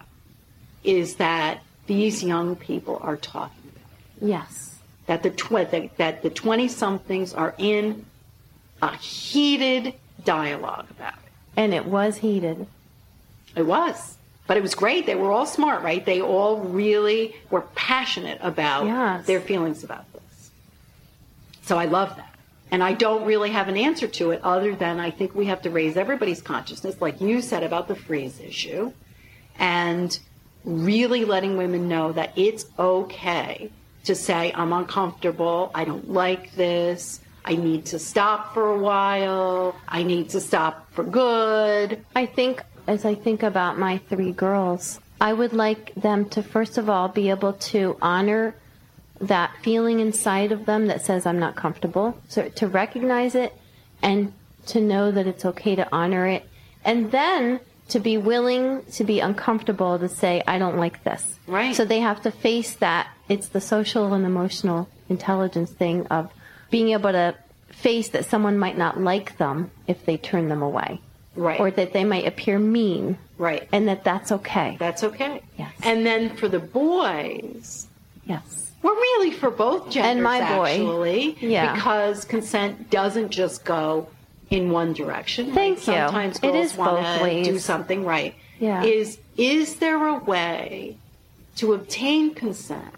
is 0.88 1.16
that 1.16 1.62
these 1.86 2.24
young 2.24 2.56
people 2.56 2.98
are 3.02 3.16
talking 3.16 3.62
about 3.76 3.90
it. 4.22 4.26
Yes. 4.26 4.76
That 5.06 5.22
the 5.22 5.30
tw- 5.30 5.70
that, 5.98 6.22
the 6.22 6.30
20 6.30 6.66
somethings 6.68 7.34
are 7.34 7.54
in 7.58 8.06
a 8.80 8.96
heated 8.96 9.94
dialogue 10.24 10.86
about 10.90 11.12
it. 11.14 11.30
And 11.56 11.74
it 11.74 11.84
was 11.84 12.16
heated. 12.16 12.66
It 13.54 13.64
was. 13.66 14.16
But 14.46 14.56
it 14.56 14.62
was 14.62 14.74
great. 14.74 15.04
They 15.04 15.14
were 15.14 15.30
all 15.30 15.44
smart, 15.44 15.82
right? 15.82 16.04
They 16.04 16.22
all 16.22 16.58
really 16.60 17.36
were 17.50 17.62
passionate 17.74 18.38
about 18.40 18.86
Yes. 18.86 19.26
their 19.26 19.40
feelings 19.40 19.84
about 19.84 20.10
this. 20.14 20.50
So 21.64 21.76
I 21.78 21.84
love 21.84 22.16
that. 22.16 22.34
And 22.70 22.82
I 22.82 22.94
don't 22.94 23.24
really 23.26 23.50
have 23.50 23.68
an 23.68 23.76
answer 23.76 24.06
to 24.06 24.30
it 24.30 24.40
other 24.42 24.74
than 24.74 25.00
I 25.00 25.10
think 25.10 25.34
we 25.34 25.46
have 25.46 25.60
to 25.62 25.70
raise 25.70 25.96
everybody's 25.98 26.40
consciousness, 26.40 26.96
like 27.00 27.20
you 27.20 27.42
said 27.42 27.62
about 27.62 27.88
the 27.88 27.94
freeze 27.94 28.40
issue, 28.40 28.92
and 29.58 30.18
really 30.64 31.24
letting 31.24 31.56
women 31.56 31.88
know 31.88 32.12
that 32.12 32.32
it's 32.36 32.66
okay 32.78 33.70
to 34.04 34.14
say, 34.14 34.52
I'm 34.54 34.72
uncomfortable, 34.72 35.70
I 35.74 35.84
don't 35.84 36.10
like 36.10 36.54
this, 36.54 37.20
I 37.44 37.56
need 37.56 37.86
to 37.86 37.98
stop 37.98 38.54
for 38.54 38.70
a 38.70 38.78
while, 38.78 39.74
I 39.88 40.02
need 40.02 40.30
to 40.30 40.40
stop 40.40 40.90
for 40.92 41.04
good. 41.04 42.04
I 42.14 42.26
think, 42.26 42.62
as 42.86 43.04
I 43.04 43.14
think 43.14 43.42
about 43.42 43.78
my 43.78 43.98
three 43.98 44.32
girls, 44.32 45.00
I 45.20 45.32
would 45.32 45.52
like 45.52 45.94
them 45.94 46.28
to, 46.30 46.42
first 46.42 46.78
of 46.78 46.88
all, 46.88 47.08
be 47.08 47.30
able 47.30 47.54
to 47.54 47.96
honor 48.00 48.54
that 49.20 49.50
feeling 49.62 50.00
inside 50.00 50.52
of 50.52 50.66
them 50.66 50.86
that 50.86 51.04
says, 51.04 51.26
I'm 51.26 51.38
not 51.38 51.56
comfortable. 51.56 52.16
So 52.28 52.48
to 52.48 52.68
recognize 52.68 53.34
it 53.34 53.52
and 54.00 54.32
to 54.66 54.80
know 54.80 55.10
that 55.10 55.26
it's 55.26 55.44
okay 55.44 55.74
to 55.74 55.88
honor 55.92 56.26
it. 56.26 56.48
And 56.84 57.10
then 57.10 57.60
to 57.88 57.98
be 58.00 58.18
willing 58.18 58.82
to 58.92 59.04
be 59.04 59.20
uncomfortable 59.20 59.98
to 59.98 60.08
say, 60.08 60.42
I 60.46 60.58
don't 60.58 60.76
like 60.76 61.04
this. 61.04 61.38
Right. 61.46 61.74
So 61.74 61.84
they 61.84 62.00
have 62.00 62.22
to 62.22 62.30
face 62.30 62.74
that. 62.76 63.08
It's 63.28 63.48
the 63.48 63.60
social 63.60 64.12
and 64.14 64.24
emotional 64.26 64.88
intelligence 65.08 65.70
thing 65.70 66.06
of 66.08 66.30
being 66.70 66.90
able 66.90 67.12
to 67.12 67.34
face 67.70 68.08
that 68.10 68.24
someone 68.26 68.58
might 68.58 68.76
not 68.76 69.00
like 69.00 69.38
them 69.38 69.70
if 69.86 70.04
they 70.04 70.16
turn 70.16 70.48
them 70.48 70.60
away 70.62 71.00
Right. 71.36 71.60
or 71.60 71.70
that 71.70 71.92
they 71.92 72.04
might 72.04 72.26
appear 72.26 72.58
mean, 72.58 73.16
Right. 73.38 73.68
and 73.72 73.86
that 73.88 74.02
that's 74.04 74.32
okay. 74.32 74.76
That's 74.78 75.04
okay. 75.04 75.42
Yes. 75.56 75.72
And 75.82 76.04
then 76.04 76.30
for 76.36 76.48
the 76.48 76.58
boys, 76.58 77.86
yes. 78.26 78.72
well, 78.82 78.94
really 78.94 79.30
for 79.30 79.50
both 79.50 79.90
genders, 79.90 80.10
And 80.12 80.22
my 80.22 80.40
boy. 80.56 80.70
actually, 80.72 81.36
Yeah. 81.40 81.74
because 81.74 82.24
consent 82.24 82.90
doesn't 82.90 83.30
just 83.30 83.64
go 83.64 84.08
in 84.50 84.70
one 84.70 84.92
direction. 84.92 85.52
Thank 85.52 85.78
you. 85.78 85.84
Sometimes 85.94 86.36
It 86.38 86.42
girls 86.42 86.72
is 86.72 86.76
want 86.76 86.96
both 87.02 87.16
to 87.18 87.22
ways. 87.22 87.46
do 87.46 87.58
something 87.58 88.04
right. 88.04 88.34
Yeah. 88.58 88.82
Is 88.82 89.18
is 89.36 89.76
there 89.76 90.06
a 90.06 90.18
way 90.18 90.96
to 91.56 91.74
obtain 91.74 92.34
consent 92.34 92.94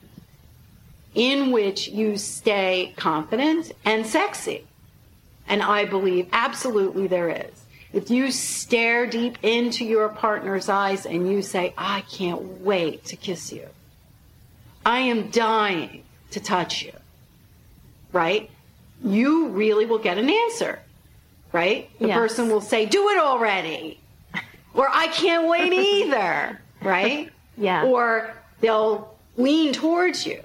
in 1.15 1.51
which 1.51 1.89
you 1.89 2.17
stay 2.17 2.95
confident 2.97 3.73
and 3.85 4.07
sexy? 4.07 4.65
And 5.49 5.63
I 5.63 5.85
believe 5.85 6.29
absolutely 6.33 7.09
there 7.09 7.29
is. 7.29 7.53
If 7.93 8.09
you 8.09 8.31
stare 8.31 9.07
deep 9.07 9.37
into 9.43 9.85
your 9.85 10.09
partner's 10.09 10.69
eyes 10.69 11.05
and 11.05 11.29
you 11.31 11.43
say, 11.43 11.75
I 11.77 12.03
can't 12.03 12.61
wait 12.61 13.05
to 13.07 13.17
kiss 13.17 13.53
you, 13.53 13.67
I 14.87 15.01
am 15.01 15.31
dying 15.31 16.05
to 16.31 16.39
touch 16.41 16.85
you, 16.85 16.93
right? 18.13 18.49
You 19.05 19.49
really 19.49 19.87
will 19.87 19.99
get 19.99 20.19
an 20.19 20.31
answer, 20.31 20.79
right? 21.53 21.91
The 21.99 22.09
Yes. 22.09 22.19
person 22.19 22.49
will 22.49 22.61
say, 22.61 22.87
Do 22.87 23.09
it 23.11 23.19
already. 23.19 24.01
or 24.75 24.89
I 24.91 25.09
can't 25.09 25.49
wait 25.49 25.73
either, 25.73 26.61
right? 26.83 27.31
Yeah. 27.57 27.85
Or 27.85 28.35
they'll 28.61 29.15
lean 29.37 29.73
towards 29.73 30.27
you. 30.27 30.43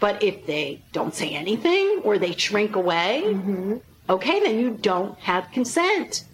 But 0.00 0.22
if 0.22 0.46
they 0.46 0.82
don't 0.92 1.14
say 1.14 1.30
anything 1.30 2.00
or 2.04 2.18
they 2.18 2.32
shrink 2.32 2.74
away, 2.76 3.22
Mm-hmm. 3.24 3.76
okay, 4.10 4.40
then 4.40 4.58
you 4.58 4.70
don't 4.80 5.16
have 5.20 5.50
consent. 5.52 6.24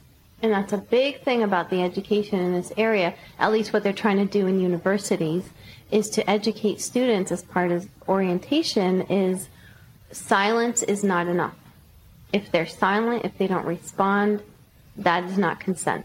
And 0.41 0.53
that's 0.53 0.73
a 0.73 0.79
big 0.79 1.23
thing 1.23 1.43
about 1.43 1.69
the 1.69 1.83
education 1.83 2.39
in 2.39 2.53
this 2.55 2.73
area, 2.77 3.13
at 3.39 3.51
least 3.53 3.73
what 3.73 3.83
they're 3.83 3.93
trying 3.93 4.19
to 4.19 4.25
do 4.25 4.47
in 4.47 4.61
universities, 4.61 5.51
is 5.91 6.09
to 6.11 6.31
educate 6.31 6.81
students 6.81 7.33
as 7.33 7.43
part 7.43 7.73
of 7.73 7.89
orientation 8.09 9.03
is 9.03 9.49
silence 10.13 10.83
is 10.85 11.03
not 11.05 11.27
enough. 11.27 11.55
If 12.33 12.51
they're 12.53 12.67
silent, 12.67 13.25
if 13.25 13.37
they 13.39 13.47
don't 13.47 13.65
respond, 13.67 14.43
that 14.97 15.25
is 15.25 15.39
not 15.39 15.61
consent. 15.61 16.05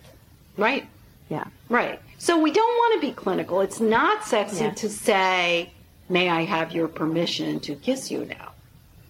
Right. 0.58 0.88
Yeah. 1.30 1.46
Right. 1.70 2.00
So 2.18 2.40
we 2.40 2.52
don't 2.52 2.76
want 2.78 3.02
to 3.02 3.08
be 3.08 3.14
clinical. 3.14 3.62
It's 3.62 3.80
not 3.80 4.24
sexy 4.24 4.66
Yeah. 4.66 4.72
to 4.72 4.90
say, 4.90 5.72
May 6.10 6.30
I 6.30 6.44
have 6.44 6.74
your 6.74 6.88
permission 6.90 7.60
to 7.62 7.76
kiss 7.76 8.12
you 8.12 8.26
now? 8.26 8.52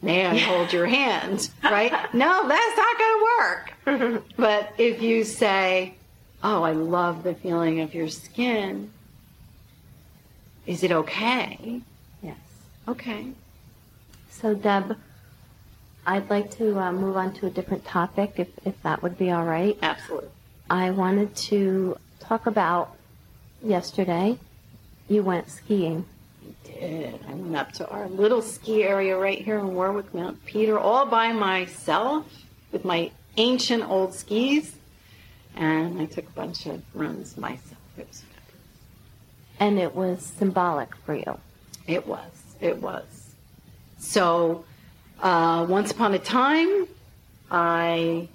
May 0.01 0.25
I 0.25 0.37
hold 0.37 0.71
your 0.71 0.85
hand? 0.85 1.49
Right? 1.63 1.91
No, 2.13 2.47
that's 2.47 2.77
not 2.77 2.97
going 2.97 3.19
to 3.19 3.27
work. 3.39 4.23
but 4.37 4.73
if 4.77 5.01
you 5.01 5.23
say, 5.23 5.95
Oh, 6.43 6.63
I 6.63 6.71
love 6.73 7.23
the 7.23 7.33
feeling 7.35 7.79
of 7.81 7.93
your 7.93 8.09
skin, 8.09 8.91
is 10.65 10.83
it 10.83 10.91
okay? 10.91 11.81
Yes. 12.21 12.37
Okay. 12.87 13.27
So, 14.29 14.53
Deb, 14.53 14.97
I'd 16.05 16.29
like 16.29 16.51
to 16.57 16.79
uh, 16.79 16.91
move 16.91 17.15
on 17.15 17.33
to 17.35 17.47
a 17.47 17.49
different 17.49 17.85
topic, 17.85 18.33
if, 18.37 18.49
if 18.65 18.81
that 18.83 19.01
would 19.01 19.17
be 19.17 19.31
all 19.31 19.45
right. 19.45 19.77
Absolutely. 19.81 20.29
I 20.69 20.91
wanted 20.91 21.35
to 21.35 21.97
talk 22.19 22.45
about 22.45 22.95
yesterday. 23.63 24.37
You 25.07 25.23
went 25.23 25.49
skiing. 25.49 26.05
I 26.43 26.67
did. 26.67 27.19
I 27.27 27.33
went 27.33 27.55
up 27.55 27.71
to 27.73 27.87
our 27.89 28.07
little 28.09 28.41
ski 28.41 28.83
area 28.83 29.17
right 29.17 29.39
here 29.39 29.59
in 29.59 29.73
Warwick, 29.73 30.13
Mount 30.13 30.43
Peter, 30.45 30.77
all 30.77 31.05
by 31.05 31.31
myself 31.31 32.25
with 32.71 32.83
my 32.83 33.11
ancient 33.37 33.89
old 33.89 34.13
skis. 34.13 34.75
And 35.55 36.01
I 36.01 36.05
took 36.05 36.27
a 36.27 36.31
bunch 36.31 36.65
of 36.65 36.81
runs 36.93 37.37
myself. 37.37 37.77
It 37.97 38.07
was 38.07 38.21
fabulous. 38.21 39.59
and 39.59 39.79
it 39.79 39.95
was 39.95 40.25
symbolic 40.37 40.95
for 41.05 41.15
you. 41.15 41.37
It 41.87 42.07
was. 42.07 42.31
It 42.59 42.81
was. 42.81 43.35
So, 43.99 44.65
uh, 45.21 45.65
once 45.69 45.91
upon 45.91 46.13
a 46.13 46.19
time, 46.19 46.87
I 47.51 48.27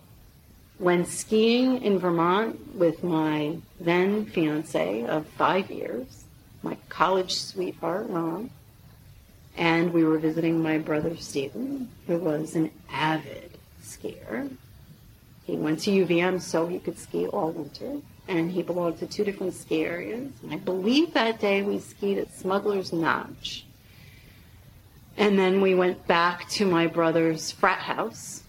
went 0.79 1.09
skiing 1.09 1.83
in 1.83 1.99
Vermont 1.99 2.77
with 2.77 3.03
my 3.03 3.57
then 3.81 4.27
fiance 4.27 5.05
of 5.07 5.27
five 5.27 5.71
years, 5.71 6.25
my 6.63 6.77
college 6.89 7.35
sweetheart, 7.35 8.07
Ron. 8.09 8.51
And 9.57 9.93
we 9.93 10.05
were 10.05 10.19
visiting 10.19 10.63
my 10.63 10.79
brother, 10.79 11.17
Stephen, 11.17 11.91
who 12.07 12.19
was 12.19 12.55
an 12.55 12.71
avid 12.91 13.59
skier. 13.83 14.51
He 15.45 15.57
went 15.57 15.81
to 15.81 15.91
UVM 15.91 16.41
so 16.41 16.67
he 16.67 16.79
could 16.79 16.99
ski 16.99 17.27
all 17.27 17.51
winter, 17.51 17.97
and 18.29 18.53
he 18.53 18.63
belonged 18.63 18.99
to 19.01 19.07
two 19.07 19.25
different 19.25 19.55
ski 19.55 19.85
areas. 19.85 20.31
And 20.43 20.53
I 20.53 20.59
believe 20.59 21.13
that 21.15 21.41
day 21.41 21.63
we 21.63 21.81
skied 21.81 22.19
at 22.19 22.33
Smuggler's 22.33 22.93
Notch. 22.93 23.65
And 25.19 25.37
then 25.37 25.61
we 25.61 25.75
went 25.75 26.07
back 26.07 26.49
to 26.51 26.65
my 26.65 26.87
brother's 26.87 27.51
frat 27.51 27.81
house 27.81 28.45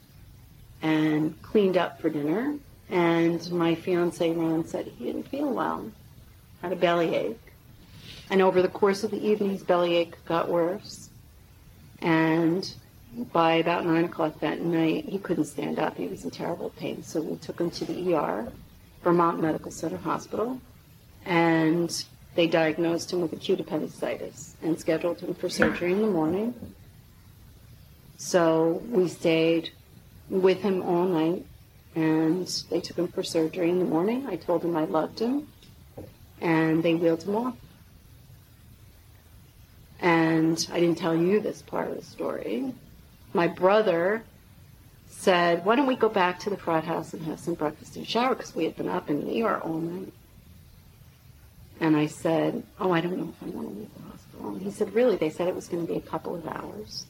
and 0.83 1.41
cleaned 1.41 1.77
up 1.77 1.99
for 1.99 2.11
dinner. 2.11 2.57
And 2.91 3.51
my 3.51 3.73
fiance 3.73 4.31
Ron 4.31 4.65
said 4.65 4.85
he 4.85 5.05
didn't 5.05 5.27
feel 5.27 5.51
well, 5.51 5.91
had 6.61 6.71
a 6.71 6.75
bellyache. 6.75 7.37
And 8.29 8.41
over 8.43 8.61
the 8.61 8.67
course 8.67 9.03
of 9.03 9.09
the 9.09 9.27
evening, 9.27 9.49
his 9.49 9.63
bellyache 9.63 10.23
got 10.25 10.47
worse. 10.47 11.09
And 12.01 12.71
by 13.33 13.55
about 13.55 13.85
nine 13.85 14.05
o'clock 14.05 14.39
that 14.41 14.61
night, 14.61 15.05
he 15.05 15.17
couldn't 15.17 15.45
stand 15.45 15.79
up. 15.79 15.97
He 15.97 16.05
was 16.05 16.23
in 16.23 16.29
terrible 16.29 16.69
pain. 16.77 17.01
So 17.01 17.19
we 17.19 17.37
took 17.37 17.59
him 17.59 17.71
to 17.71 17.85
the 17.85 18.13
ER, 18.15 18.51
Vermont 19.03 19.41
Medical 19.41 19.71
Center 19.71 19.97
Hospital, 19.97 20.61
and 21.25 22.05
they 22.39 22.47
diagnosed 22.47 23.11
him 23.11 23.19
with 23.19 23.33
acute 23.33 23.59
appendicitis 23.59 24.55
and 24.61 24.79
scheduled 24.79 25.19
him 25.19 25.33
for 25.33 25.49
surgery 25.49 25.91
in 25.91 25.99
the 25.99 26.07
morning. 26.07 26.53
So 28.15 28.81
we 28.87 29.09
stayed 29.09 29.71
with 30.29 30.61
him 30.61 30.81
all 30.81 31.05
night, 31.05 31.45
and 31.95 32.47
they 32.69 32.79
took 32.79 32.97
him 32.97 33.09
for 33.09 33.23
surgery 33.23 33.69
in 33.69 33.79
the 33.79 33.85
morning. 33.85 34.25
I 34.25 34.37
told 34.37 34.63
him 34.63 34.77
I 34.77 34.85
loved 34.85 35.19
him, 35.19 35.49
and 36.39 36.81
they 36.81 36.95
wheeled 36.95 37.23
him 37.23 37.35
off. 37.35 37.57
And 39.99 40.65
I 40.71 40.79
didn't 40.79 40.97
tell 40.97 41.17
you 41.17 41.41
this 41.41 41.61
part 41.61 41.89
of 41.89 41.97
the 41.97 42.05
story. 42.05 42.73
My 43.33 43.47
brother 43.47 44.23
said, 45.09 45.65
Why 45.65 45.75
don't 45.75 45.87
we 45.87 45.97
go 45.97 46.07
back 46.07 46.39
to 46.39 46.49
the 46.49 46.55
frat 46.55 46.85
house 46.85 47.13
and 47.13 47.21
have 47.25 47.41
some 47.41 47.55
breakfast 47.55 47.97
and 47.97 48.07
shower? 48.07 48.33
Because 48.33 48.55
we 48.55 48.63
had 48.63 48.77
been 48.77 48.87
up 48.87 49.09
in 49.09 49.27
the 49.27 49.43
ER 49.43 49.57
all 49.57 49.81
night. 49.81 50.13
And 51.79 51.95
I 51.95 52.07
said, 52.07 52.63
Oh, 52.79 52.91
I 52.91 53.01
don't 53.01 53.17
know 53.17 53.29
if 53.29 53.43
I 53.47 53.49
want 53.55 53.69
to 53.69 53.73
leave 53.79 53.89
the 53.95 54.03
hospital. 54.11 54.49
And 54.49 54.61
he 54.61 54.71
said, 54.71 54.93
Really? 54.93 55.15
They 55.15 55.29
said 55.29 55.47
it 55.47 55.55
was 55.55 55.67
going 55.67 55.85
to 55.85 55.91
be 55.91 55.97
a 55.97 56.01
couple 56.01 56.35
of 56.35 56.45
hours. 56.47 57.05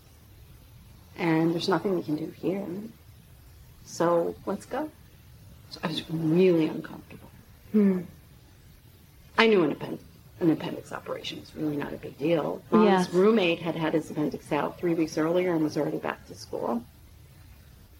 And 1.18 1.54
there's 1.54 1.68
nothing 1.70 1.96
we 1.96 2.04
can 2.04 2.16
do 2.16 2.32
here. 2.40 2.66
So 3.86 4.36
let's 4.46 4.66
go. 4.66 4.90
So 5.72 5.80
I 5.84 5.88
was 5.88 6.10
really 6.10 6.68
uncomfortable. 6.68 7.30
Hmm. 7.72 8.02
I 9.38 9.48
knew 9.48 9.64
an 9.64 9.72
appendix, 9.72 10.04
an 10.40 10.52
appendix 10.52 10.92
operation 10.92 11.40
was 11.40 11.56
really 11.56 11.78
not 11.78 11.94
a 11.94 11.98
big 11.98 12.18
deal. 12.18 12.62
Ron's 12.72 12.86
Yes. 13.08 13.14
roommate 13.14 13.60
had 13.60 13.76
had 13.76 13.94
his 13.94 14.10
appendix 14.12 14.52
out 14.52 14.80
three 14.80 14.94
weeks 14.94 15.18
earlier 15.18 15.54
and 15.54 15.64
was 15.64 15.78
already 15.78 15.98
back 15.98 16.26
to 16.28 16.36
school. 16.36 16.84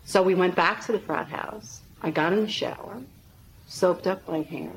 So 0.06 0.24
we 0.24 0.36
went 0.36 0.56
back 0.56 0.84
to 0.86 0.92
the 0.92 1.00
frat 1.00 1.28
house. 1.28 1.82
I 2.02 2.12
got 2.12 2.34
in 2.34 2.42
the 2.42 2.50
shower, 2.50 3.02
soaped 3.68 4.08
up 4.08 4.28
my 4.28 4.42
hair, 4.42 4.72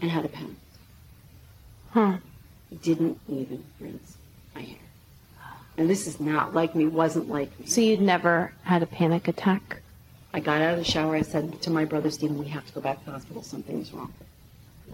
and 0.00 0.10
had 0.10 0.24
a 0.24 0.28
pen. 0.28 0.56
Huh. 1.90 2.16
Didn't 2.82 3.18
even 3.28 3.64
rinse 3.80 4.16
my 4.54 4.62
hair. 4.62 4.78
And 5.76 5.88
this 5.88 6.06
is 6.06 6.20
not 6.20 6.54
like 6.54 6.74
me, 6.74 6.86
wasn't 6.86 7.28
like 7.28 7.58
me. 7.58 7.66
So 7.66 7.80
you'd 7.80 8.00
never 8.00 8.52
had 8.62 8.82
a 8.82 8.86
panic 8.86 9.28
attack? 9.28 9.80
I 10.32 10.40
got 10.40 10.60
out 10.60 10.74
of 10.74 10.78
the 10.78 10.84
shower. 10.84 11.16
I 11.16 11.22
said 11.22 11.60
to 11.62 11.70
my 11.70 11.84
brother 11.84 12.10
Stephen, 12.10 12.38
"We 12.38 12.46
have 12.48 12.66
to 12.66 12.72
go 12.72 12.80
back 12.80 13.00
to 13.00 13.06
the 13.06 13.10
hospital. 13.12 13.42
Something's 13.42 13.92
wrong." 13.92 14.12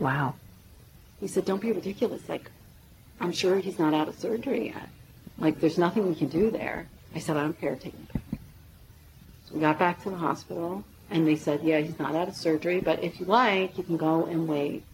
Wow. 0.00 0.34
He 1.20 1.28
said, 1.28 1.44
"Don't 1.44 1.61
be 1.61 1.72
ridiculous. 1.72 2.28
Like, 2.28 2.50
I'm 3.20 3.32
sure 3.32 3.59
he's 3.59 3.78
not 3.78 3.92
out 3.92 4.09
of 4.09 4.18
surgery 4.18 4.68
yet. 4.68 4.88
Like, 5.38 5.61
there's 5.61 5.76
nothing 5.76 6.09
we 6.09 6.14
can 6.14 6.28
do 6.28 6.50
there." 6.50 6.88
I 7.14 7.18
said, 7.18 7.36
"I 7.36 7.42
don't 7.42 7.61
care. 7.61 7.76
Take 7.76 7.92
him 7.92 8.09
back." 8.14 8.40
So 9.46 9.54
we 9.54 9.61
got 9.61 9.78
back 9.78 10.02
to 10.04 10.11
the 10.11 10.16
hospital, 10.16 10.84
and 11.11 11.26
they 11.26 11.36
said, 11.36 11.62
"Yeah, 11.62 11.80
he's 11.80 11.98
not 11.98 12.14
out 12.14 12.28
of 12.28 12.34
surgery, 12.34 12.80
but 12.80 13.04
if 13.04 13.20
you 13.20 13.26
like, 13.26 13.76
you 13.76 13.84
can 13.84 13.98
go 13.98 14.24
and 14.24 14.48
wait 14.48 14.84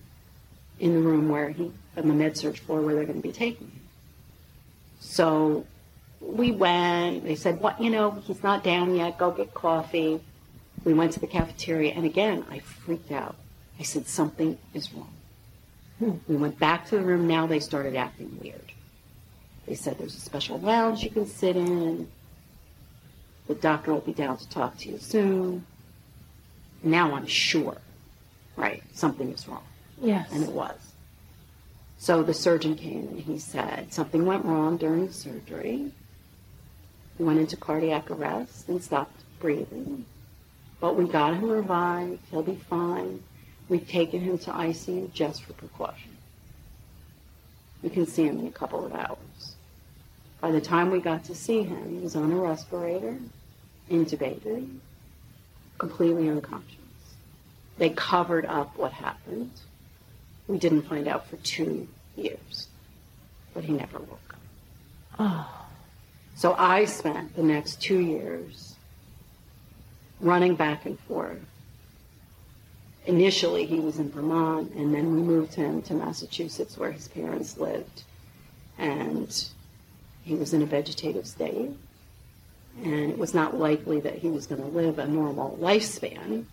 in 0.82 0.94
the 0.94 1.00
room 1.00 1.28
where 1.28 1.50
he 1.50 1.70
on 1.96 2.08
the 2.08 2.14
med 2.14 2.36
surg 2.36 2.58
floor 2.58 2.82
where 2.82 2.94
they're 2.94 3.04
going 3.04 3.22
to 3.22 3.28
be 3.28 3.32
taking 3.32 3.68
him." 3.68 3.80
So 5.00 5.64
we 6.20 6.50
went. 6.50 7.24
They 7.24 7.36
said, 7.36 7.60
"What? 7.60 7.80
You 7.80 7.90
know, 7.90 8.10
he's 8.10 8.42
not 8.42 8.62
down 8.62 8.94
yet. 8.94 9.16
Go 9.16 9.30
get 9.30 9.54
coffee." 9.54 10.20
We 10.84 10.94
went 10.94 11.12
to 11.12 11.20
the 11.20 11.28
cafeteria, 11.28 11.92
and 11.92 12.04
again, 12.04 12.44
I 12.50 12.58
freaked 12.58 13.12
out. 13.12 13.36
I 13.78 13.84
said, 13.84 14.08
"Something 14.08 14.58
is 14.74 14.92
wrong." 14.92 15.14
Hmm. 16.00 16.16
We 16.26 16.36
went 16.36 16.58
back 16.58 16.88
to 16.88 16.96
the 16.96 17.04
room. 17.04 17.28
Now 17.28 17.46
they 17.46 17.60
started 17.60 17.94
acting 17.94 18.36
weird. 18.42 18.72
They 19.66 19.76
said, 19.76 19.98
"There's 19.98 20.16
a 20.16 20.20
special 20.20 20.58
lounge 20.58 21.04
you 21.04 21.10
can 21.10 21.26
sit 21.26 21.56
in. 21.56 22.08
The 23.46 23.54
doctor 23.54 23.92
will 23.92 24.00
be 24.00 24.12
down 24.12 24.36
to 24.38 24.48
talk 24.48 24.78
to 24.78 24.88
you 24.88 24.98
soon." 24.98 25.64
Now 26.82 27.14
I'm 27.14 27.28
sure, 27.28 27.76
right? 28.56 28.82
Something 28.92 29.30
is 29.30 29.46
wrong. 29.46 29.62
Yes. 30.02 30.28
And 30.32 30.42
it 30.42 30.50
was. 30.50 30.76
So 31.98 32.22
the 32.22 32.34
surgeon 32.34 32.74
came 32.74 33.08
and 33.08 33.20
he 33.20 33.38
said 33.38 33.92
something 33.92 34.26
went 34.26 34.44
wrong 34.44 34.76
during 34.76 35.10
surgery. 35.12 35.92
He 37.16 37.22
went 37.22 37.38
into 37.38 37.56
cardiac 37.56 38.10
arrest 38.10 38.68
and 38.68 38.82
stopped 38.82 39.22
breathing. 39.38 40.04
But 40.80 40.96
we 40.96 41.06
got 41.06 41.34
him 41.34 41.48
revived. 41.48 42.18
He'll 42.30 42.42
be 42.42 42.56
fine. 42.56 43.22
We've 43.68 43.86
taken 43.86 44.20
him 44.20 44.38
to 44.38 44.50
ICU 44.50 45.12
just 45.12 45.44
for 45.44 45.52
precaution. 45.52 46.16
We 47.82 47.90
can 47.90 48.06
see 48.06 48.24
him 48.24 48.40
in 48.40 48.48
a 48.48 48.50
couple 48.50 48.84
of 48.84 48.92
hours. 48.92 49.54
By 50.40 50.50
the 50.50 50.60
time 50.60 50.90
we 50.90 51.00
got 51.00 51.22
to 51.24 51.36
see 51.36 51.62
him, 51.62 51.90
he 51.90 51.98
was 51.98 52.16
on 52.16 52.32
a 52.32 52.36
respirator, 52.36 53.16
intubated, 53.88 54.68
completely 55.78 56.28
unconscious. 56.28 56.74
They 57.78 57.90
covered 57.90 58.46
up 58.46 58.76
what 58.76 58.92
happened. 58.92 59.52
We 60.48 60.58
didn't 60.58 60.82
find 60.82 61.08
out 61.08 61.26
for 61.28 61.36
two 61.36 61.88
years, 62.16 62.68
but 63.54 63.64
he 63.64 63.72
never 63.72 63.98
woke 63.98 64.34
up. 64.34 64.40
Oh. 65.18 65.66
So 66.34 66.54
I 66.58 66.84
spent 66.86 67.36
the 67.36 67.42
next 67.42 67.80
two 67.80 67.98
years 67.98 68.74
running 70.20 70.54
back 70.54 70.86
and 70.86 70.98
forth 71.00 71.40
initially 73.06 73.66
he 73.66 73.80
was 73.80 73.98
in 73.98 74.10
Vermont, 74.10 74.72
and 74.74 74.94
then 74.94 75.14
we 75.14 75.22
moved 75.22 75.54
him 75.54 75.82
to 75.82 75.94
Massachusetts 75.94 76.76
where 76.78 76.92
his 76.92 77.08
parents 77.08 77.58
lived. 77.58 78.04
And 78.78 79.44
he 80.24 80.34
was 80.34 80.54
in 80.54 80.62
a 80.62 80.66
vegetative 80.66 81.26
state. 81.26 81.70
And 82.82 83.10
it 83.10 83.18
was 83.18 83.34
not 83.34 83.58
likely 83.58 84.00
that 84.00 84.14
he 84.14 84.28
was 84.28 84.46
going 84.46 84.62
to 84.62 84.68
live 84.68 84.98
a 84.98 85.06
normal 85.06 85.58
lifespan. 85.60 86.46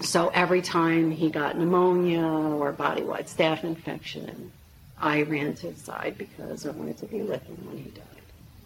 So 0.00 0.28
every 0.28 0.60
time 0.60 1.10
he 1.10 1.30
got 1.30 1.56
pneumonia 1.56 2.22
or 2.22 2.72
body 2.72 3.02
wide 3.02 3.26
staph 3.26 3.64
infection, 3.64 4.52
I 4.98 5.22
ran 5.22 5.54
to 5.56 5.70
his 5.70 5.80
side 5.80 6.16
because 6.18 6.66
I 6.66 6.70
wanted 6.70 6.98
to 6.98 7.06
be 7.06 7.22
with 7.22 7.42
him 7.44 7.56
when 7.66 7.78
he 7.78 7.90
died. 7.90 8.04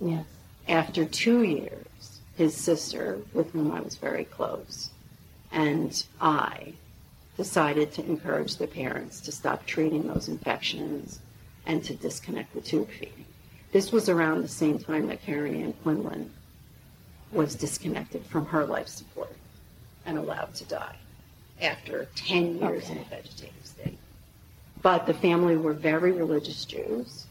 Yes. 0.00 0.26
After 0.68 1.04
two 1.04 1.42
years, 1.42 2.20
his 2.36 2.56
sister, 2.56 3.20
with 3.32 3.52
whom 3.52 3.70
I 3.70 3.80
was 3.80 3.96
very 3.96 4.24
close, 4.24 4.90
and 5.52 6.04
I 6.20 6.74
decided 7.36 7.92
to 7.92 8.04
encourage 8.04 8.56
the 8.56 8.66
parents 8.66 9.20
to 9.22 9.32
stop 9.32 9.66
treating 9.66 10.08
those 10.08 10.28
infections 10.28 11.20
and 11.64 11.82
to 11.84 11.94
disconnect 11.94 12.54
the 12.54 12.60
tube 12.60 12.88
feeding. 12.90 13.24
This 13.72 13.92
was 13.92 14.08
around 14.08 14.42
the 14.42 14.48
same 14.48 14.78
time 14.78 15.06
that 15.08 15.22
Karen 15.22 15.54
Ann 15.54 15.74
Quinlan 15.84 16.32
was 17.30 17.54
disconnected 17.54 18.26
from 18.26 18.46
her 18.46 18.64
life 18.64 18.88
support 18.88 19.36
and 20.04 20.18
allowed 20.18 20.54
to 20.56 20.64
die 20.64 20.96
after 21.62 22.08
10 22.16 22.58
years 22.58 22.88
in 22.88 22.98
a 22.98 23.04
vegetative 23.04 23.54
state. 23.64 23.98
But 24.82 25.06
the 25.06 25.14
family 25.14 25.56
were 25.56 25.72
very 25.72 26.12
religious 26.12 26.64
Jews, 26.64 27.26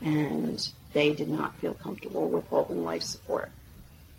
and 0.00 0.68
they 0.92 1.12
did 1.12 1.28
not 1.28 1.56
feel 1.56 1.74
comfortable 1.74 2.24
with 2.24 2.44
withholding 2.44 2.84
life 2.84 3.02
support, 3.02 3.50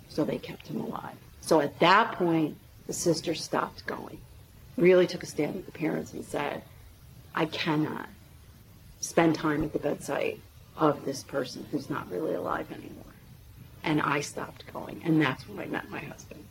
so 0.10 0.24
they 0.24 0.38
kept 0.38 0.68
him 0.68 0.82
alive. 0.82 1.16
So 1.41 1.60
at 1.60 1.80
that 1.80 2.14
point, 2.14 2.58
the 2.88 2.93
sister 2.93 3.36
stopped 3.36 3.86
going, 3.86 4.20
really 4.78 5.08
took 5.08 5.24
a 5.24 5.28
stand 5.28 5.56
with 5.56 5.66
the 5.66 5.72
parents 5.72 6.14
and 6.14 6.26
said, 6.26 6.64
I 7.36 7.45
cannot 7.45 8.08
spend 9.01 9.36
time 9.36 9.64
at 9.64 9.74
the 9.74 9.80
bedside 9.80 10.39
of 10.78 11.06
this 11.06 11.24
person 11.24 11.66
who's 11.72 11.89
not 11.89 12.10
really 12.10 12.34
alive 12.34 12.72
anymore. 12.72 13.04
And 13.84 14.01
I 14.01 14.22
stopped 14.22 14.72
going, 14.72 15.01
and 15.04 15.22
that's 15.22 15.47
when 15.47 15.60
I 15.60 15.66
met 15.66 15.89
my 15.89 15.99
husband. 15.99 16.42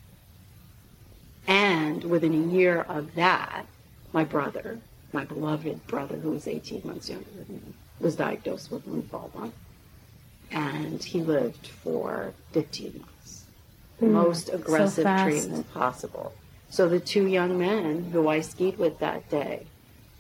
And 1.46 2.04
within 2.04 2.34
a 2.34 2.52
year 2.52 2.82
of 2.82 3.14
that, 3.14 3.66
my 4.12 4.24
brother, 4.24 4.78
my 5.12 5.24
beloved 5.24 5.86
brother, 5.86 6.16
who 6.16 6.30
was 6.30 6.46
18 6.46 6.82
months 6.84 7.08
younger 7.08 7.30
than 7.36 7.56
me, 7.56 7.74
was 8.00 8.16
diagnosed 8.16 8.70
with 8.70 8.86
lymphoma. 8.86 9.52
And 10.50 11.02
he 11.02 11.22
lived 11.22 11.66
for 11.66 12.34
15 12.52 12.92
months. 12.98 13.44
The 13.98 14.06
hmm. 14.06 14.12
most 14.12 14.50
aggressive 14.52 15.04
fast. 15.04 15.24
treatment 15.24 15.72
possible. 15.72 16.32
So 16.70 16.88
the 16.88 17.00
two 17.00 17.26
young 17.26 17.58
men 17.58 18.04
who 18.12 18.28
I 18.28 18.40
skied 18.40 18.78
with 18.78 18.98
that 19.00 19.28
day 19.30 19.66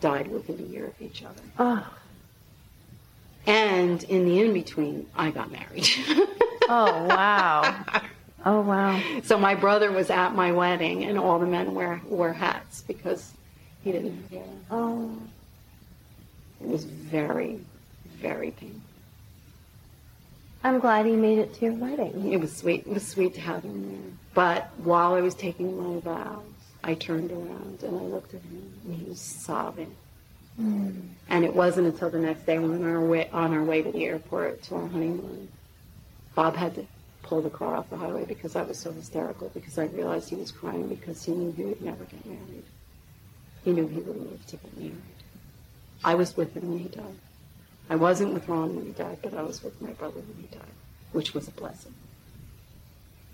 died 0.00 0.28
within 0.28 0.58
a 0.58 0.62
year 0.62 0.86
of 0.86 1.00
each 1.00 1.22
other. 1.22 1.40
Oh, 1.58 1.86
And 3.46 4.02
in 4.04 4.24
the 4.26 4.40
in 4.40 4.52
between, 4.52 5.06
I 5.16 5.30
got 5.30 5.50
married. 5.50 5.88
oh 6.68 7.06
wow. 7.08 7.84
Oh 8.44 8.60
wow. 8.60 9.00
so 9.22 9.38
my 9.38 9.54
brother 9.54 9.92
was 9.92 10.10
at 10.10 10.34
my 10.34 10.52
wedding, 10.52 11.04
and 11.04 11.18
all 11.18 11.38
the 11.38 11.46
men 11.46 11.74
wear 11.74 12.00
wore 12.08 12.32
hats 12.32 12.82
because 12.82 13.32
he 13.84 13.92
didn't. 13.92 14.28
Oh. 14.70 15.16
It 16.60 16.68
was 16.68 16.84
very, 16.84 17.60
very 18.20 18.52
painful. 18.52 18.80
I'm 20.64 20.78
glad 20.78 21.06
he 21.06 21.16
made 21.16 21.38
it 21.38 21.54
to 21.54 21.64
your 21.64 21.74
wedding. 21.74 22.32
It 22.32 22.40
was 22.40 22.54
sweet. 22.54 22.86
It 22.86 22.92
was 22.92 23.06
sweet 23.06 23.34
to 23.34 23.40
have 23.40 23.64
him 23.64 23.90
there. 23.90 24.12
But 24.34 24.70
while 24.78 25.14
I 25.14 25.20
was 25.20 25.34
taking 25.34 25.76
my 25.76 25.98
vows, 26.00 26.44
I 26.84 26.94
turned 26.94 27.32
around 27.32 27.82
and 27.82 27.96
I 27.96 28.02
looked 28.04 28.34
at 28.34 28.42
him, 28.42 28.72
and 28.84 28.94
he 28.94 29.04
was 29.04 29.20
sobbing. 29.20 29.94
Hmm. 30.56 30.90
And 31.28 31.44
it 31.44 31.54
wasn't 31.54 31.88
until 31.88 32.10
the 32.10 32.18
next 32.18 32.46
day, 32.46 32.58
when 32.58 32.70
we 32.72 32.78
were 32.78 32.90
on 32.90 32.94
our 32.94 33.04
way, 33.04 33.30
on 33.32 33.54
our 33.54 33.64
way 33.64 33.82
to 33.82 33.90
the 33.90 34.04
airport 34.04 34.62
to 34.64 34.76
our 34.76 34.86
honeymoon, 34.86 35.48
Bob 36.34 36.54
had 36.54 36.74
to 36.76 36.86
the 37.40 37.50
car 37.50 37.76
off 37.76 37.88
the 37.90 37.96
highway 37.96 38.24
because 38.24 38.56
I 38.56 38.62
was 38.62 38.78
so 38.78 38.92
hysterical 38.92 39.50
because 39.54 39.78
I 39.78 39.84
realized 39.86 40.28
he 40.28 40.36
was 40.36 40.50
crying 40.52 40.88
because 40.88 41.24
he 41.24 41.32
knew 41.32 41.52
he 41.52 41.64
would 41.64 41.82
never 41.82 42.04
get 42.04 42.24
married. 42.26 42.64
He 43.64 43.70
knew 43.72 43.86
he 43.86 44.00
wouldn't 44.00 44.30
live 44.30 44.46
to 44.46 44.56
get 44.56 44.76
married. 44.76 44.96
I 46.04 46.14
was 46.14 46.36
with 46.36 46.54
him 46.54 46.68
when 46.68 46.78
he 46.80 46.88
died. 46.88 47.16
I 47.88 47.96
wasn't 47.96 48.34
with 48.34 48.48
Ron 48.48 48.74
when 48.76 48.86
he 48.86 48.92
died, 48.92 49.18
but 49.22 49.34
I 49.34 49.42
was 49.42 49.62
with 49.62 49.80
my 49.80 49.90
brother 49.92 50.20
when 50.20 50.36
he 50.40 50.48
died, 50.56 50.66
which 51.12 51.32
was 51.34 51.48
a 51.48 51.52
blessing. 51.52 51.94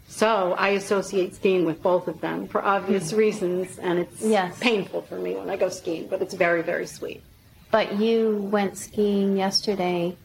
So 0.08 0.54
I 0.54 0.70
associate 0.70 1.34
skiing 1.34 1.64
with 1.64 1.82
both 1.82 2.08
of 2.08 2.20
them 2.20 2.48
for 2.48 2.64
obvious 2.64 3.12
reasons, 3.12 3.78
and 3.78 3.98
it's 3.98 4.22
Yes. 4.22 4.58
painful 4.58 5.02
for 5.02 5.18
me 5.18 5.34
when 5.36 5.50
I 5.50 5.56
go 5.56 5.68
skiing, 5.68 6.08
but 6.08 6.22
it's 6.22 6.34
very, 6.34 6.62
very 6.62 6.86
sweet. 6.86 7.22
But 7.70 7.98
you 7.98 8.48
went 8.50 8.78
skiing 8.78 9.36
yesterday. 9.36 10.16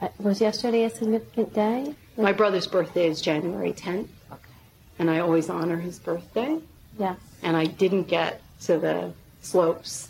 Uh, 0.00 0.08
Was 0.18 0.40
yesterday 0.40 0.84
a 0.84 0.90
significant 0.90 1.54
day? 1.54 1.94
My 2.16 2.32
brother's 2.32 2.66
birthday 2.66 3.08
is 3.08 3.20
January 3.20 3.72
10th, 3.72 4.08
Okay. 4.30 4.40
and 4.98 5.10
I 5.10 5.18
always 5.18 5.50
honor 5.50 5.76
his 5.76 5.98
birthday. 5.98 6.58
Yes. 6.98 7.18
And 7.42 7.56
I 7.56 7.66
didn't 7.66 8.04
get 8.04 8.40
to 8.62 8.78
the 8.78 9.12
slopes 9.42 10.08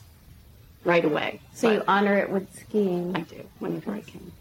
right 0.85 1.05
away. 1.05 1.41
So 1.55 1.73
you 1.73 1.83
honor 1.89 2.19
it 2.19 2.29
with 2.31 2.55
skiing? 2.59 3.17
I 3.17 3.21
do 3.21 3.43
whenever 3.59 3.93
I 3.93 4.01
can. 4.03 4.33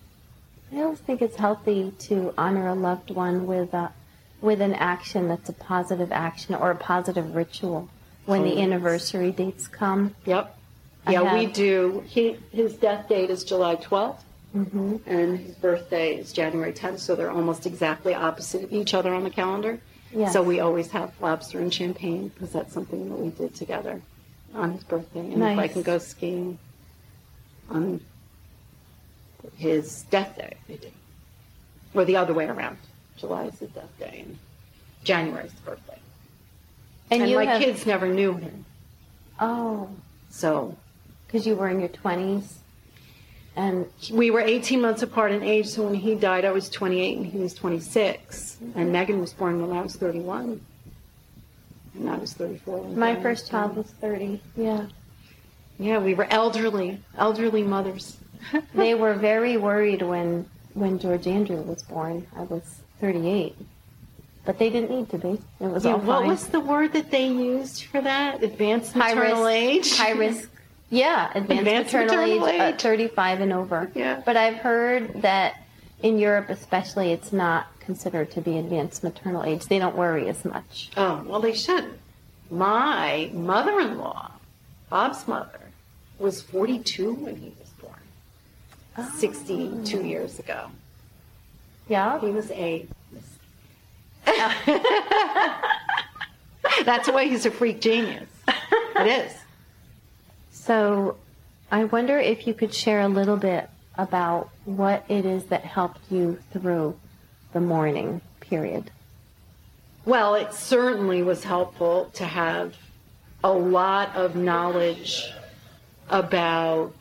I 0.73 0.81
always 0.81 0.99
think 0.99 1.21
it's 1.21 1.37
healthy 1.37 1.91
to 1.99 2.33
honor 2.37 2.67
a 2.67 2.75
loved 2.75 3.11
one 3.11 3.47
with 3.47 3.73
a, 3.73 3.91
with 4.41 4.59
an 4.59 4.73
action 4.73 5.27
that's 5.29 5.47
a 5.47 5.53
positive 5.53 6.11
action 6.11 6.55
or 6.55 6.71
a 6.71 6.75
positive 6.75 7.33
ritual 7.35 7.87
when 8.25 8.43
the 8.43 8.49
Always. 8.49 8.63
anniversary 8.63 9.31
dates 9.31 9.67
come. 9.67 10.15
Yep. 10.25 10.57
Yeah, 11.09 11.33
we 11.37 11.45
do. 11.47 12.03
He 12.07 12.37
his 12.51 12.75
death 12.75 13.09
date 13.09 13.29
is 13.29 13.43
July 13.43 13.75
12th, 13.75 14.21
Mm-hmm. 14.55 14.97
and 15.07 15.39
his 15.39 15.55
birthday 15.55 16.15
is 16.15 16.31
January 16.31 16.73
10th, 16.73 16.99
so 16.99 17.15
they're 17.15 17.31
almost 17.31 17.65
exactly 17.65 18.13
opposite 18.13 18.63
of 18.63 18.71
each 18.71 18.93
other 18.93 19.11
on 19.13 19.23
the 19.23 19.31
calendar. 19.31 19.79
Yes. 20.11 20.31
So 20.31 20.43
we 20.43 20.59
always 20.59 20.91
have 20.91 21.11
lobster 21.19 21.59
and 21.59 21.73
champagne 21.73 22.27
because 22.27 22.51
that's 22.51 22.71
something 22.71 23.09
that 23.09 23.15
we 23.15 23.29
did 23.31 23.55
together 23.55 23.99
on 24.53 24.73
his 24.73 24.83
birthday. 24.83 25.21
And 25.21 25.41
if 25.41 25.57
I 25.57 25.67
can 25.67 25.81
go 25.81 25.97
skiing 25.97 26.59
on 27.69 27.99
his 29.57 30.03
death 30.03 30.37
day, 30.37 30.55
I 30.69 30.73
do. 30.73 30.87
Or 31.95 32.05
the 32.05 32.15
other 32.15 32.33
way 32.35 32.45
around. 32.45 32.77
July 33.17 33.45
is 33.45 33.57
his 33.59 33.69
death 33.71 33.89
day, 33.99 34.23
and 34.25 34.37
January 35.03 35.45
is 35.45 35.51
his 35.51 35.61
birthday. 35.61 35.99
And, 37.09 37.23
And, 37.23 37.31
you 37.31 37.37
my 37.37 37.45
have, 37.45 37.61
kids 37.61 37.85
never 37.85 38.07
knew 38.07 38.33
him, 38.33 38.65
Oh, 39.39 39.89
so 40.29 40.77
because 41.25 41.47
you 41.47 41.55
were 41.55 41.69
in 41.69 41.79
your 41.79 41.89
20s. 41.89 42.57
And 43.55 43.85
we 44.11 44.31
were 44.31 44.39
18 44.41 44.81
months 44.81 45.03
apart 45.03 45.31
in 45.31 45.43
age, 45.43 45.67
so 45.67 45.83
when 45.83 45.93
he 45.93 46.15
died, 46.15 46.43
I 46.43 46.51
was 46.51 46.69
28 46.69 47.17
and 47.17 47.25
he 47.25 47.37
was 47.37 47.53
26. 47.53 48.57
And 48.75 48.91
Megan 48.91 49.19
was 49.21 49.31
born 49.33 49.61
when 49.65 49.77
I 49.77 49.81
was 49.81 49.95
31. 49.95 50.59
And 51.95 52.09
I 52.09 52.17
was 52.17 52.33
34. 52.33 52.89
my 52.89 53.15
first 53.21 53.49
child 53.49 53.75
was 53.75 53.87
30. 54.01 54.41
Yeah. 54.55 54.87
Yeah, 55.77 55.99
we 55.99 56.13
were 56.15 56.27
elderly, 56.31 56.99
elderly 57.17 57.63
mothers. 57.63 58.17
They 58.75 58.93
were 58.95 59.13
very 59.13 59.55
worried 59.57 60.01
when 60.01 60.49
when 60.73 60.97
George 60.99 61.27
Andrew 61.27 61.61
was 61.61 61.83
born. 61.83 62.25
I 62.35 62.41
was 62.41 62.81
38. 62.99 63.55
But 64.45 64.57
they 64.59 64.69
didn't 64.69 64.89
need 64.91 65.09
to 65.11 65.17
be. 65.17 65.39
It 65.61 65.67
was 65.71 65.85
Yeah, 65.85 65.93
all 65.93 65.99
what 65.99 66.19
fine. 66.21 66.27
was 66.27 66.47
the 66.47 66.59
word 66.59 66.91
that 66.93 67.09
they 67.11 67.27
used 67.27 67.85
for 67.85 68.01
that? 68.01 68.43
Advanced 68.43 68.91
high 68.93 69.13
maternal 69.13 69.45
risk, 69.45 69.55
age? 69.55 69.97
High 69.97 70.11
risk. 70.11 70.49
Yeah, 70.93 71.31
advanced, 71.33 71.61
Advanced 71.61 71.93
maternal, 71.93 72.15
maternal 72.39 72.47
age, 72.49 72.75
uh, 72.75 72.77
35 72.77 73.41
and 73.41 73.51
over. 73.51 73.91
Yeah. 73.95 74.21
But 74.23 74.37
I've 74.37 74.57
heard 74.57 75.23
that 75.23 75.55
in 76.03 76.19
Europe, 76.19 76.49
especially, 76.49 77.11
it's 77.11 77.33
not 77.33 77.65
considered 77.79 78.29
to 78.31 78.41
be 78.41 78.59
advanced 78.59 79.03
maternal 79.03 79.43
age. 79.43 79.65
They 79.65 79.79
don't 79.79 79.95
worry 79.95 80.29
as 80.29 80.45
much. 80.45 80.91
Oh, 80.95 81.23
well, 81.25 81.39
they 81.39 81.53
shouldn't. 81.53 81.97
My 82.51 83.31
mother 83.33 83.79
in 83.79 83.97
law, 83.97 84.33
Bob's 84.91 85.27
mother, 85.27 85.59
was 86.19 86.43
42 86.43 87.15
when 87.15 87.37
he 87.37 87.51
was 87.59 87.69
born, 87.81 87.95
62 89.15 90.05
years 90.05 90.37
ago. 90.37 90.67
Yeah. 91.89 92.19
He 92.19 92.27
was 92.27 92.51
a. 92.51 92.85
That's 96.85 97.09
why 97.09 97.25
he's 97.25 97.47
a 97.47 97.51
freak 97.51 97.81
genius. 97.81 98.29
It 98.95 99.07
is. 99.07 99.42
So 100.65 101.17
I 101.69 101.83
wonder 101.83 102.17
if 102.17 102.47
you 102.47 102.53
could 102.53 102.73
share 102.73 103.01
a 103.01 103.09
little 103.09 103.35
bit 103.35 103.69
about 103.97 104.49
what 104.63 105.03
it 105.09 105.25
is 105.25 105.43
that 105.45 105.65
helped 105.65 105.99
you 106.09 106.39
through 106.53 106.97
the 107.51 107.59
mourning 107.59 108.21
period. 108.39 108.89
Well, 110.05 110.35
it 110.35 110.53
certainly 110.53 111.21
was 111.21 111.43
helpful 111.43 112.11
to 112.13 112.23
have 112.23 112.77
a 113.43 113.51
lot 113.51 114.15
of 114.15 114.37
knowledge 114.37 115.33
about 116.09 116.93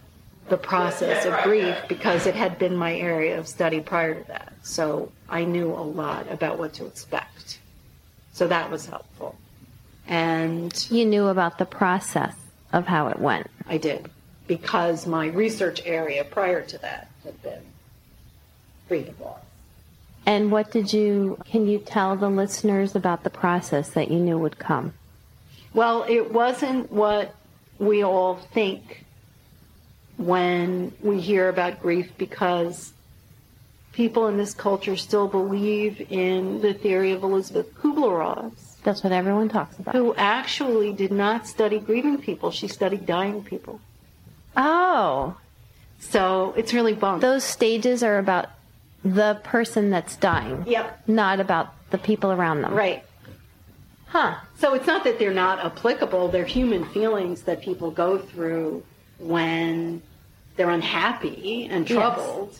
the 0.48 0.56
process 0.56 1.24
of 1.24 1.40
grief 1.44 1.76
because 1.88 2.26
it 2.26 2.34
had 2.34 2.58
been 2.58 2.74
my 2.74 2.96
area 2.96 3.38
of 3.38 3.46
study 3.46 3.80
prior 3.80 4.14
to 4.14 4.26
that. 4.26 4.52
So 4.64 5.12
I 5.28 5.44
knew 5.44 5.70
a 5.70 5.86
lot 6.02 6.28
about 6.32 6.58
what 6.58 6.72
to 6.74 6.86
expect. 6.86 7.60
So 8.32 8.48
that 8.48 8.72
was 8.72 8.86
helpful. 8.86 9.36
And 10.08 10.74
You 10.90 11.06
knew 11.06 11.28
about 11.28 11.58
the 11.58 11.64
process 11.64 12.41
of 12.72 12.86
how 12.86 13.08
it 13.08 13.18
went. 13.18 13.48
I 13.66 13.78
did 13.78 14.10
because 14.46 15.06
my 15.06 15.26
research 15.26 15.82
area 15.84 16.24
prior 16.24 16.62
to 16.62 16.78
that 16.78 17.10
had 17.24 17.42
been 17.42 17.62
grief 18.88 19.08
loss. 19.20 19.38
And 20.26 20.52
what 20.52 20.70
did 20.70 20.92
you, 20.92 21.38
can 21.46 21.66
you 21.66 21.78
tell 21.78 22.16
the 22.16 22.28
listeners 22.28 22.94
about 22.94 23.24
the 23.24 23.30
process 23.30 23.90
that 23.90 24.10
you 24.10 24.18
knew 24.18 24.38
would 24.38 24.58
come? 24.58 24.94
Well, 25.74 26.04
it 26.08 26.32
wasn't 26.32 26.92
what 26.92 27.34
we 27.78 28.04
all 28.04 28.36
think 28.36 29.04
when 30.16 30.92
we 31.00 31.20
hear 31.20 31.48
about 31.48 31.80
grief 31.80 32.12
because 32.18 32.92
people 33.92 34.28
in 34.28 34.36
this 34.36 34.54
culture 34.54 34.96
still 34.96 35.26
believe 35.26 36.06
in 36.10 36.60
the 36.60 36.74
theory 36.74 37.12
of 37.12 37.22
Elisabeth 37.22 37.74
Kübler-Ross, 37.74 38.71
That's 38.85 39.03
what 39.05 39.12
everyone 39.12 39.49
talks 39.49 39.78
about. 39.78 39.95
who 39.95 40.14
actually 40.16 40.93
did 40.93 41.12
not 41.12 41.47
study 41.47 41.78
grieving 41.78 42.18
people. 42.18 42.51
She 42.51 42.66
studied 42.68 43.07
dying 43.07 43.43
people. 43.45 43.80
Oh, 44.57 45.37
So 46.01 46.53
it's 46.57 46.74
really 46.74 46.95
bunk. 46.95 47.22
those 47.22 47.45
stages 47.45 48.03
are 48.03 48.18
about 48.18 48.47
the 49.05 49.41
person 49.45 49.91
that's 49.91 50.16
dying, 50.16 50.64
Yep. 50.66 51.09
not 51.09 51.41
about 51.41 51.74
the 51.91 51.99
people 51.99 52.33
around 52.33 52.62
them. 52.62 52.74
Right. 52.74 53.05
Huh. 54.09 54.35
So 54.59 54.74
it's 54.74 54.87
not 54.87 55.05
that 55.05 55.18
they're 55.18 55.33
not 55.33 55.64
applicable, 55.64 56.28
they're 56.28 56.45
human 56.45 56.85
feelings 56.87 57.43
that 57.43 57.62
people 57.62 57.91
go 57.91 58.18
through 58.18 58.83
when 59.18 60.03
they're 60.57 60.70
unhappy 60.70 61.66
and 61.70 61.87
troubled, 61.87 62.16
Yes. 62.16 62.26
troubled, 62.26 62.59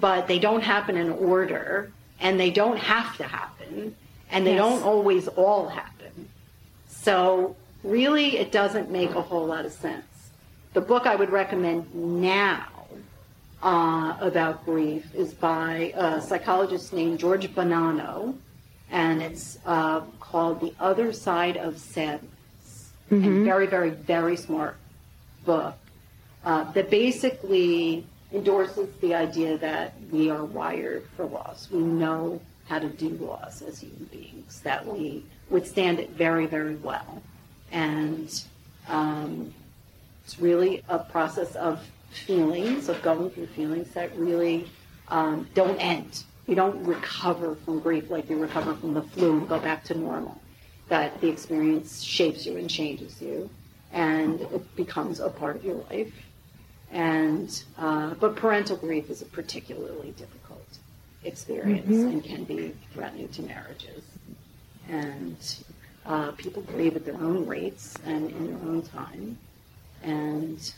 but 0.00 0.26
they 0.28 0.38
don't 0.38 0.62
happen 0.62 0.96
in 0.96 1.10
order 1.10 1.92
and 2.20 2.40
they 2.40 2.50
don't 2.50 2.78
have 2.78 3.16
to 3.18 3.24
happen 3.24 3.94
and 4.30 4.46
they 4.46 4.54
Yes. 4.54 4.60
don't 4.60 4.82
always 4.82 5.28
all 5.28 5.68
happen. 5.68 6.28
So 6.88 7.56
really 7.82 8.36
it 8.38 8.52
doesn't 8.52 8.90
make 8.90 9.10
a 9.14 9.22
whole 9.22 9.46
lot 9.46 9.64
of 9.64 9.72
sense. 9.72 10.04
The 10.74 10.80
book 10.80 11.06
I 11.06 11.16
would 11.16 11.30
recommend 11.30 11.94
now 11.94 12.66
uh, 13.62 14.16
about 14.20 14.64
grief 14.64 15.14
is 15.14 15.32
by 15.34 15.92
a 15.96 16.20
psychologist 16.20 16.92
named 16.92 17.18
George 17.18 17.48
Bonanno, 17.54 18.34
and 18.90 19.22
it's 19.22 19.58
uh, 19.66 20.00
called 20.20 20.60
The 20.60 20.72
Other 20.78 21.12
Side 21.12 21.56
of 21.56 21.78
Sadness. 21.78 22.92
And 23.10 23.44
very, 23.44 23.66
very, 23.66 23.90
very 23.90 24.36
smart 24.36 24.76
book 25.46 25.74
uh, 26.44 26.70
that 26.72 26.90
basically 26.90 28.04
endorses 28.34 28.90
the 29.00 29.14
idea 29.14 29.56
that 29.56 29.94
we 30.12 30.28
are 30.28 30.44
wired 30.44 31.06
for 31.16 31.24
loss. 31.24 31.68
We 31.70 31.78
know 31.80 32.38
how 32.68 32.78
to 32.78 32.88
do 32.88 33.08
loss 33.10 33.62
as 33.62 33.80
human 33.80 34.04
beings, 34.12 34.60
that 34.60 34.86
we 34.86 35.24
withstand 35.48 35.98
it 35.98 36.10
very, 36.10 36.46
very 36.46 36.76
well. 36.76 37.22
And 37.72 38.42
um, 38.88 39.54
it's 40.24 40.38
really 40.38 40.82
a 40.88 40.98
process 40.98 41.56
of 41.56 41.80
feelings, 42.10 42.88
of 42.88 43.00
going 43.02 43.30
through 43.30 43.46
feelings 43.48 43.88
that 43.94 44.14
really 44.16 44.68
um, 45.08 45.48
don't 45.54 45.78
end. 45.78 46.24
You 46.46 46.54
don't 46.54 46.82
recover 46.84 47.54
from 47.56 47.80
grief 47.80 48.10
like 48.10 48.28
you 48.30 48.38
recover 48.38 48.74
from 48.74 48.94
the 48.94 49.02
flu 49.02 49.38
and 49.38 49.48
go 49.48 49.58
back 49.58 49.84
to 49.84 49.94
normal. 49.94 50.40
That 50.88 51.20
the 51.20 51.28
experience 51.28 52.02
shapes 52.02 52.46
you 52.46 52.56
and 52.56 52.68
changes 52.68 53.20
you, 53.20 53.50
and 53.92 54.40
it 54.40 54.76
becomes 54.76 55.20
a 55.20 55.28
part 55.28 55.56
of 55.56 55.64
your 55.64 55.84
life. 55.90 56.12
And 56.90 57.62
uh, 57.76 58.14
but 58.14 58.36
parental 58.36 58.78
grief 58.78 59.10
is 59.10 59.20
a 59.20 59.26
particularly 59.26 60.12
difficult 60.12 60.37
experience 61.24 61.88
and 61.88 62.24
can 62.24 62.44
be 62.44 62.74
threatening 62.92 63.28
to 63.28 63.42
marriages. 63.42 64.02
And 64.88 65.36
uh, 66.06 66.32
people 66.32 66.62
grieve 66.62 66.96
at 66.96 67.04
their 67.04 67.16
own 67.16 67.46
rates 67.46 67.94
and 68.04 68.30
in 68.30 68.46
their 68.46 68.68
own 68.68 68.82
time 68.82 69.38
and 70.02 70.74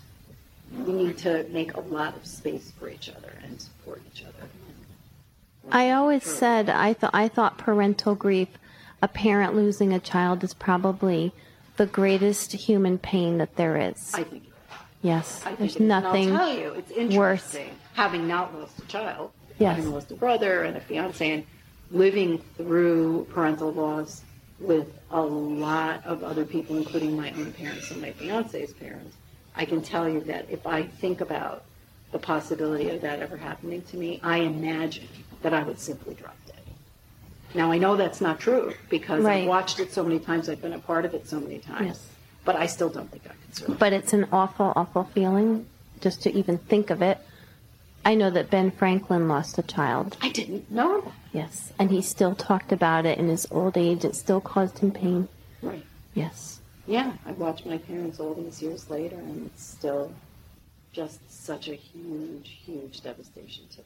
we 0.86 0.92
need 0.92 1.18
to 1.18 1.46
make 1.50 1.74
a 1.74 1.80
lot 1.80 2.16
of 2.16 2.26
space 2.26 2.72
for 2.78 2.88
each 2.88 3.08
other 3.08 3.32
and 3.42 3.60
support 3.60 4.00
each 4.12 4.22
other. 4.22 4.48
I 5.70 5.90
always 5.90 6.24
said 6.24 6.70
I 6.70 6.94
thought 6.94 7.10
I 7.12 7.28
thought 7.28 7.58
parental 7.58 8.14
grief, 8.14 8.48
a 9.02 9.08
parent 9.08 9.54
losing 9.54 9.92
a 9.92 10.00
child 10.00 10.42
is 10.42 10.54
probably 10.54 11.32
the 11.76 11.86
greatest 11.86 12.52
human 12.52 12.98
pain 12.98 13.38
that 13.38 13.56
there 13.56 13.76
is. 13.76 14.12
I 14.14 14.24
think. 14.24 14.44
yes, 15.02 15.42
I 15.44 15.54
think 15.54 15.58
there's 15.58 15.76
it 15.76 15.76
is. 15.76 15.80
And 15.80 15.88
nothing. 15.88 16.32
I'll 16.32 16.38
tell 16.38 16.58
you, 16.58 16.84
it's 16.96 17.14
worse. 17.14 17.56
having 17.94 18.26
not 18.26 18.58
lost 18.58 18.78
a 18.78 18.86
child, 18.86 19.32
Yes. 19.60 19.76
having 19.76 19.92
lost 19.92 20.10
a 20.10 20.14
brother 20.14 20.62
and 20.64 20.76
a 20.76 20.80
fiance, 20.80 21.30
and 21.30 21.44
living 21.90 22.38
through 22.56 23.26
parental 23.30 23.70
loss 23.72 24.22
with 24.58 24.88
a 25.10 25.20
lot 25.20 26.04
of 26.06 26.24
other 26.24 26.44
people, 26.46 26.76
including 26.76 27.14
my 27.16 27.30
own 27.32 27.52
parents 27.52 27.90
and 27.90 28.00
my 28.00 28.12
fiance's 28.12 28.72
parents. 28.72 29.16
I 29.54 29.66
can 29.66 29.82
tell 29.82 30.08
you 30.08 30.20
that 30.22 30.46
if 30.50 30.66
I 30.66 30.84
think 30.84 31.20
about 31.20 31.64
the 32.12 32.18
possibility 32.18 32.88
of 32.90 33.02
that 33.02 33.20
ever 33.20 33.36
happening 33.36 33.82
to 33.82 33.96
me, 33.96 34.18
I 34.22 34.38
imagine 34.38 35.08
that 35.42 35.52
I 35.52 35.62
would 35.62 35.78
simply 35.78 36.14
drop 36.14 36.36
dead. 36.46 36.56
Now 37.54 37.70
I 37.70 37.78
know 37.78 37.96
that's 37.96 38.20
not 38.20 38.40
true 38.40 38.72
because 38.88 39.22
Right. 39.24 39.42
I've 39.42 39.48
watched 39.48 39.78
it 39.78 39.92
so 39.92 40.02
many 40.02 40.18
times, 40.20 40.48
I've 40.48 40.62
been 40.62 40.72
a 40.72 40.78
part 40.78 41.04
of 41.04 41.12
it 41.14 41.28
so 41.28 41.38
many 41.38 41.58
times. 41.58 41.86
Yes. 41.86 42.06
But 42.44 42.56
I 42.56 42.66
still 42.66 42.88
don't 42.88 43.10
think 43.10 43.24
I 43.26 43.34
could 43.44 43.54
survive. 43.56 43.78
But 43.78 43.92
it's 43.92 44.12
an 44.14 44.26
awful, 44.32 44.72
awful 44.74 45.04
feeling 45.04 45.66
just 46.00 46.22
to 46.22 46.32
even 46.34 46.56
think 46.56 46.88
of 46.88 47.02
it. 47.02 47.18
I 48.04 48.14
know 48.14 48.30
that 48.30 48.50
Ben 48.50 48.70
Franklin 48.70 49.28
lost 49.28 49.58
a 49.58 49.62
child. 49.62 50.16
I 50.22 50.30
didn't 50.30 50.70
know 50.70 51.02
that. 51.02 51.12
Yes, 51.32 51.72
and 51.78 51.90
he 51.90 52.00
still 52.02 52.34
talked 52.34 52.72
about 52.72 53.06
it 53.06 53.18
in 53.18 53.28
his 53.28 53.46
old 53.50 53.76
age. 53.76 54.04
It 54.04 54.16
still 54.16 54.40
caused 54.40 54.78
him 54.78 54.90
pain. 54.90 55.28
Right. 55.62 55.84
Yes. 56.14 56.60
Yeah, 56.86 57.12
I 57.26 57.32
watched 57.32 57.66
my 57.66 57.78
parents 57.78 58.18
all 58.18 58.34
these 58.34 58.62
years 58.62 58.90
later, 58.90 59.16
and 59.16 59.46
it's 59.46 59.64
still 59.64 60.12
just 60.92 61.20
such 61.30 61.68
a 61.68 61.74
huge, 61.74 62.58
huge 62.64 63.02
devastation 63.02 63.64
to 63.70 63.76
them. 63.76 63.84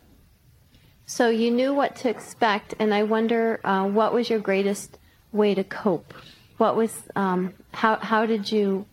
So 1.07 1.29
you 1.29 1.51
knew 1.51 1.75
what 1.75 1.97
to 1.97 2.09
expect, 2.09 2.75
and 2.79 2.95
I 2.95 3.03
wonder 3.03 3.61
uh, 3.65 3.87
what 3.89 4.15
was 4.15 4.31
your 4.31 4.39
greatest 4.39 4.97
way 5.33 5.55
to 5.55 5.65
cope? 5.65 6.15
What 6.57 6.77
was 6.77 7.03
um, 7.15 7.53
how 7.73 7.97
how 7.97 8.25
did 8.25 8.51
you 8.51 8.87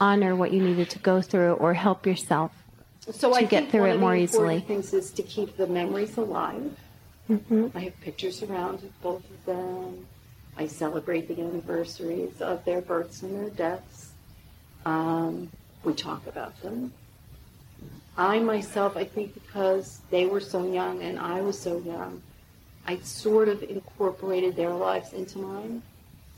honor 0.00 0.34
what 0.34 0.52
you 0.52 0.60
needed 0.60 0.90
to 0.90 0.98
go 0.98 1.20
through 1.22 1.52
or 1.54 1.74
help 1.74 2.06
yourself? 2.06 2.50
So 3.10 3.30
To 3.30 3.36
I 3.36 3.42
get 3.44 3.70
through 3.70 3.80
one 3.82 3.90
it 3.90 3.94
of 3.94 4.00
more 4.00 4.14
the 4.14 4.22
easily. 4.22 4.60
things 4.60 4.94
is 4.94 5.10
to 5.12 5.22
keep 5.22 5.56
the 5.56 5.66
memories 5.66 6.16
alive. 6.16 6.74
Mm-hmm. 7.30 7.68
I 7.76 7.80
have 7.80 8.00
pictures 8.00 8.42
around 8.42 8.82
of 8.82 9.02
both 9.02 9.24
of 9.30 9.44
them. 9.44 10.06
I 10.56 10.66
celebrate 10.66 11.28
the 11.28 11.40
anniversaries 11.40 12.40
of 12.40 12.64
their 12.64 12.80
births 12.80 13.22
and 13.22 13.34
their 13.34 13.50
deaths. 13.50 14.12
Um, 14.86 15.50
we 15.84 15.92
talk 15.94 16.26
about 16.26 16.58
them. 16.62 16.92
I 18.16 18.38
myself, 18.38 18.96
I 18.96 19.04
think 19.04 19.34
because 19.34 20.00
they 20.10 20.26
were 20.26 20.40
so 20.40 20.70
young 20.72 21.02
and 21.02 21.18
I 21.18 21.40
was 21.40 21.58
so 21.58 21.78
young, 21.80 22.22
I 22.86 22.98
sort 22.98 23.48
of 23.48 23.62
incorporated 23.64 24.54
their 24.56 24.70
lives 24.70 25.12
into 25.12 25.38
mine. 25.38 25.82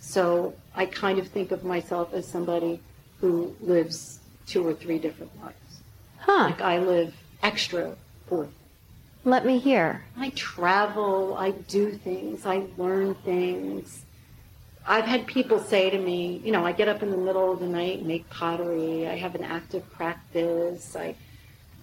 So 0.00 0.54
I 0.74 0.86
kind 0.86 1.18
of 1.18 1.28
think 1.28 1.50
of 1.52 1.64
myself 1.64 2.14
as 2.14 2.26
somebody 2.26 2.80
who 3.20 3.54
lives 3.60 4.20
two 4.46 4.66
or 4.66 4.72
three 4.72 4.98
different 4.98 5.32
lives. 5.42 5.65
Huh? 6.26 6.46
Like 6.46 6.60
I 6.60 6.78
live 6.78 7.14
extra 7.40 7.94
for. 8.26 8.48
Let 9.24 9.46
me 9.46 9.60
hear. 9.60 10.02
I 10.18 10.30
travel, 10.30 11.36
I 11.38 11.52
do 11.52 11.92
things, 11.92 12.44
I 12.44 12.64
learn 12.76 13.14
things. 13.14 14.04
I've 14.84 15.04
had 15.04 15.28
people 15.28 15.60
say 15.60 15.88
to 15.88 15.98
me, 15.98 16.40
you 16.44 16.50
know, 16.50 16.66
I 16.66 16.72
get 16.72 16.88
up 16.88 17.02
in 17.04 17.12
the 17.12 17.16
middle 17.16 17.52
of 17.52 17.60
the 17.60 17.68
night, 17.68 17.98
and 17.98 18.08
make 18.08 18.28
pottery, 18.28 19.06
I 19.06 19.16
have 19.16 19.36
an 19.36 19.44
active 19.44 19.88
practice, 19.92 20.96
I 20.96 21.14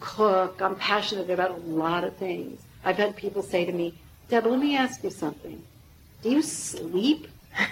cook, 0.02 0.62
I'm 0.62 0.76
passionate 0.76 1.30
about 1.30 1.52
a 1.52 1.62
lot 1.66 2.04
of 2.04 2.16
things. 2.18 2.62
I've 2.84 2.98
had 2.98 3.16
people 3.16 3.44
say 3.44 3.64
to 3.64 3.72
me, 3.72 3.94
Deb, 4.28 4.46
let 4.46 4.60
me 4.60 4.76
ask 4.76 5.04
you 5.06 5.10
something. 5.10 5.64
Do 6.22 6.30
you 6.30 6.42
sleep? 6.42 7.28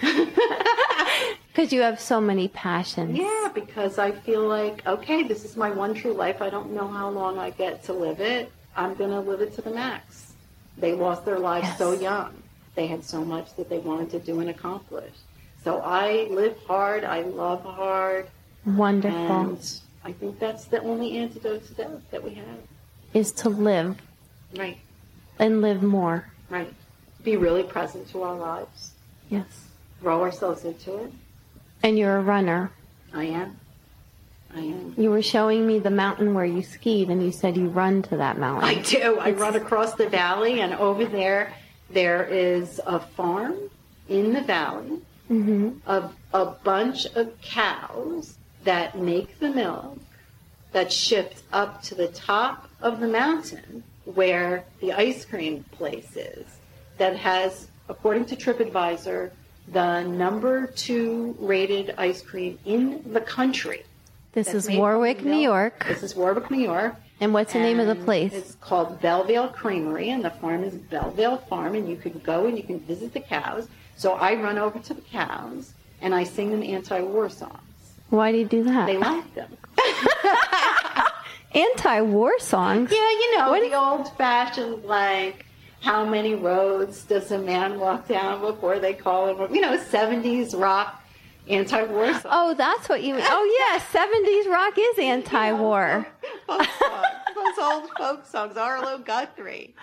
Because 1.52 1.72
you 1.72 1.82
have 1.82 2.00
so 2.00 2.18
many 2.20 2.48
passions. 2.48 3.16
Yeah, 3.18 3.48
because 3.54 3.98
I 3.98 4.10
feel 4.10 4.46
like, 4.48 4.86
okay, 4.86 5.22
this 5.22 5.44
is 5.44 5.54
my 5.56 5.70
one 5.70 5.92
true 5.92 6.14
life. 6.14 6.40
I 6.40 6.48
don't 6.48 6.72
know 6.72 6.88
how 6.88 7.10
long 7.10 7.38
I 7.38 7.50
get 7.50 7.84
to 7.84 7.92
live 7.92 8.20
it. 8.20 8.50
I'm 8.74 8.94
going 8.94 9.10
to 9.10 9.20
live 9.20 9.42
it 9.42 9.54
to 9.56 9.62
the 9.62 9.70
max. 9.70 10.32
They 10.78 10.94
lost 10.94 11.26
their 11.26 11.38
lives 11.38 11.66
Yes. 11.66 11.78
so 11.78 11.92
young. 11.92 12.42
They 12.74 12.86
had 12.86 13.04
so 13.04 13.22
much 13.22 13.54
that 13.56 13.68
they 13.68 13.78
wanted 13.78 14.08
to 14.12 14.18
do 14.18 14.40
and 14.40 14.48
accomplish. 14.48 15.12
So 15.62 15.80
I 15.80 16.26
live 16.30 16.56
hard. 16.66 17.04
I 17.04 17.20
love 17.20 17.62
hard. 17.64 18.28
Wonderful. 18.64 19.18
And 19.18 19.80
I 20.04 20.12
think 20.12 20.38
that's 20.38 20.64
the 20.64 20.80
only 20.82 21.18
antidote 21.18 21.66
to 21.66 21.74
death 21.74 21.90
that 22.10 22.24
we 22.24 22.32
have. 22.34 22.46
Is 23.12 23.30
to 23.32 23.50
live 23.50 24.00
Right, 24.56 24.78
and 25.38 25.60
live 25.60 25.82
more. 25.82 26.30
right. 26.48 26.72
Be 27.22 27.36
really 27.36 27.62
present 27.62 28.08
to 28.08 28.22
our 28.22 28.34
lives. 28.34 28.92
Yes. 29.28 29.66
Throw 30.00 30.22
ourselves 30.22 30.64
into 30.64 30.96
it. 31.04 31.12
And 31.82 31.98
you're 31.98 32.16
a 32.16 32.22
runner. 32.22 32.70
I 33.12 33.24
am. 33.24 33.58
I 34.54 34.60
am. 34.60 34.94
You 34.96 35.10
were 35.10 35.22
showing 35.22 35.66
me 35.66 35.78
the 35.78 35.90
mountain 35.90 36.34
where 36.34 36.44
you 36.44 36.62
skied, 36.62 37.08
and 37.08 37.22
you 37.22 37.32
said 37.32 37.56
you 37.56 37.68
run 37.68 38.02
to 38.02 38.16
that 38.18 38.38
mountain. 38.38 38.68
I 38.68 38.82
do. 38.82 39.18
I 39.18 39.32
run 39.32 39.56
across 39.56 39.94
the 39.94 40.08
valley, 40.08 40.60
and 40.60 40.74
over 40.74 41.04
there, 41.04 41.54
there 41.90 42.24
is 42.24 42.80
a 42.86 43.00
farm 43.00 43.54
in 44.08 44.32
the 44.32 44.42
valley 44.42 45.00
mm-hmm. 45.30 45.70
of 45.86 46.14
a 46.32 46.46
bunch 46.46 47.06
of 47.06 47.40
cows 47.40 48.36
that 48.64 48.98
make 48.98 49.38
the 49.38 49.50
milk 49.50 49.98
that's 50.72 50.94
shipped 50.94 51.42
up 51.52 51.82
to 51.82 51.94
the 51.94 52.08
top 52.08 52.68
of 52.80 53.00
the 53.00 53.08
mountain 53.08 53.82
where 54.04 54.64
the 54.80 54.92
ice 54.92 55.24
cream 55.24 55.64
place 55.72 56.16
is 56.16 56.46
that 56.98 57.16
has, 57.16 57.68
according 57.88 58.24
to 58.26 58.36
TripAdvisor, 58.36 59.30
the 59.68 60.02
number 60.02 60.66
two 60.66 61.36
rated 61.38 61.94
ice 61.98 62.20
cream 62.22 62.58
in 62.64 63.02
the 63.12 63.20
country. 63.20 63.82
This 64.32 64.54
is 64.54 64.68
Warwick, 64.70 65.22
New. 65.24 65.36
York. 65.36 65.84
This 65.86 66.02
is 66.02 66.14
Warwick, 66.16 66.50
New 66.50 66.60
York. 66.60 66.96
And 67.20 67.32
what's 67.34 67.52
the 67.52 67.58
name 67.60 67.78
of 67.78 67.86
the 67.86 67.94
place? 68.04 68.32
It's 68.32 68.54
called 68.56 69.00
Bellvale 69.00 69.48
Creamery, 69.48 70.10
and 70.10 70.24
the 70.24 70.30
farm 70.30 70.64
is 70.64 70.74
Bellvale 70.74 71.36
Farm, 71.36 71.74
and 71.74 71.88
you 71.88 71.96
can 71.96 72.18
go 72.20 72.46
and 72.46 72.56
you 72.56 72.64
can 72.64 72.80
visit 72.80 73.12
the 73.12 73.20
cows. 73.20 73.68
So 73.96 74.14
I 74.14 74.34
run 74.34 74.58
over 74.58 74.78
to 74.80 74.94
the 74.94 75.02
cows 75.02 75.72
and 76.00 76.14
I 76.14 76.24
sing 76.24 76.50
them 76.50 76.62
anti-war 76.64 77.28
songs. 77.28 77.60
Why 78.10 78.32
do 78.32 78.38
you 78.38 78.44
do 78.46 78.64
that? 78.64 78.86
They 78.86 78.96
like 78.96 79.34
them. 79.34 79.56
Anti-war 81.54 82.32
songs. 82.40 82.90
Yeah, 82.90 82.96
you 82.98 83.38
know 83.38 83.50
What 83.50 83.60
the 83.60 83.66
is- 83.66 83.74
old-fashioned 83.74 84.84
like. 84.84 85.44
How 85.82 86.04
many 86.04 86.34
roads 86.34 87.02
does 87.02 87.30
a 87.32 87.38
man 87.38 87.78
walk 87.78 88.06
down 88.08 88.40
before 88.40 88.78
they 88.78 88.94
call 88.94 89.28
him? 89.28 89.54
You 89.54 89.60
know, 89.60 89.76
'70s 89.76 90.58
rock 90.58 91.02
anti-war 91.48 92.12
songs. 92.12 92.26
Oh, 92.28 92.54
that's 92.54 92.88
what 92.88 93.02
you 93.02 93.14
mean. 93.14 93.24
Oh, 93.26 93.70
yeah, 93.72 93.80
70s 93.92 94.50
rock 94.50 94.74
is 94.78 94.98
anti-war. 94.98 96.06
folk 96.46 96.62
songs. 96.62 97.06
Those 97.34 97.58
old 97.58 97.90
folk 97.96 98.26
songs, 98.26 98.56
Arlo 98.56 98.98
Guthrie. 98.98 99.74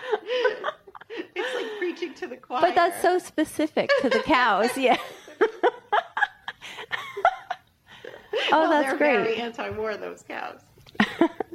It's 1.34 1.54
like 1.54 1.78
preaching 1.78 2.14
to 2.14 2.26
the 2.28 2.36
choir. 2.36 2.60
But 2.62 2.74
that's 2.74 3.02
so 3.02 3.18
specific 3.18 3.90
to 4.00 4.08
the 4.08 4.20
cows. 4.20 4.76
Yeah. 4.76 4.96
oh, 8.52 8.68
that's 8.70 8.88
they're 8.88 8.96
great. 8.96 9.16
Very 9.16 9.36
anti-war, 9.36 9.96
those 9.96 10.22
cows. 10.22 10.60